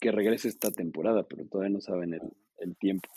[0.00, 3.08] que regrese esta temporada, pero todavía no saben el, tiempo.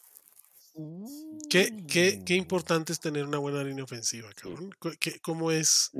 [1.49, 4.71] ¿Qué, qué, qué, importante es tener una buena línea ofensiva, cabrón.
[5.21, 5.91] ¿Cómo es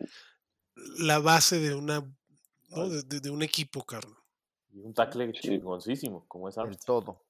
[1.00, 2.02] la base de una
[3.10, 4.16] de, un equipo, cabrón?
[4.74, 7.24] Y un tackle chingoncísimo, como es El todo.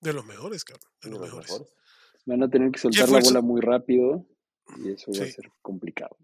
[0.00, 0.90] De los mejores, cabrón.
[1.02, 1.64] De, los, mejores.
[2.26, 4.26] Van a tener que soltar la bola muy rápido
[4.78, 6.16] y eso va a ser complicado.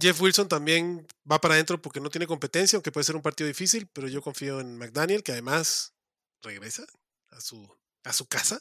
[0.00, 3.46] Jeff Wilson también va para adentro porque no tiene competencia, aunque puede ser un partido
[3.46, 5.94] difícil, pero yo confío en McDaniel, que además
[6.40, 6.86] regresa
[7.30, 7.68] a su,
[8.04, 8.60] a su casa.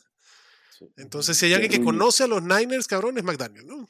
[0.97, 3.87] Entonces, si hay alguien que conoce a los Niners, cabrón, es McDaniel, ¿no?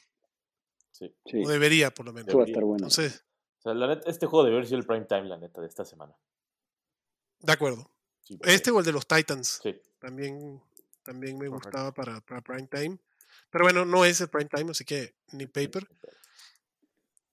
[0.91, 1.14] Sí.
[1.44, 2.36] O debería, por lo menos.
[2.36, 2.88] va a estar bueno.
[3.64, 6.16] O sea, este juego debe ser el prime time, la neta, de esta semana.
[7.40, 7.90] De acuerdo.
[8.44, 9.60] este o el de los Titans.
[9.62, 9.80] Sí.
[10.00, 10.62] También
[11.04, 12.98] también me gustaba para, para, prime time.
[13.50, 15.88] Pero bueno, no es el prime time, así que ni paper.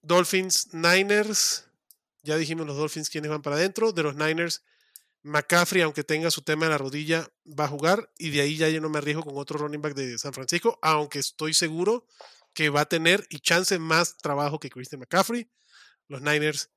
[0.02, 1.66] Dolphins, Niners.
[2.22, 3.92] Ya dijimos los Dolphins quienes van para adentro.
[3.92, 4.64] De los Niners,
[5.22, 8.10] McCaffrey, aunque tenga su tema en la rodilla, va a jugar.
[8.18, 10.78] Y de ahí ya yo no me arriesgo con otro running back de San Francisco,
[10.82, 12.06] aunque estoy seguro
[12.54, 15.48] que va a tener y chance más trabajo que Christian McCaffrey.
[16.08, 16.70] Los Niners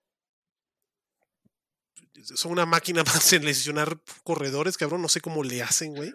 [2.35, 5.01] son una máquina más en lesionar corredores, cabrón.
[5.01, 6.13] No sé cómo le hacen, güey.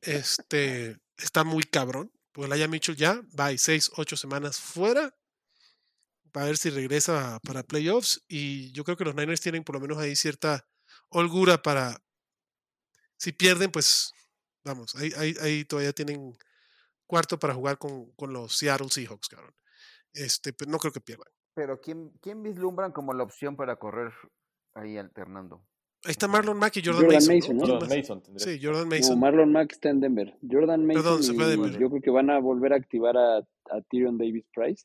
[0.00, 2.12] Este está muy cabrón.
[2.32, 5.14] Pues Laia Mitchell ya va y seis, ocho semanas fuera.
[6.32, 8.24] Para ver si regresa para playoffs.
[8.28, 10.66] Y yo creo que los Niners tienen por lo menos ahí cierta
[11.08, 12.02] holgura para.
[13.16, 14.12] Si pierden, pues
[14.64, 16.36] vamos, ahí, ahí, todavía tienen
[17.06, 19.54] cuarto para jugar con, con, los Seattle Seahawks, cabrón.
[20.12, 21.28] Este, pues, no creo que pierdan.
[21.54, 24.12] Pero ¿quién, ¿quién vislumbran como la opción para correr
[24.74, 25.64] ahí alternando?
[26.04, 27.58] Ahí está Marlon Mack y Jordan, Mason.
[27.58, 29.18] Jordan Mason sí, Jordan Mason.
[29.18, 30.36] Marlon Mack está en Denver.
[30.48, 31.02] Jordan Mason.
[31.02, 31.78] Perdón, se fue Denver.
[31.78, 34.84] Yo creo que van a volver a activar a, a Tyrion Davis Price.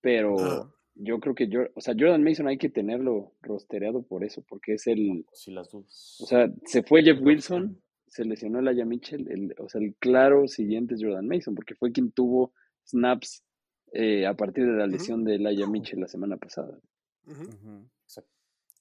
[0.00, 0.74] Pero ah.
[0.94, 4.86] yo creo que o sea, Jordan Mason hay que tenerlo rostereado por eso, porque es
[4.86, 5.26] el.
[5.32, 6.16] Sí, las dudas.
[6.20, 9.28] O sea, se fue Jeff Wilson, se lesionó el Aya Mitchell.
[9.30, 12.54] El, o sea, el claro siguiente es Jordan Mason, porque fue quien tuvo
[12.86, 13.44] snaps
[13.92, 16.78] eh, a partir de la lesión de Aya Mitchell la semana pasada.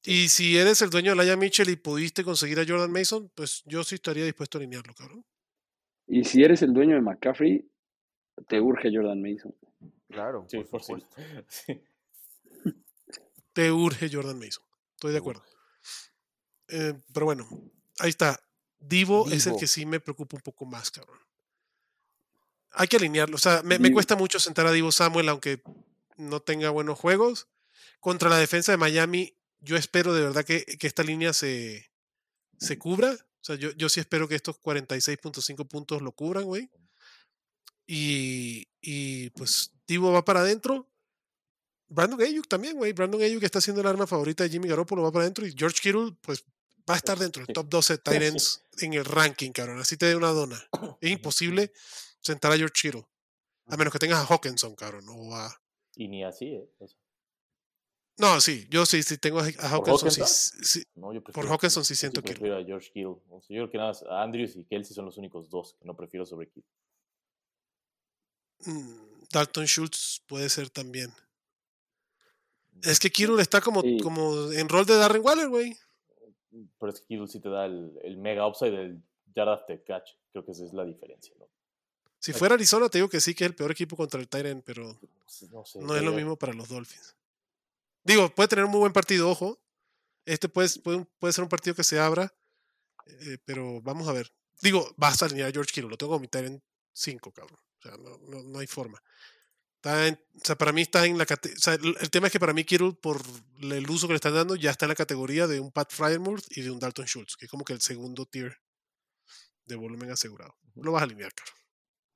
[0.03, 3.63] Y si eres el dueño de Laia Mitchell y pudiste conseguir a Jordan Mason, pues
[3.65, 5.25] yo sí estaría dispuesto a alinearlo, cabrón.
[6.07, 7.69] Y si eres el dueño de McCaffrey,
[8.47, 9.53] te urge Jordan Mason.
[10.09, 10.45] Claro.
[10.49, 11.09] Sí, por supuesto.
[13.53, 14.63] Te urge Jordan Mason.
[14.93, 15.43] Estoy de acuerdo.
[16.67, 17.47] Eh, pero bueno,
[17.99, 18.39] ahí está.
[18.79, 21.17] Divo, es el que sí me preocupa un poco más, cabrón.
[22.71, 23.35] Hay que alinearlo.
[23.35, 25.61] O sea, me, me cuesta mucho sentar a Divo Samuel, aunque
[26.17, 27.47] no tenga buenos juegos.
[27.99, 31.89] Contra la defensa de Miami, yo espero de verdad que, esta línea se,
[32.59, 33.11] se cubra.
[33.11, 36.69] O sea, yo, yo sí espero que estos 46.5 puntos lo cubran, güey.
[37.85, 40.87] Y, y pues Tibo va para adentro.
[41.87, 42.91] Brandon Ayuk también, güey.
[42.91, 45.47] Brandon Ayuk está siendo el arma favorita de Jimmy Garoppolo, va para adentro.
[45.47, 46.43] Y George Kittle, pues
[46.89, 49.79] va a estar dentro del top 12 Titans en el ranking, cabrón.
[49.79, 50.61] Así te dé una dona.
[50.99, 51.71] Es imposible
[52.27, 53.05] sentar a George Kittle.
[53.65, 55.05] A menos que tengas a Hawkinson, cabrón.
[55.09, 55.53] O a...
[55.95, 56.69] Y ni así, ¿eh?
[58.19, 60.11] No, sí, yo sí, sí tengo a Hawkinson.
[60.11, 60.83] Sí,
[61.33, 62.31] por Hawkinson sí siento que.
[62.33, 63.17] Prefiero a George Kittle.
[63.29, 66.25] yo creo que nada más Andrews y Kelsey son los únicos dos que no prefiero
[66.25, 66.71] sobre Kittle.
[68.65, 71.11] Mm, Dalton Schultz puede ser también.
[72.81, 75.77] Es que Kittle está como, como en rol de Darren Waller, güey.
[76.79, 79.03] Pero es que Kittle sí te da el, mega upside del
[79.35, 80.09] yard after catch.
[80.31, 81.35] Creo que esa es la diferencia.
[82.27, 84.61] Si fuera Arizona, te digo que sí, que es el peor equipo contra el Tyrant,
[84.65, 84.99] pero
[85.75, 87.15] no es lo mismo para los Dolphins.
[88.03, 89.57] Digo, puede tener un muy buen partido, ojo.
[90.25, 90.67] Este puede,
[91.19, 92.35] puede, ser un partido que se abra,
[93.05, 94.29] eh, pero vamos a ver.
[94.61, 97.61] Digo, vas a alinear a George Kittle, lo tengo que omitir en 5, cabrón.
[97.79, 99.01] O sea, no, no, hay forma.
[99.77, 102.51] Está o sea, para mí está en la o sea, el, tema es que para
[102.51, 103.21] mí Kittle, por
[103.61, 106.43] el uso que le están dando, ya está en la categoría de un Pat Fryermuth
[106.49, 108.59] y de un Dalton Schultz, que es como que el segundo tier
[109.63, 110.57] de volumen asegurado.
[110.75, 111.53] Lo vas a alinear, caro.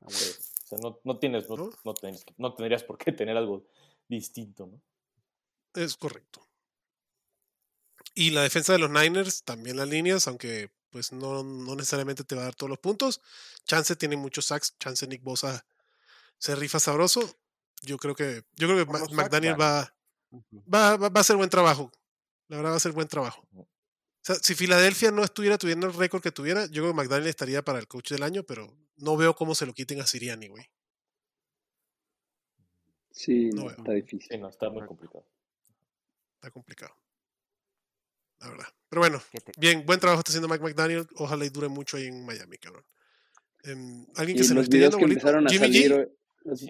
[0.01, 1.69] Ah, o sea, no, no tienes, no, ¿No?
[2.37, 3.65] no tendrías por qué tener algo
[4.07, 4.81] distinto, ¿no?
[5.73, 6.47] Es correcto.
[8.13, 12.35] Y la defensa de los Niners, también las líneas, aunque pues no, no, necesariamente te
[12.35, 13.21] va a dar todos los puntos.
[13.65, 15.65] Chance tiene muchos sacks, Chance Nick Bosa
[16.37, 17.37] se rifa sabroso.
[17.81, 19.93] Yo creo que, yo creo que McDaniel va,
[20.71, 21.91] va, va, a hacer buen trabajo.
[22.47, 23.47] La verdad va a hacer buen trabajo.
[24.21, 27.27] O sea, si Filadelfia no estuviera tuviendo el récord que tuviera, yo creo que McDaniel
[27.29, 30.47] estaría para el coach del año, pero no veo cómo se lo quiten a Siriani,
[30.47, 30.69] güey.
[33.11, 34.27] Sí, no, está difícil.
[34.29, 35.25] Sí, no, está muy complicado.
[36.35, 36.95] Está complicado.
[38.39, 38.67] La verdad.
[38.89, 39.21] Pero bueno,
[39.57, 41.07] bien, buen trabajo está haciendo Mike McDaniel.
[41.15, 42.85] Ojalá y dure mucho ahí en Miami, cabrón.
[43.63, 46.11] Em, alguien que se los videos que empezaron a salir,
[46.43, 46.65] los,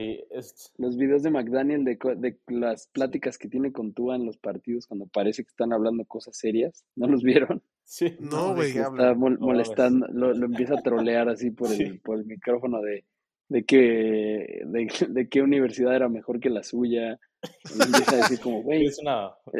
[0.77, 4.87] los, videos de McDaniel de, de, las pláticas que tiene con Tua en los partidos
[4.87, 7.61] cuando parece que están hablando cosas serias, ¿no los vieron?
[7.83, 8.15] Sí.
[8.21, 8.69] No, güey.
[8.69, 13.03] Está molestando, lo, lo, empieza a trolear así por el, por el micrófono de,
[13.49, 14.61] de que
[15.09, 17.19] de, qué universidad era mejor que la suya.
[17.65, 18.89] Y empieza a decir como, güey,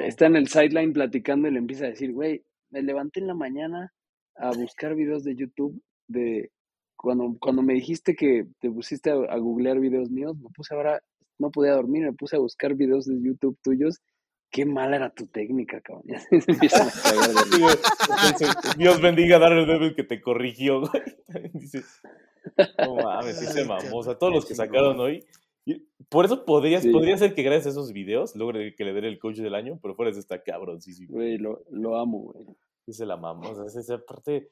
[0.05, 3.33] está en el sideline platicando y le empieza a decir, güey, me levanté en la
[3.33, 3.91] mañana
[4.37, 6.51] a buscar videos de YouTube de
[7.01, 11.01] cuando, cuando me dijiste que te pusiste a, googlear videos míos, me puse ahora,
[11.39, 13.99] no podía dormir, me puse a buscar videos de YouTube tuyos.
[14.51, 16.03] Qué mala era tu técnica, cabrón.
[18.77, 21.01] Dios bendiga a Daredevil que te corrigió, güey.
[21.53, 21.81] Dice,
[22.77, 23.97] no mames, sí se mamó.
[23.97, 25.25] O sea, todos los que sacaron hoy.
[26.09, 29.19] por eso podrías, podría ser que gracias a esos videos logre que le den el
[29.19, 30.21] coach del año, pero fuera de
[30.81, 31.05] sí, sí.
[31.07, 32.45] Güey, lo, lo amo, güey.
[32.85, 33.49] Sí se la mamó.
[33.49, 34.51] O sea, esa parte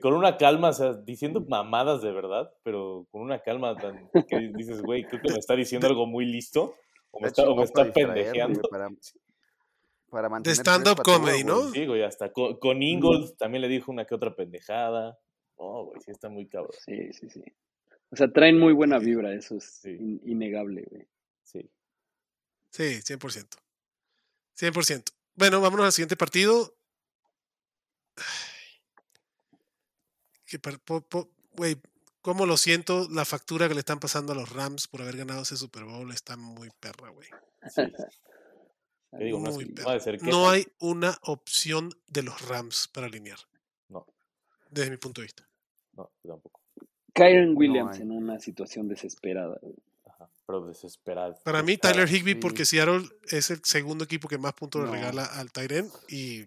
[0.00, 4.50] con una calma, o sea, diciendo mamadas de verdad, pero con una calma tan que
[4.54, 6.74] dices, güey, creo que me está diciendo algo muy listo
[7.10, 8.62] o me está, o me está pendejeando.
[8.70, 8.88] Para,
[10.10, 11.44] para De stand-up comedy.
[11.44, 11.70] ¿no?
[11.70, 15.18] Sí, güey, hasta con, con Ingold también le dijo una que otra pendejada.
[15.58, 16.72] No, güey, sí está muy cabrón.
[16.84, 17.42] Sí, sí, sí.
[18.10, 19.90] O sea, traen muy buena vibra, eso es Sí.
[19.90, 21.06] in- innegable, güey.
[21.42, 21.70] Sí.
[22.70, 23.58] Sí, 100%.
[24.56, 25.12] 100%.
[25.34, 26.74] Bueno, vámonos al siguiente partido.
[30.58, 31.26] Que
[31.56, 31.76] Güey,
[32.20, 35.42] cómo lo siento, la factura que le están pasando a los Rams por haber ganado
[35.42, 37.28] ese Super Bowl está muy perra, güey.
[37.70, 37.82] sí.
[39.16, 39.38] ¿Qué digo?
[39.38, 39.90] No, es- Muy no perra.
[39.90, 43.38] ha de ser que No hay una opción de los Rams para alinear,
[43.88, 44.04] No,
[44.70, 45.48] desde mi punto de vista.
[45.92, 46.60] no, yo tampoco.
[47.14, 49.56] Kyron Williams en una situación desesperada.
[49.62, 49.76] güey.
[50.04, 51.38] Ajá, pero desesperado.
[51.44, 51.76] Para mí.
[51.78, 52.38] Tyler Higby, sí.
[52.40, 55.88] porque Seattle es el segundo equipo que más puntos le regala al Tyren.
[56.08, 56.46] Y,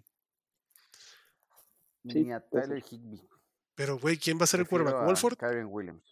[2.06, 2.84] Sí, Ni a puede Tyler.
[2.90, 3.22] Higby.
[3.78, 5.06] Pero, güey, ¿quién va a ser el quarterback?
[5.06, 5.36] ¿Wolford?
[5.38, 6.02] Kyren Williams.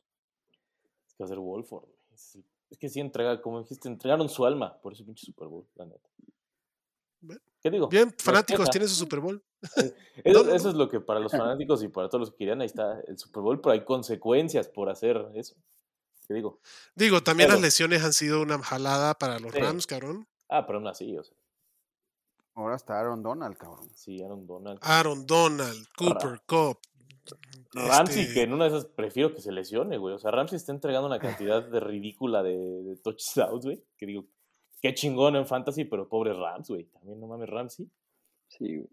[1.08, 1.96] Es que va a ser Wolford, güey.
[2.14, 2.38] Es,
[2.70, 5.86] es que sí entrega, como dijiste, entregaron su alma por ese pinche Super Bowl, la
[5.86, 6.08] neta.
[7.60, 7.88] ¿Qué digo?
[7.88, 8.70] Bien, fanáticos, queja.
[8.70, 9.42] tiene su Super Bowl.
[10.24, 10.70] Eso, No, no, eso no.
[10.70, 13.18] es lo que para los fanáticos y para todos los que querían, ahí está el
[13.18, 15.56] Super Bowl, pero hay consecuencias por hacer eso.
[16.28, 16.60] ¿Qué digo?
[16.94, 19.58] Digo, también las lesiones han sido una jalada para los Sí.
[19.58, 20.28] Rams, cabrón.
[20.48, 21.36] Ah, pero aún así, o sea,
[22.54, 23.90] Ahora está Aaron Donald, cabrón.
[23.94, 24.78] sí, Aaron Donald.
[24.82, 26.78] Aaron Donald, Cooper, Cobb.
[27.72, 30.14] Ramsey, este, que en una de esas prefiero que se lesione, güey.
[30.14, 33.82] O sea, Ramsey está entregando una cantidad de ridícula de, de touchdowns, güey.
[33.96, 34.26] Que digo,
[34.80, 36.84] qué chingón en fantasy, pero pobre Rams, güey.
[36.86, 37.90] También no mames, Ramsey.
[38.48, 38.88] Sí, güey.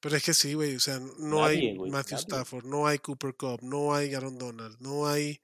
[0.00, 0.76] Pero es que sí, güey.
[0.76, 2.16] O sea, no Nadie, hay Matthew nadie.
[2.16, 5.40] Stafford, no hay Cooper Cobb, no hay Aaron Donald, no hay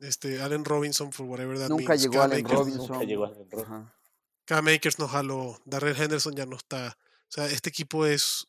[0.00, 2.02] este Allen Robinson, for whatever that Nunca means.
[2.02, 2.88] llegó Cam Allen Akers- Robinson.
[2.88, 3.60] Nunca llegó Allen Robinson.
[3.74, 3.94] Ajá.
[4.46, 6.96] Cam Akers no jaló, Darrell Henderson ya no está.
[6.98, 8.46] O sea, este equipo es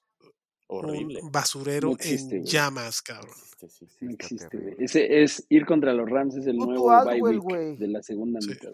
[0.67, 1.21] Horrible.
[1.21, 2.51] un basurero No existe, en güey.
[2.51, 3.35] llamas, cabrón.
[3.59, 3.67] Sí.
[3.87, 4.75] Sí, No existe, güey.
[4.79, 7.75] Ese es ir contra los Rams, es el Tutu nuevo bye week güey.
[7.77, 8.49] de la segunda Sí.
[8.49, 8.73] mitad.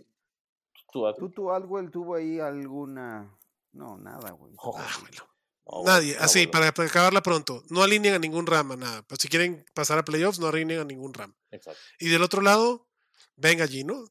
[0.92, 3.34] Tú, Tutu Aldwell tuvo ahí alguna.
[3.74, 4.54] No, nada, güey.
[4.58, 5.24] Oh, Ah, bueno.
[5.66, 7.64] no, güey, Nadie, así, para, para acabarla pronto.
[7.70, 9.02] No alineen a ningún Ram, a nada.
[9.04, 11.34] Pues si quieren pasar a playoffs, no alineen a ningún Ram.
[11.52, 11.80] Exacto.
[12.00, 12.88] Y del otro lado,
[13.38, 14.04] venga Gino,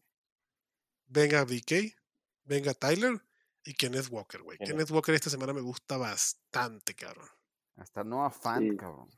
[1.07, 1.95] venga BK,
[2.45, 3.21] venga Tyler
[3.65, 4.57] y Kenneth Walker, güey.
[4.59, 7.29] Kenneth Walker esta semana me gusta bastante, cabrón.
[7.81, 8.77] Hasta no afán, Sí.
[8.77, 9.09] cabrón.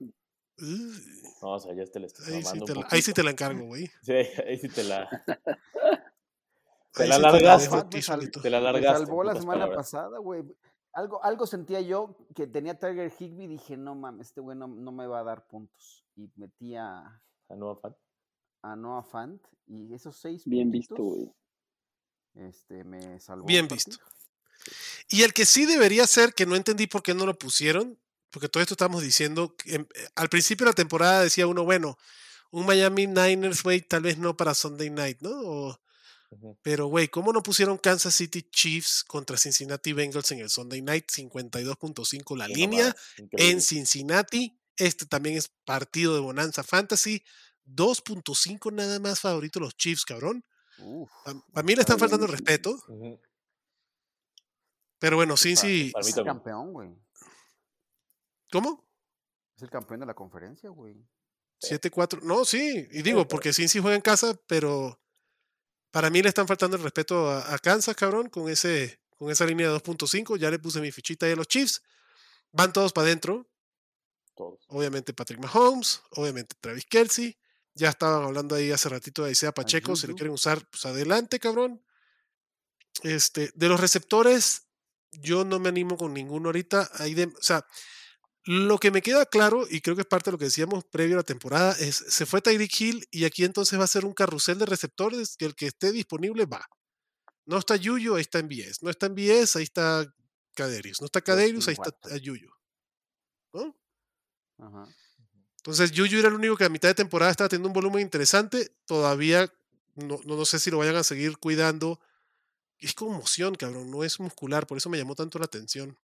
[1.43, 3.31] No, o sea, ya te la estás ahí, sí te la, ahí sí te la
[3.33, 3.91] encargo, güey.
[4.03, 5.09] Sí, ahí sí te la,
[6.95, 7.75] Te la sí largaste.
[8.13, 9.01] a Me te la Me largaste.
[9.03, 9.77] en salvó la semana palabras.
[9.77, 10.43] pasada, güey.
[10.95, 13.47] Algo, algo sentía yo que tenía Tiger Higby.
[13.47, 16.05] Dije, no mames, este güey no, no me va a dar puntos.
[16.17, 16.99] Y metí a,
[17.49, 17.97] Ah, no, fan.
[18.63, 19.43] a Noah Fant.
[19.67, 21.33] Y esos seis Bien visto, güey.
[22.35, 23.47] Este, me salvó.
[23.47, 23.97] Bien visto.
[25.09, 27.99] Y el que sí debería ser, que no entendí por qué no lo pusieron,
[28.33, 31.65] porque todo esto estamos diciendo, que, em, eh, al principio de la temporada decía uno,
[31.65, 31.97] bueno,
[32.51, 35.31] un Miami Niners, güey, tal vez no para Sunday Night, ¿no?
[35.31, 35.79] O-
[36.63, 41.11] pero, güey, ¿cómo no pusieron Kansas City Chiefs contra Cincinnati Bengals en el Sunday Night?
[41.11, 42.97] 52.5 la Qué línea
[43.33, 44.59] en Cincinnati.
[44.77, 47.23] Este también es partido de Bonanza Fantasy.
[47.67, 50.43] 2.5 nada más favorito los Chiefs, cabrón.
[50.79, 51.11] Uf,
[51.53, 52.83] Para mí le están Está faltando el respeto,
[54.99, 55.91] pero bueno, Cincy...
[55.91, 56.89] para mí es campeón, güey.
[58.53, 58.87] ¿Cómo?
[59.57, 61.05] Es el campeón de la conferencia, güey.
[61.61, 62.23] 7-4.
[62.23, 65.01] No, sí, y digo, porque Cincy juega en casa, pero
[65.91, 69.47] para mí le están faltando el respeto a, a Kansas, cabrón, con ese con esa
[69.47, 70.37] línea de 2.5.
[70.37, 71.83] Ya le puse mi fichita ahí a los Chiefs.
[72.51, 73.49] Van todos para adentro.
[74.35, 74.65] Todos.
[74.69, 77.39] Obviamente Patrick Mahomes, obviamente Travis Kelsey.
[77.75, 79.95] Ya estaban hablando ahí hace ratito de Isaiah Pacheco.
[79.95, 81.83] Si lo quieren usar, pues adelante, cabrón.
[83.03, 84.67] Este, de los receptores,
[85.13, 86.91] yo no me animo con ninguno ahorita.
[86.99, 87.65] De- o sea,
[88.45, 91.15] lo que me queda claro, y creo que es parte de lo que decíamos previo
[91.15, 94.15] a la temporada, es se fue Tyreek Hill y aquí entonces va a ser un
[94.15, 96.67] carrusel de receptores que el que esté disponible va.
[97.45, 98.83] No está Yuyu, ahí está MBS.
[98.83, 100.13] No está MBS, ahí está
[100.55, 101.01] Caderius.
[101.01, 102.51] No está Caderius, ahí está Yuyu.
[103.53, 103.77] ¿No?
[104.59, 104.89] Ajá.
[105.59, 108.75] Entonces, Yuyu era el único que a mitad de temporada estaba teniendo un volumen interesante.
[108.85, 109.53] Todavía
[109.95, 112.01] no, no, no sé si lo vayan a seguir cuidando.
[112.79, 115.97] Es conmoción, cabrón, no es muscular, por eso me llamó tanto la atención.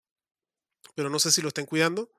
[0.94, 2.10] Pero no sé si lo estén cuidando.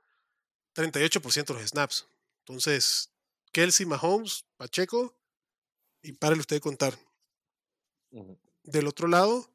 [0.78, 2.08] 38% de los snaps.
[2.40, 3.12] Entonces,
[3.52, 5.18] Kelsey, Mahomes, Pacheco,
[6.02, 6.94] y párele usted de contar.
[8.64, 9.50] Del otro lado,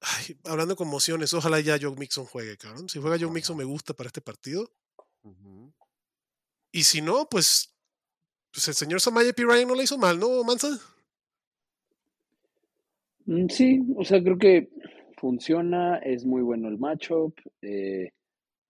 [0.00, 2.88] ay, hablando de conmociones, ojalá ya Joe Mixon juegue, cabrón.
[2.88, 3.30] Si juega Joe.
[3.30, 4.72] Mixon me gusta para este partido.
[6.72, 7.74] Y si no, pues,
[8.50, 9.44] pues el señor Samaya P.
[9.44, 10.68] Ryan no le hizo mal, ¿no, Mansa?
[13.26, 14.70] Mm, Sí, o sea, creo que
[15.18, 18.12] funciona, es muy bueno el matchup, eh,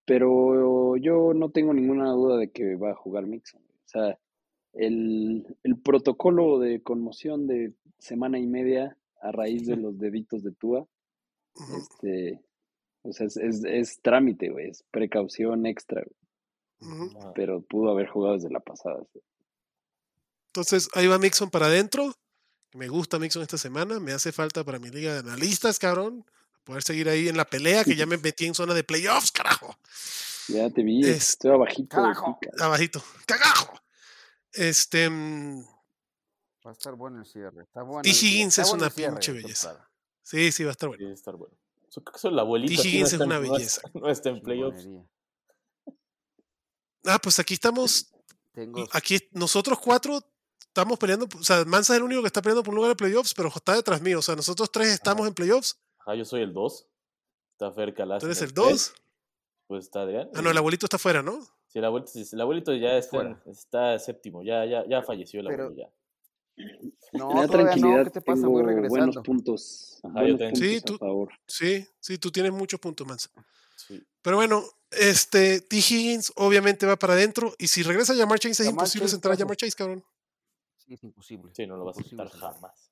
[0.09, 3.61] pero yo no tengo ninguna duda de que va a jugar Mixon.
[3.61, 4.19] O sea,
[4.73, 10.53] el, el protocolo de conmoción de semana y media a raíz de los deditos de
[10.53, 10.87] Tua,
[11.77, 12.41] este,
[13.03, 16.03] O sea, es, trámite, güey, es precaución extra.
[17.35, 19.05] Pero pudo haber jugado desde la pasada.
[20.47, 22.15] Entonces, ahí va Mixon para adentro.
[22.73, 24.01] Me gusta Mixon esta semana.
[24.01, 26.25] Me hace falta para mi liga de analistas, cabrón.
[26.69, 29.75] Poder seguir ahí en la pelea, que ya me metí en zona de playoffs, carajo.
[30.49, 31.97] Ya te vi, estoy abajito.
[31.97, 32.39] Carajo.
[32.61, 33.03] Abajito.
[33.25, 33.73] ¡Cagajo!
[34.53, 35.09] Este.
[35.09, 35.65] Mm,
[36.67, 37.63] va a estar bueno el cierre.
[37.63, 38.03] Está bueno.
[38.03, 38.11] T.
[38.11, 39.89] Higgins es una pinche belleza.
[40.23, 40.99] Sí, sí, va a estar bueno.
[40.99, 41.57] Sí, va a estar bueno.
[41.91, 42.83] Creo que soy la abuelita.
[42.83, 42.87] T.
[42.87, 43.81] Higgins es una belleza.
[43.95, 44.87] No está en playoffs.
[47.07, 48.13] Ah, pues aquí estamos.
[48.93, 50.23] Aquí nosotros cuatro
[50.61, 51.27] estamos peleando.
[51.35, 53.49] O sea, Mansa es el único que está peleando por un lugar de playoffs, pero
[53.49, 54.19] está detrás mío.
[54.19, 55.79] O sea, nosotros tres estamos en playoffs.
[56.09, 56.89] Ajá, yo soy el 2.
[57.53, 58.19] Está cerca la.
[58.19, 58.95] ¿Tú eres el 2?
[59.67, 60.31] Pues está Adrián.
[60.35, 61.39] Ah, no, el abuelito está fuera, ¿no?
[61.67, 64.43] Sí, el abuelito, el abuelito ya está, está séptimo.
[64.43, 65.75] Ya, ya, ya falleció el abuelito.
[65.77, 65.91] Ya.
[67.13, 67.99] No, tranquilidad.
[67.99, 68.47] No, ¿Qué te pasa?
[68.47, 68.89] Voy regresando.
[68.89, 70.01] Buenos puntos.
[70.03, 73.29] Ajá, yo puntos sí, tú, sí, sí, tú tienes muchos puntos, Mansa.
[74.23, 75.77] Pero bueno, este, T.
[75.77, 77.55] Higgins obviamente va para adentro.
[77.59, 80.03] Y si regresa a Yamar Chase, es imposible sentar a Yamar Chase, cabrón.
[80.79, 81.53] Sí, es imposible.
[81.55, 82.88] Sí, no lo vas a sentar jamás.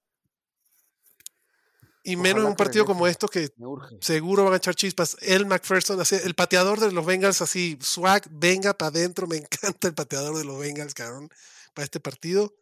[2.09, 3.53] Y menos en un partido como esto que
[4.01, 5.16] seguro van a echar chispas.
[5.23, 9.27] El McPherson, el pateador de los Bengals, así, swag, venga para adentro.
[9.27, 11.28] Me encanta el pateador de los Bengals, cabrón,
[11.74, 12.55] para este partido.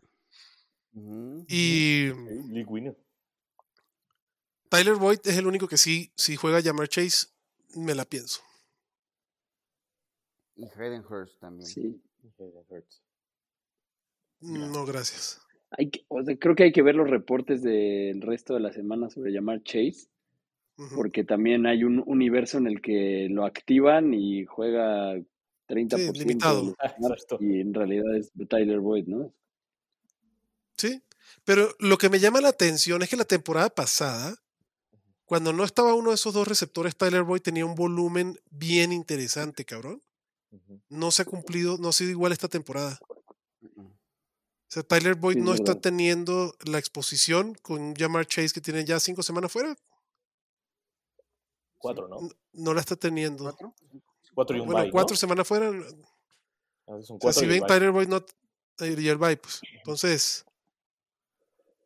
[1.46, 2.10] Y.
[4.70, 7.26] Tyler Boyd es el único que sí, si juega Jamar Chase,
[7.74, 8.40] me la pienso.
[10.56, 11.68] Y Hayden Hurst también.
[11.68, 12.02] Sí.
[14.40, 15.43] No, gracias.
[15.76, 19.62] Hay creo que hay que ver los reportes del resto de la semana sobre llamar
[19.62, 20.08] Chase,
[20.94, 25.14] porque también hay un universo en el que lo activan y juega
[25.68, 26.74] 30% limitado.
[27.40, 29.32] y en realidad es Tyler Boyd, ¿no?
[30.76, 31.02] Sí,
[31.44, 34.36] pero lo que me llama la atención es que la temporada pasada,
[35.24, 39.64] cuando no estaba uno de esos dos receptores, Tyler Boyd tenía un volumen bien interesante,
[39.64, 40.02] cabrón.
[40.88, 43.00] No se ha cumplido, no ha sido igual esta temporada.
[44.74, 49.22] Sea, Tyler Boyd no está teniendo la exposición con Jamar Chase que tiene ya cinco
[49.22, 49.76] semanas fuera.
[51.78, 52.28] Cuatro, ¿no?
[52.54, 53.44] No, la está teniendo.
[54.34, 54.56] ¿Cuatro?
[54.56, 55.70] y un Bueno, cuatro semanas fuera.
[56.88, 58.16] Ah, o sea, si ven Tyler Boyd no,
[58.80, 59.60] eh, y el bye, pues.
[59.76, 60.44] Entonces,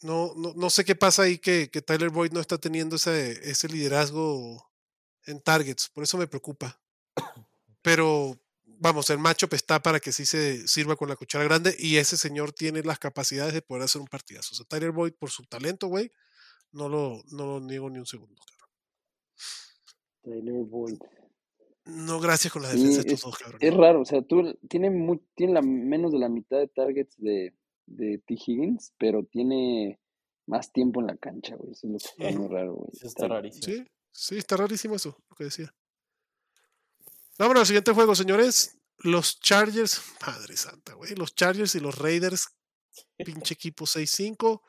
[0.00, 3.32] no, no, no sé qué pasa ahí que, que Tyler Boyd no está teniendo ese,
[3.50, 4.66] ese liderazgo
[5.26, 5.90] en targets.
[5.90, 6.80] Por eso me preocupa.
[7.82, 8.40] Pero
[8.78, 12.16] vamos, el matchup está para que sí se sirva con la cuchara grande y ese
[12.16, 14.50] señor tiene las capacidades de poder hacer un partidazo.
[14.52, 16.10] O sea, Tyler Boyd, por su talento, güey,
[16.72, 18.40] no lo, no lo niego ni un segundo.
[20.22, 20.98] Tyler Boyd.
[21.84, 23.58] No, gracias con la defensa de estos dos, cabrón.
[23.62, 27.16] Es raro, o sea, tú tiene, muy, tiene la, menos de la mitad de targets
[27.16, 27.54] de,
[27.86, 28.34] de T.
[28.34, 29.98] Higgins, pero tiene
[30.46, 31.72] más tiempo en la cancha, güey.
[31.72, 32.90] Eso es lo que está muy raro, güey.
[32.92, 33.64] Está, rarísimo.
[33.64, 35.74] Sí, sí, está rarísimo eso, lo que decía.
[37.38, 38.78] Vámonos al siguiente juego, señores.
[38.98, 41.14] Los Chargers, madre santa, güey.
[41.14, 42.48] Los Chargers y los Raiders,
[43.16, 44.60] pinche equipo 6-5,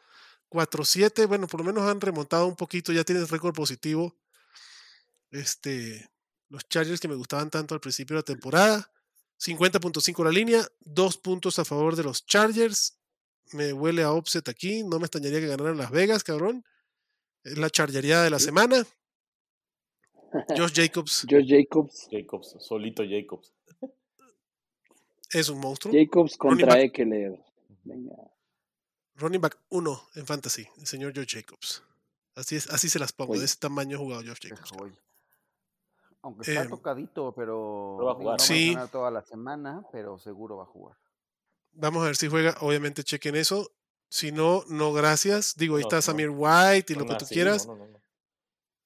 [0.49, 1.27] 4-7.
[1.27, 4.15] Bueno, por lo menos han remontado un poquito, ya tienen récord positivo.
[5.31, 6.11] Este,
[6.49, 8.91] los Chargers que me gustaban tanto al principio de la temporada.
[9.39, 12.99] 50.5 la línea, dos puntos a favor de los Chargers.
[13.51, 16.63] Me huele a offset aquí, no me extrañaría que ganaran Las Vegas, cabrón.
[17.43, 18.85] Es la chargería de la semana.
[20.57, 21.25] Josh Jacobs.
[21.29, 22.07] Josh Jacobs.
[22.11, 23.53] Jacobs, solito Jacobs.
[25.31, 25.93] Es un monstruo.
[25.93, 27.39] Jacobs contra Eckler.
[27.83, 28.15] Venga.
[29.15, 31.83] Running back 1 en fantasy, el señor Josh Jacobs.
[32.35, 33.37] Así es, así se las pongo.
[33.37, 34.71] De ese tamaño ha jugado Josh Jacobs.
[36.21, 38.41] Aunque está em, tocadito, pero va a jugar.
[38.41, 38.75] sí.
[38.91, 40.97] toda la semana, pero seguro va a jugar.
[41.73, 42.55] Vamos a ver si juega.
[42.61, 43.71] Obviamente chequen eso.
[44.09, 45.55] Si no, no gracias.
[45.55, 47.67] Digo, ahí está Samir White y lo que tú quieras.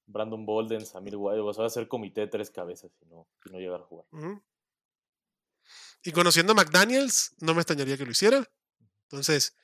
[0.06, 1.40] Brandon Bolden, Samir White.
[1.40, 4.06] Vas a hacer comité de tres cabezas si no, no llegar a jugar.
[6.02, 8.48] Y conociendo a McDaniels, no me extrañaría que lo hiciera.
[9.04, 9.56] Entonces,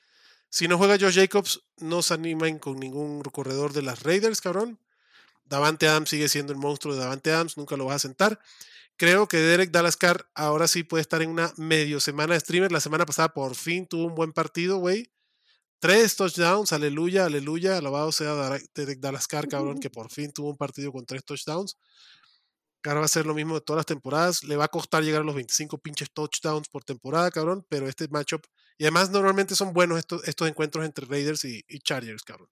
[0.49, 4.79] si no juega Josh Jacobs, no se animen con ningún corredor de las Raiders, cabrón.
[5.45, 8.39] Davante Adams sigue siendo el monstruo de Davante Adams, nunca lo vas a sentar.
[8.97, 12.71] Creo que Derek Dalascar ahora sí puede estar en una medio semana de streamer.
[12.71, 15.11] La semana pasada por fin tuvo un buen partido, güey.
[15.81, 17.75] Tres touchdowns, aleluya, aleluya.
[17.75, 18.35] Alabado sea
[18.75, 21.75] Derek Dalascar, cabrón, que por fin tuvo un partido con tres touchdowns.
[22.83, 24.43] Ahora va a ser lo mismo de todas las temporadas.
[24.43, 27.65] Le va a costar llegar a los 25 pinches touchdowns por temporada, cabrón.
[27.67, 28.43] Pero este matchup.
[28.77, 32.49] Y además, normalmente son buenos estos, estos encuentros entre Raiders y, Chargers, cabrón.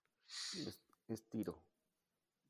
[1.08, 1.64] es tiro.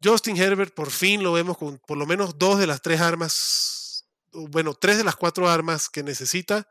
[0.01, 4.07] Justin Herbert por fin lo vemos con por lo menos dos de las tres armas,
[4.31, 6.69] bueno, tres de las cuatro armas que necesita.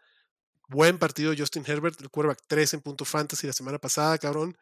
[0.69, 4.57] Buen partido Justin Herbert, el quarterback 3 en punto fantasy la semana pasada, cabrón.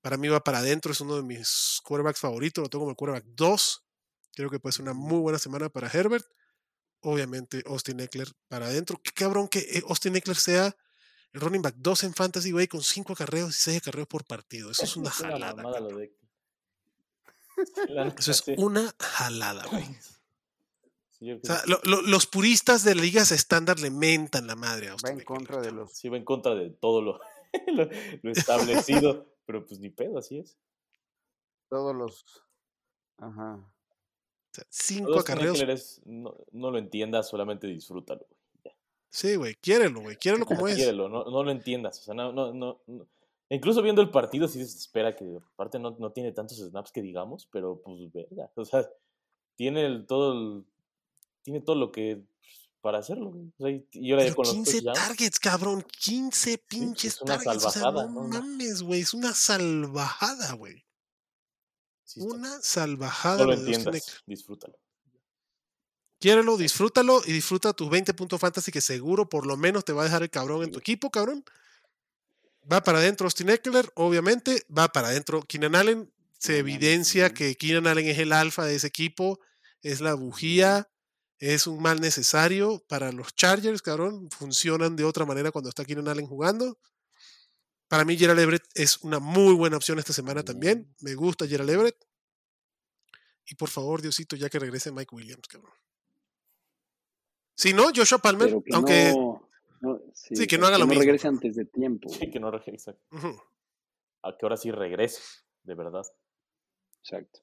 [0.00, 2.96] Para mí va para adentro, es uno de mis quarterbacks favoritos, lo tengo como el
[2.96, 3.84] quarterback 2.
[4.34, 6.24] Creo que puede ser una muy buena semana para Herbert.
[7.00, 9.00] Obviamente, Austin Eckler para adentro.
[9.02, 10.76] Qué cabrón que eh, Austin Eckler sea
[11.32, 14.70] el running back 2 en fantasy, güey, con 5 acarreos y 6 acarreos por partido.
[14.70, 15.62] Eso es una jalada.
[18.18, 19.84] Eso es una jalada, güey.
[21.20, 25.60] o sea, los puristas de ligas estándar le mentan la madre a Va en contra
[25.60, 25.92] de los.
[25.92, 27.20] Sí, va en contra de todo lo,
[28.22, 29.26] lo, establecido.
[29.46, 30.56] pero pues ni pedo, así es.
[31.68, 32.24] Todos los.
[33.18, 33.54] Ajá.
[33.54, 36.00] O sea, cinco acarreos.
[36.04, 38.26] no, no, lo entiendas, solamente disfrútalo.
[39.10, 40.76] Sí, güey, quiérelo, güey, quiérelo como es.
[40.76, 42.00] Quiérelo, no, no lo entiendas.
[42.00, 42.80] O sea, no, no, no,
[43.50, 45.24] Incluso viendo el partido, sí se espera que
[45.54, 48.50] aparte no, no tiene tantos snaps que digamos, pero pues verga.
[48.54, 48.86] O sea,
[49.56, 50.64] tiene el, todo el,
[51.48, 53.30] tiene todo lo que pues, para hacerlo.
[53.30, 55.82] O sea, y ahora con 15 targets, cabrón.
[55.82, 57.62] 15 pinches es una targets.
[57.62, 59.00] Salvajada, o sea, no, mames, güey.
[59.00, 60.84] Es una salvajada, güey.
[62.16, 63.38] una salvajada.
[63.38, 64.78] No lo entiendas, disfrútalo.
[66.20, 70.02] Quiérelo, disfrútalo y disfruta tus 20 puntos fantasy que seguro por lo menos te va
[70.02, 71.44] a dejar el cabrón en tu equipo, cabrón.
[72.70, 74.66] Va para adentro Austin Eckler, obviamente.
[74.76, 76.12] Va para adentro Keenan Allen.
[76.38, 79.40] Se evidencia que Keenan Allen es el alfa de ese equipo.
[79.80, 80.90] Es la bujía.
[81.38, 84.28] Es un mal necesario para los Chargers, cabrón.
[84.30, 86.78] Funcionan de otra manera cuando está Keenan Allen jugando.
[87.86, 90.94] Para mí, Gerald Everett es una muy buena opción esta semana también.
[91.00, 92.04] Me gusta Gerald Everett.
[93.46, 95.72] Y por favor, Diosito, ya que regrese Mike Williams, cabrón.
[97.54, 99.14] Si no, Joshua Palmer, aunque
[100.12, 101.02] sí, que no haga lo mismo.
[101.02, 102.08] regrese antes de tiempo.
[102.08, 102.96] Sí, que no regrese.
[104.22, 105.22] A que ahora sí regrese,
[105.62, 106.04] de verdad.
[107.00, 107.40] Exacto.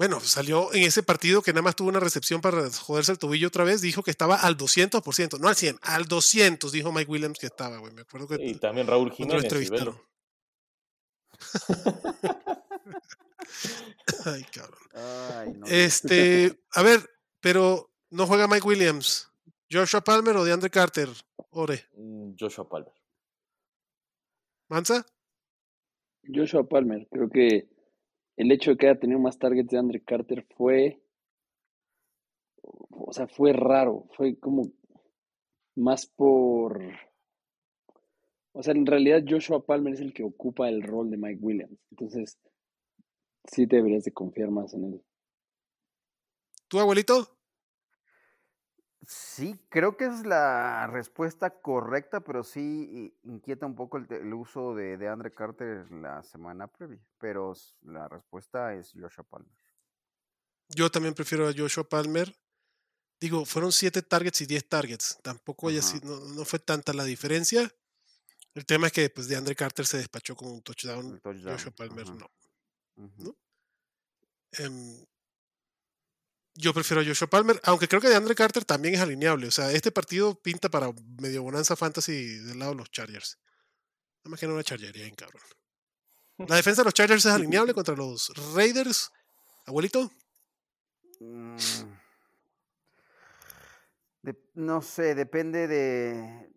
[0.00, 3.48] Bueno, salió en ese partido que nada más tuvo una recepción para joderse el tobillo
[3.48, 7.38] otra vez, dijo que estaba al 200%, no al 100, al 200, dijo Mike Williams
[7.38, 7.92] que estaba, güey.
[7.92, 8.42] Me acuerdo que.
[8.42, 9.44] Y también Raúl Jiménez.
[14.24, 14.80] Ay, cabrón.
[14.94, 15.66] Ay, no.
[15.66, 17.06] Este, a ver,
[17.42, 19.30] pero no juega Mike Williams.
[19.70, 21.10] ¿Joshua Palmer o DeAndre Carter?
[21.50, 21.84] Ore.
[21.92, 22.94] Mm, Joshua Palmer.
[24.70, 25.04] ¿Mansa?
[26.24, 27.06] Joshua Palmer.
[27.10, 27.68] Creo que
[28.40, 31.02] el hecho de que haya tenido más targets de Andre Carter fue.
[32.62, 34.06] O sea, fue raro.
[34.16, 34.72] Fue como
[35.76, 36.82] más por.
[38.52, 41.78] O sea, en realidad Joshua Palmer es el que ocupa el rol de Mike Williams.
[41.90, 42.38] Entonces,
[43.44, 45.02] sí deberías de confiar más en él.
[46.68, 47.28] ¿Tu abuelito?
[49.06, 54.98] Sí, creo que es la respuesta correcta, pero sí inquieta un poco el, uso de,
[54.98, 57.00] de, Andre Carter la semana previa.
[57.18, 59.50] Pero la respuesta es Joshua Palmer.
[60.68, 62.32] Yo también prefiero a Joshua Palmer.
[63.20, 65.18] Digo, fueron 7 targets y 10 targets.
[65.22, 67.70] Tampoco haya sido, no, fue tanta la diferencia.
[68.54, 71.20] El tema es que pues, de Andre Carter se despachó con un touchdown.
[71.22, 72.30] Joshua Palmer no.
[72.96, 73.36] ¿no?
[74.52, 75.06] Em,
[76.54, 79.46] yo prefiero a Joshua Palmer, aunque creo que de Andre Carter también es alineable.
[79.46, 83.38] O sea, este partido pinta para medio bonanza fantasy del lado de los Chargers.
[84.24, 85.42] Nada más que no una chargería en cabrón.
[86.38, 89.10] La defensa de los Chargers es alineable contra los Raiders.
[89.66, 90.10] Abuelito.
[91.20, 91.56] Mm.
[94.54, 96.50] no sé, depende de.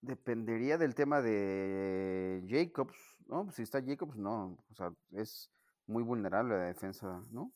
[0.00, 2.96] Dependería del tema de Jacobs,
[3.28, 3.48] ¿no?
[3.52, 4.58] Si está Jacobs, no.
[4.68, 5.48] O sea, es
[5.86, 7.52] muy vulnerable la defensa, ¿no?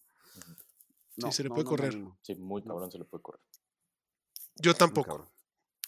[1.16, 1.94] Sí, se le puede correr.
[2.22, 3.40] sí, muy cabrón se le puede correr.
[4.56, 5.30] Yo tampoco.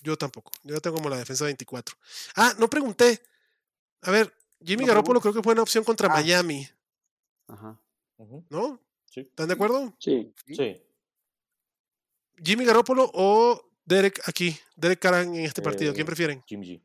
[0.03, 0.53] Yo tampoco.
[0.63, 1.97] Yo tengo como la defensa 24.
[2.37, 3.21] Ah, no pregunté.
[4.03, 4.33] A ver,
[4.65, 6.15] Jimmy Garoppolo creo que fue una opción contra ah.
[6.15, 6.69] Miami.
[7.49, 7.81] Ajá.
[8.49, 8.81] ¿No?
[9.07, 9.21] Sí.
[9.21, 9.95] ¿Están de acuerdo?
[9.99, 10.33] Sí.
[10.47, 10.83] Sí.
[12.43, 15.93] Jimmy Garoppolo o Derek aquí, Derek Karan en este partido.
[15.93, 16.43] ¿Quién eh, prefieren?
[16.47, 16.83] Jimmy G.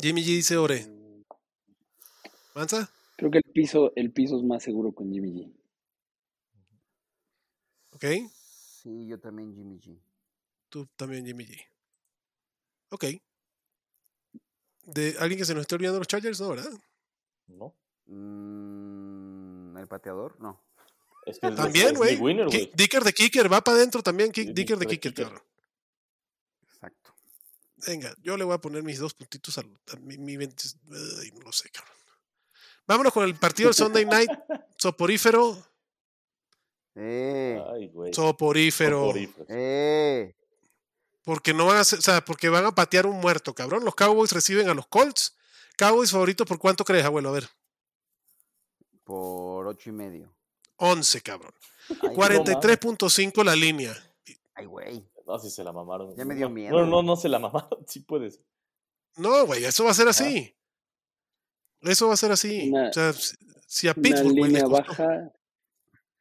[0.00, 0.86] Jimmy G dice Ore.
[0.86, 1.22] Mm.
[2.54, 2.92] ¿Mansa?
[3.16, 5.59] Creo que el piso, el piso es más seguro con Jimmy G.
[8.02, 8.32] ¿Ok?
[8.82, 10.00] Sí, yo también Jimmy G.
[10.70, 11.66] Tú también Jimmy G.
[12.88, 13.04] Ok.
[14.84, 16.40] ¿De alguien que se nos esté olvidando los Chargers?
[16.40, 16.72] No, ¿verdad?
[17.46, 17.76] No.
[18.06, 20.40] Mm, ¿El pateador?
[20.40, 20.64] No.
[21.40, 22.16] también, güey.
[22.74, 24.32] Dicker de Kicker va para adentro también.
[24.32, 25.42] Dicker de Kicker, cabrón.
[26.62, 27.14] Exacto.
[27.86, 29.62] Venga, yo le voy a poner mis dos puntitos a,
[30.00, 31.94] mi, mi no lo sé, cabrón.
[32.86, 34.30] Vámonos con el partido del Sunday Night.
[34.78, 35.69] Soporífero.
[37.02, 37.90] Eh.
[38.12, 39.14] Soporífero.
[39.48, 40.34] Eh.
[41.24, 43.84] Porque no van a, o sea, porque van a patear un muerto, cabrón.
[43.84, 45.36] Los Cowboys reciben a los Colts.
[45.78, 47.30] Cowboys favorito, ¿por cuánto crees, abuelo?
[47.30, 47.48] A ver.
[49.04, 50.34] Por ocho y medio.
[50.76, 51.54] 11, cabrón.
[51.88, 53.96] 43.5 la línea.
[54.54, 55.02] Ay, güey.
[55.26, 56.14] No, si se la mamaron.
[56.16, 56.78] Ya me dio miedo.
[56.78, 57.78] No, no, no se la mamaron.
[57.86, 58.40] Sí puedes.
[59.16, 60.54] No, güey, eso va a ser así.
[61.80, 62.70] Eso va a ser así.
[62.74, 63.14] o sea,
[63.66, 65.32] si a Pittsburgh, línea baja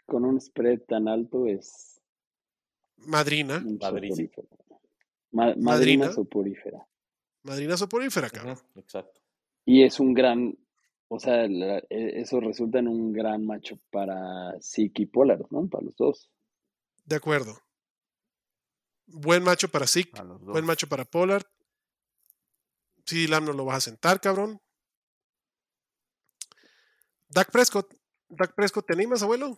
[0.09, 2.01] con un spread tan alto es.
[2.97, 3.63] Madrina.
[5.31, 6.85] Ma madrina soporífera.
[7.43, 8.57] Madrina soporífera, cabrón.
[8.75, 9.21] Exacto.
[9.63, 10.57] Y es un gran.
[11.07, 15.67] O sea, e, eso resulta en un gran macho para Siki y Pollard, ¿no?
[15.67, 16.29] Para los dos.
[17.05, 17.57] De acuerdo.
[19.07, 20.11] Buen macho para Sik,
[20.41, 21.45] buen macho para Pollard.
[23.05, 24.61] Si Lam no lo vas a sentar, cabrón.
[27.29, 27.91] Dak Prescott.
[28.29, 29.57] Dak Prescott, ¿te animas, abuelo?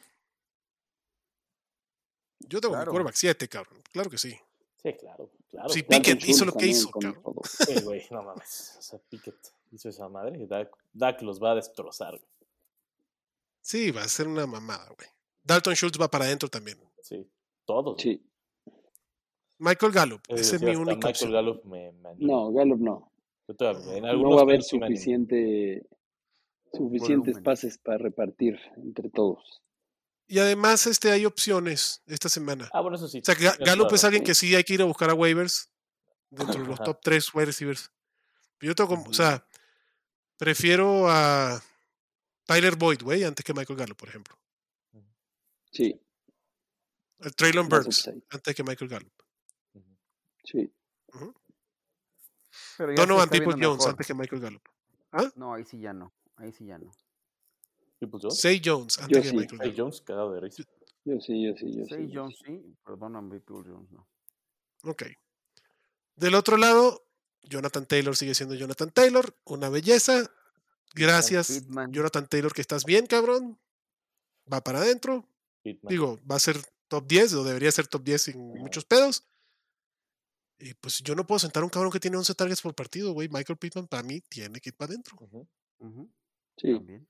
[2.47, 3.81] Yo tengo mi quarterback 7, cabrón.
[3.91, 4.37] Claro que sí.
[4.81, 5.69] Sí, claro, claro.
[5.69, 7.21] Si Pickett hizo lo que hizo, cabrón.
[7.43, 8.75] Sí, güey, no mames.
[8.79, 9.37] O sea, Pickett
[9.71, 10.45] hizo esa madre.
[10.47, 12.31] Dak, Dak los va a destrozar, güey.
[13.61, 15.07] Sí, va a ser una mamada, güey.
[15.43, 16.79] Dalton Schultz va para adentro también.
[17.01, 17.27] Sí,
[17.65, 18.01] todos.
[18.01, 18.23] Sí.
[19.59, 21.07] Michael Gallup, ese es mi único.
[21.07, 23.11] Michael Gallup me, No, Gallup no.
[23.47, 25.85] no va a haber suficiente,
[26.73, 29.61] suficientes pases para repartir entre todos.
[30.31, 32.69] Y además este, hay opciones esta semana.
[32.71, 33.19] Ah, bueno, eso sí.
[33.19, 35.69] O sea, Gallup es alguien que sí hay que ir a buscar a waivers
[36.29, 37.91] dentro de los top 3 wide receivers.
[38.61, 39.45] Yo tengo como, o sea,
[40.37, 41.61] prefiero a
[42.45, 44.39] Tyler Boyd, güey, antes que Michael Gallup, por ejemplo.
[45.69, 46.01] Sí.
[47.19, 49.13] El Traylon Burks, antes que Michael Gallup.
[50.45, 50.73] Sí.
[52.77, 54.63] Donovan People Jones antes que Michael Gallup.
[55.11, 55.29] ¿Ah?
[55.35, 56.13] No, ahí sí ya no.
[56.37, 56.89] Ahí sí ya no.
[58.29, 60.63] Say Jones antes que Michael Say Jones, cagado de risa.
[61.03, 64.07] Yo sí, yo sí, yo Say Jones sí, Donovan People Jones no.
[64.83, 65.03] Ok.
[66.15, 67.03] Del otro lado,
[67.43, 70.31] Jonathan Taylor sigue siendo Jonathan Taylor, una belleza.
[70.93, 73.57] Gracias, Jonathan Taylor, que estás bien, cabrón.
[74.51, 75.25] Va para adentro.
[75.63, 76.57] Digo, va a ser
[76.87, 79.23] top 10, o debería ser top 10 sin muchos pedos.
[80.59, 83.13] Y pues yo no puedo sentar a un cabrón que tiene 11 targets por partido,
[83.13, 83.29] güey.
[83.29, 85.17] Michael Pittman para mí tiene que ir para adentro.
[86.57, 86.77] Sí.
[86.85, 87.07] sí.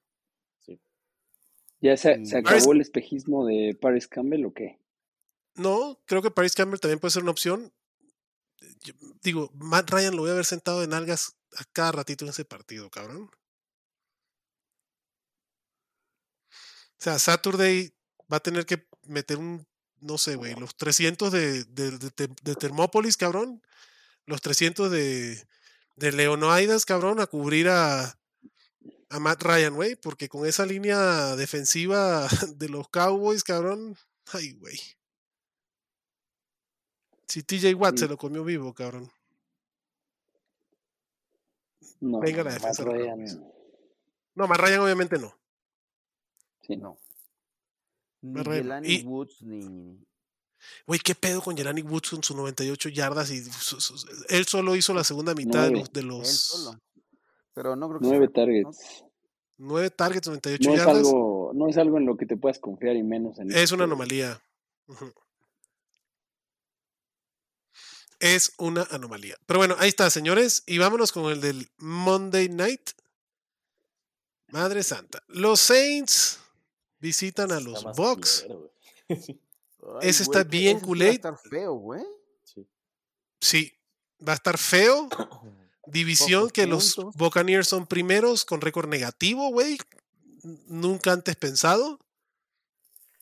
[1.81, 4.79] ¿Ya se, acabó el espejismo de Paris Campbell o qué?
[5.55, 7.73] No, creo que Paris Campbell también puede ser una opción.
[9.23, 12.45] digo, Matt Ryan lo voy a haber sentado de nalgas a cada ratito en ese
[12.45, 13.31] partido, cabrón.
[16.51, 17.91] O sea, Saturday
[18.31, 19.65] va a tener que meter un
[20.01, 23.61] no sé, güey, los 300 de, de, de, Termópolis, cabrón.
[24.25, 25.47] Los 300 de,
[25.95, 28.19] de Leonoidas, cabrón, a cubrir a,
[29.11, 33.95] a Matt Ryan, güey, porque con esa línea defensiva de los Cowboys, cabrón,
[34.33, 34.79] ay, güey.
[37.27, 39.09] Si TJ Watt se lo comió vivo, cabrón.
[41.99, 42.83] No, Venga la defensa.
[42.83, 43.25] Matt Ryan.
[44.35, 45.37] No, Matt Ryan obviamente no.
[46.61, 46.97] Sí, no.
[48.21, 49.99] Ni Jelani Woods ni.
[50.85, 53.31] Güey, ¿qué pedo con Jelani Woods con sus 98 yardas?
[53.31, 53.43] y
[54.29, 56.77] Él solo hizo la segunda mitad de los.
[57.53, 59.05] Pero no creo que Nueve targets.
[59.57, 60.97] Nueve targets, 98 no yardas.
[60.97, 63.51] Es algo, no es algo en lo que te puedas confiar y menos en.
[63.51, 64.41] Es este una anomalía.
[68.19, 69.35] Es una anomalía.
[69.45, 70.63] Pero bueno, ahí está, señores.
[70.65, 72.91] Y vámonos con el del Monday Night.
[74.47, 75.23] Madre Santa.
[75.27, 76.39] Los Saints
[76.99, 78.45] visitan a los Bucks.
[80.01, 81.05] Ese está bien culé.
[81.05, 82.03] Va a estar feo, güey.
[83.39, 83.71] Sí.
[84.25, 85.09] va a estar feo.
[85.87, 89.77] División que los Buccaneers son primeros con récord negativo, güey.
[90.67, 91.99] Nunca antes pensado.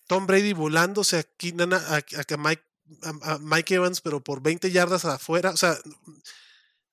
[0.08, 2.64] Tom Brady volándose aquí a, a, Mike,
[3.04, 5.52] a, Mike Evans, pero por 20 yardas afuera.
[5.52, 5.78] O sea,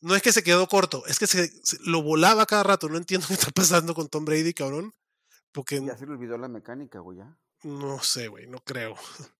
[0.00, 1.50] no es que se quedó corto, es que se,
[1.84, 2.88] lo volaba cada rato.
[2.88, 4.94] No entiendo qué está pasando con Tom Brady, cabrón.
[5.52, 7.38] Porque, ya se le olvidó la mecánica, güey, ya.
[7.62, 8.94] No sé, güey, no creo.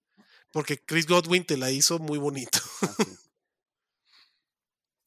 [0.53, 2.59] Porque Chris Godwin te la hizo muy bonito.
[2.83, 2.95] Ah,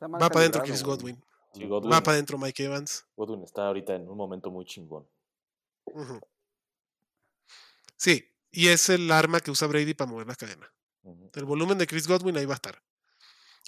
[0.02, 1.22] Va para adentro Chris Godwin.
[1.58, 3.06] Va para adentro Mike Evans.
[3.16, 5.08] Godwin está ahorita en un momento muy chingón.
[7.98, 10.72] Sí, y es el arma que usa Brady para mover la cadena.
[11.34, 12.82] El volumen de Chris Godwin ahí va a estar.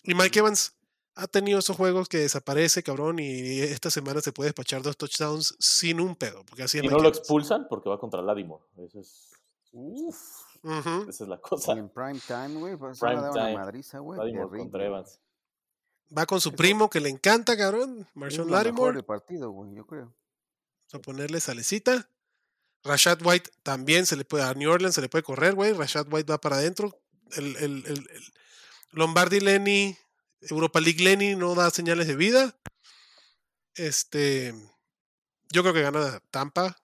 [0.03, 0.75] Y Mike Evans
[1.15, 5.55] ha tenido esos juegos que desaparece, cabrón, y esta semana se puede despachar dos touchdowns
[5.59, 6.45] sin un pedo.
[6.45, 8.63] Porque así y no lo expulsan porque va contra Ladimore.
[8.77, 9.31] Eso es.
[9.73, 10.17] Uf.
[11.07, 11.73] Esa es la cosa.
[11.73, 13.53] Y en prime time, güey, pues prime time.
[13.55, 14.33] madriza, güey.
[14.49, 15.19] contra Evans.
[16.15, 18.97] Va con su primo que le encanta, cabrón, Marshall Lattimore.
[18.99, 20.13] el partido, güey, yo creo.
[20.93, 22.09] A ponerle salecita.
[22.83, 25.71] Rashad White también se le puede, a New Orleans se le puede correr, güey.
[25.73, 26.99] Rashad White va para adentro.
[27.33, 28.33] El, el, el, el
[28.91, 29.97] Lombardi Lenny
[30.41, 32.55] Europa League Lenny no da señales de vida.
[33.75, 34.53] Este,
[35.51, 36.77] yo creo que gana Tampa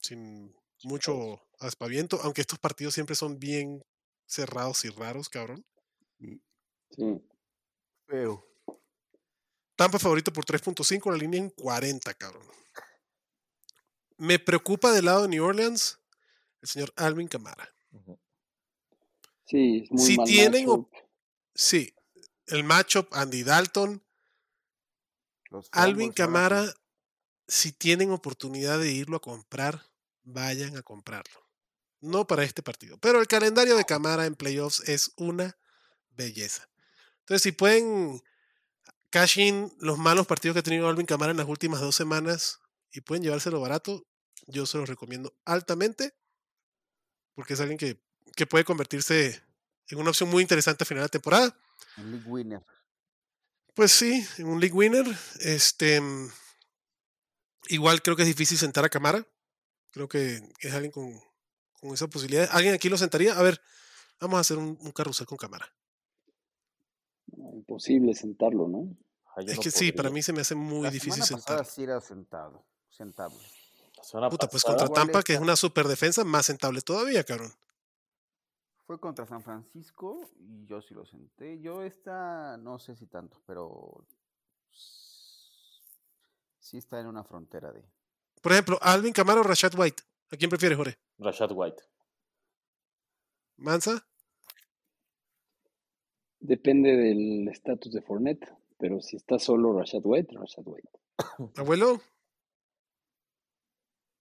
[0.00, 3.84] sin mucho aspaviento, aunque estos partidos siempre son bien
[4.26, 5.64] cerrados y raros, cabrón.
[6.18, 6.42] Sí.
[8.12, 8.46] Feo.
[9.74, 12.46] Tampa favorito por 3.5, la línea en 40, cabrón.
[14.18, 15.98] Me preocupa del lado de New Orleans
[16.60, 17.74] el señor Alvin Camara.
[19.46, 20.92] Sí, es muy si mal tienen, matchup.
[21.54, 21.94] sí,
[22.48, 24.04] el matchup Andy Dalton,
[25.48, 26.12] Los Alvin.
[26.12, 26.70] Camara,
[27.48, 29.86] si tienen oportunidad de irlo a comprar,
[30.22, 31.48] vayan a comprarlo.
[32.00, 35.56] No para este partido, pero el calendario de Camara en playoffs es una
[36.10, 36.71] belleza.
[37.22, 38.20] Entonces, si pueden
[39.10, 42.60] cash in los malos partidos que ha tenido Alvin Camara en las últimas dos semanas
[42.92, 44.06] y pueden llevárselo barato,
[44.46, 46.14] yo se los recomiendo altamente,
[47.34, 48.02] porque es alguien que,
[48.34, 49.42] que puede convertirse
[49.88, 51.56] en una opción muy interesante a final de temporada.
[51.98, 52.62] Un league winner.
[53.74, 55.06] Pues sí, en un league winner.
[55.40, 56.30] Este, mm,
[57.68, 59.26] igual creo que es difícil sentar a Camara.
[59.90, 61.20] Creo que es alguien con,
[61.74, 62.48] con esa posibilidad.
[62.52, 63.34] ¿Alguien aquí lo sentaría?
[63.38, 63.60] A ver,
[64.20, 65.70] vamos a hacer un, un carrusel con Camara.
[67.36, 68.96] Imposible sentarlo, ¿no?
[69.36, 71.64] Es no que sí, para mí se me hace muy la difícil sentar.
[71.64, 73.38] sí era sentado, sentable.
[74.14, 77.52] La Puta, pues contra Tampa, que es una super defensa, más sentable todavía, cabrón.
[78.86, 81.60] Fue contra San Francisco y yo sí lo senté.
[81.60, 84.04] Yo esta no sé si tanto, pero
[86.58, 87.82] sí está en una frontera de...
[88.42, 90.02] Por ejemplo, Alvin Camara o Rashad White.
[90.30, 90.98] ¿A quién prefieres, Jorge?
[91.18, 91.82] Rashad White.
[93.56, 94.04] ¿Mansa?
[96.42, 100.90] Depende del estatus de Fournette, pero si está solo Rashad White, Rashad White.
[101.56, 102.02] ¿Abuelo?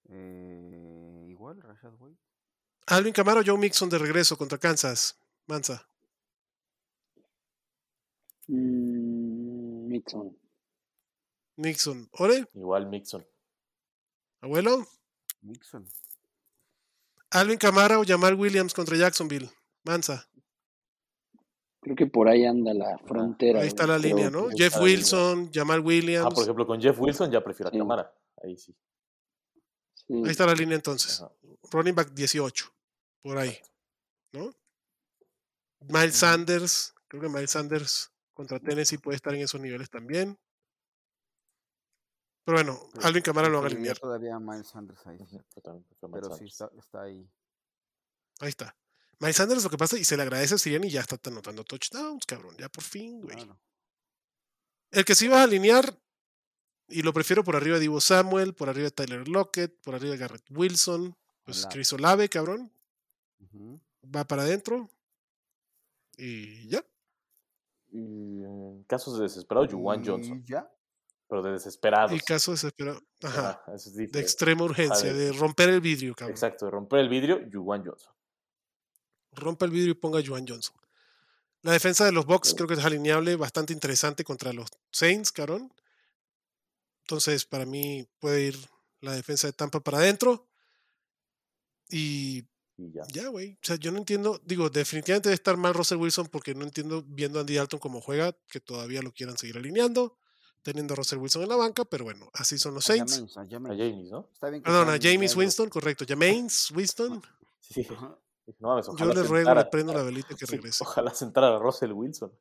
[0.07, 2.21] Eh, igual, Rashad White.
[2.85, 5.17] Alvin Camara o Joe Mixon de regreso contra Kansas.
[5.47, 5.89] Mansa.
[8.47, 10.37] Mm, Mixon.
[11.55, 12.07] Mixon.
[12.19, 12.47] ¿Ore?
[12.53, 13.25] Igual Mixon.
[14.41, 14.85] ¿Abuelo?
[15.41, 15.87] Mixon.
[17.31, 19.49] Alvin Camara o Jamal Williams contra Jacksonville.
[19.83, 20.29] Mansa.
[21.81, 23.61] Creo que por ahí anda la frontera.
[23.61, 24.43] Ahí está la línea, ¿no?
[24.43, 24.77] pues, Jeff.
[24.79, 26.27] Wilson, Jamal Williams.
[26.27, 27.77] Ah, por ejemplo, con Jeff Wilson ya prefiero a Sí.
[27.79, 28.13] Camara.
[28.43, 28.75] Ahí sí.
[29.95, 30.13] sí.
[30.23, 31.21] Ahí está la línea entonces.
[31.21, 31.31] Ajá.
[31.71, 32.71] Running back 18.
[33.23, 33.57] Por ahí.
[34.33, 34.51] ¿No?
[35.87, 36.93] Miles Sanders.
[37.07, 40.37] Creo que Miles Sanders contra Tennessee puede estar en esos niveles también.
[42.45, 43.97] Pero bueno, Pero Alvin Camara lo van a alinear.
[43.97, 45.17] todavía Miles Sanders ahí.
[46.11, 47.27] Pero sí está ahí.
[48.39, 48.75] Ahí está.
[49.21, 51.63] Miles Sanders lo que pasa, y se le agradece a Sirian y ya está anotando
[51.63, 52.55] touchdowns, cabrón.
[52.57, 53.35] Ya por fin, güey.
[53.35, 53.59] Claro.
[54.89, 55.95] El que sí vas a alinear,
[56.87, 60.11] y lo prefiero por arriba de Divo Samuel, por arriba de Tyler Lockett, por arriba
[60.13, 61.73] de Garrett Wilson, pues Olave.
[61.73, 62.71] Chris Olave, cabrón.
[63.39, 63.79] Ujú.
[64.13, 64.89] Va para adentro.
[66.17, 66.83] Y ya.
[67.91, 67.97] Y
[68.43, 70.43] en casos de desesperado, Juwan Y Johnson.
[70.47, 70.69] ya.
[71.27, 72.11] Pero de desesperados.
[72.11, 73.01] Y caso desesperado.
[73.23, 73.63] Ajá.
[73.73, 76.31] Es De extrema urgencia, de- de romper el vidrio, cabrón.
[76.33, 78.13] Exacto, de romper el vidrio, Juwan Johnson.
[79.33, 80.75] Rompa el vidrio y ponga a Joan Johnson.
[81.63, 85.71] La defensa de los Bucks creo que es alineable, bastante interesante contra los Saints, cabrón.
[87.01, 88.57] Entonces, para mí puede ir
[89.01, 90.47] la defensa de Tampa para adentro.
[91.89, 92.45] Y
[92.77, 93.03] Y ya.
[93.13, 93.53] ya, güey.
[93.53, 94.41] O sea, yo no entiendo.
[94.45, 98.01] Digo, definitivamente debe estar mal Russell Wilson porque no entiendo, viendo a Andy Dalton como
[98.01, 100.17] juega, que todavía lo quieran seguir alineando,
[100.63, 103.37] teniendo a Russell Wilson en la banca, pero bueno, así son los A Saints.
[103.37, 103.77] A A Jameis.
[103.77, 104.29] James, ¿no?
[104.33, 105.35] Está bien que Perdón, a James.
[105.35, 106.05] Winston, correcto.
[106.07, 107.21] James Winston.
[107.59, 107.85] Sí.
[108.59, 110.83] No mames, Yo le ruego, le sentara- prendo la velita que sí, regrese.
[110.83, 112.31] Ojalá sentara a Russell Wilson.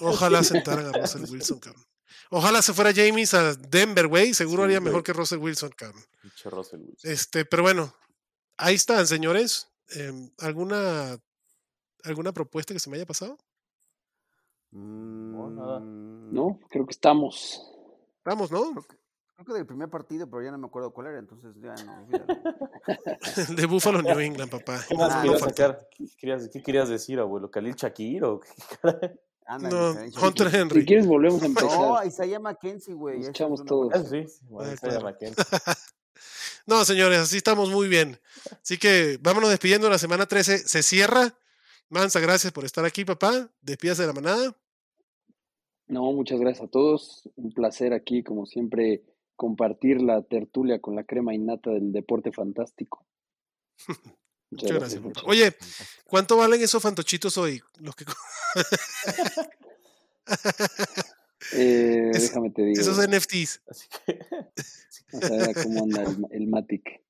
[0.00, 1.84] Ojalá sentaran a Russell Wilson, cabrón.
[2.30, 4.34] Ojalá se fuera James a Denver, güey.
[4.34, 4.90] Seguro Sí, haría güey.
[4.90, 6.02] mejor que Russell Wilson, cabrón.
[6.22, 7.10] Pinche Russell Wilson.
[7.10, 7.94] Este, pero bueno,
[8.56, 9.70] ahí están, señores.
[9.90, 11.18] Em, ¿alguna,
[12.04, 13.38] ¿Alguna propuesta que se me haya pasado?
[14.72, 15.80] nada.
[15.80, 17.62] Mm, No, creo que estamos.
[18.24, 18.74] Vamos, ¿no?
[19.38, 22.08] Creo que del primer partido, pero ya no me acuerdo cuál era, entonces ya no.
[23.54, 24.84] de Buffalo New England, papá.
[24.88, 25.88] ¿Qué más Ah, querías sacar?
[25.96, 27.48] ¿Qué querías, qué querías decir, abuelo?
[27.48, 28.48] ¿Khalil Shakir o qué
[28.82, 29.20] caray?
[29.70, 29.92] No,
[30.26, 30.52] Hunter.
[30.52, 30.80] Henry.
[30.80, 31.70] Si quieres, volvemos a empezar.
[31.70, 33.24] No, Isaiah McKenzie, güey.
[33.24, 33.92] Echamos todos.
[34.08, 35.04] sí, bueno, Ah, se llama claro.
[35.04, 35.44] Mackenzie.
[36.66, 38.18] No, señores, así estamos muy bien.
[38.60, 39.88] Así que vámonos despidiendo.
[39.88, 41.32] La semana 13 se cierra.
[41.88, 43.48] Mansa, gracias por estar aquí, papá.
[43.62, 44.54] Despídase de la manada.
[45.86, 47.26] No, muchas gracias a todos.
[47.36, 49.02] Un placer aquí, como siempre,
[49.38, 53.06] compartir la tertulia con la crema innata del deporte fantástico.
[54.50, 55.08] Muchas gracias, papá.
[55.08, 55.28] muchachos.
[55.30, 55.56] Oye,
[56.04, 57.62] ¿cuánto valen esos fantochitos hoy?
[57.80, 58.04] Los que,
[61.52, 62.80] Eh, es- déjame te digo.
[62.80, 63.62] esos NFTs.
[63.68, 64.18] Así que,
[65.12, 67.02] Vamos a ver cómo anda el, el Matic.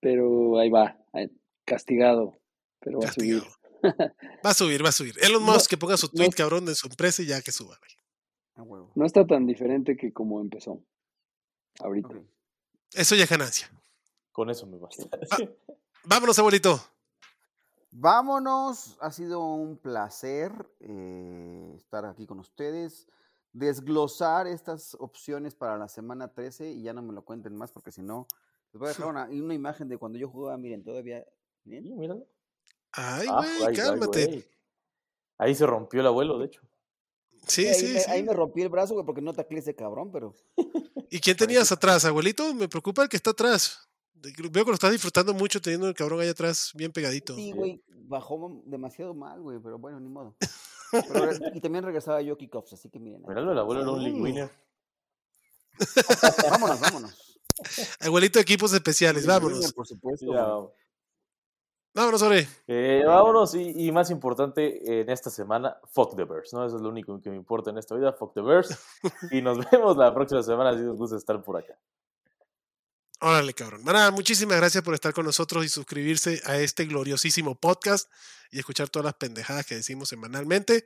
[0.00, 1.30] Pero ahí va, ahí,
[1.66, 2.40] castigado,
[2.80, 3.42] pero va a subir.
[3.42, 4.14] Castigado.
[4.46, 5.14] Va a subir, va a subir.
[5.20, 7.52] Elon No, Musk que ponga su no tweet, cabrón, de su empresa y ya que
[7.52, 7.76] suba.
[7.78, 7.90] güey.
[8.58, 8.90] A huevo.
[8.94, 10.82] No está tan diferente que como empezó.
[11.80, 12.10] Ahorita.
[12.92, 13.70] Eso ya es ganancia.
[14.32, 15.04] con eso me basta.
[15.30, 15.36] Ah.
[16.04, 16.78] Vámonos, abuelito.
[17.90, 23.08] Vámonos, ha sido un placer eh, estar aquí con ustedes,
[23.52, 27.90] desglosar estas opciones para la semana 13 y ya no me lo cuenten más porque
[27.90, 28.26] si no
[28.72, 31.24] Les voy a dejar una, una imagen de cuando yo jugaba, miren, todavía.
[31.64, 31.96] ¿Miren?
[31.98, 32.26] míralo.
[32.92, 34.50] Ay, Ah, güey, ay, ay, cálmate.
[35.38, 36.62] Ahí se rompió el abuelo, de hecho.
[37.48, 38.10] Sí, ahí, sí, me, sí.
[38.10, 40.34] ahí me rompí el brazo, güey, porque no taclé ese cabrón, pero.
[41.10, 42.54] ¿Y quién tenías atrás, abuelito?
[42.54, 43.88] Me preocupa el que está atrás.
[44.14, 47.34] Veo que lo estás disfrutando mucho teniendo el cabrón ahí atrás bien pegadito.
[47.34, 50.36] Sí, güey, bajó demasiado mal, güey, pero bueno, ni modo.
[51.12, 53.20] Pero y también regresaba yo kickoffs, así que miren.
[53.28, 54.50] Míralo, el abuelo era un winner.
[56.50, 57.38] Vámonos, vámonos.
[58.00, 59.70] Abuelito de equipos especiales, vámonos.
[59.74, 60.74] Por supuesto.
[61.94, 62.46] Vámonos, Ore.
[62.66, 66.64] Eh, vámonos, y, y más importante en esta semana, fuck the Bears, ¿no?
[66.64, 68.78] Eso es lo único que me importa en esta vida, fuck the Bears.
[69.32, 71.76] y nos vemos la próxima semana, si nos gusta estar por acá.
[73.20, 73.82] Órale, cabrón.
[73.82, 78.08] Maná, muchísimas gracias por estar con nosotros y suscribirse a este gloriosísimo podcast
[78.52, 80.84] y escuchar todas las pendejadas que decimos semanalmente.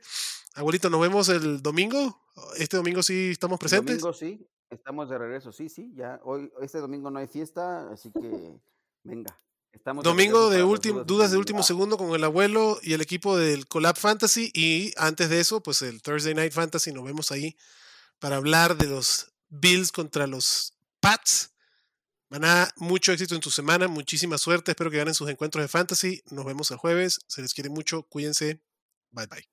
[0.55, 2.23] Abuelito, nos vemos el domingo.
[2.57, 4.01] Este domingo sí estamos El presentes.
[4.01, 8.11] domingo sí, estamos de regreso, sí, sí, ya hoy, este domingo no hay fiesta, así
[8.11, 8.59] que
[9.03, 9.37] venga.
[9.73, 13.67] Estamos Domingo de último, dudas de último segundo con el abuelo y el equipo del
[13.67, 14.51] Collab Fantasy.
[14.53, 16.91] Y antes de eso, pues el Thursday Night Fantasy.
[16.91, 17.57] Nos vemos ahí
[18.19, 21.53] para hablar de los Bills contra los Pats.
[22.29, 24.71] Maná, mucho éxito en tu semana, muchísima suerte.
[24.71, 26.23] Espero que ganen sus encuentros de fantasy.
[26.31, 27.19] Nos vemos el jueves.
[27.27, 28.03] Se les quiere mucho.
[28.03, 28.61] Cuídense.
[29.11, 29.52] Bye bye.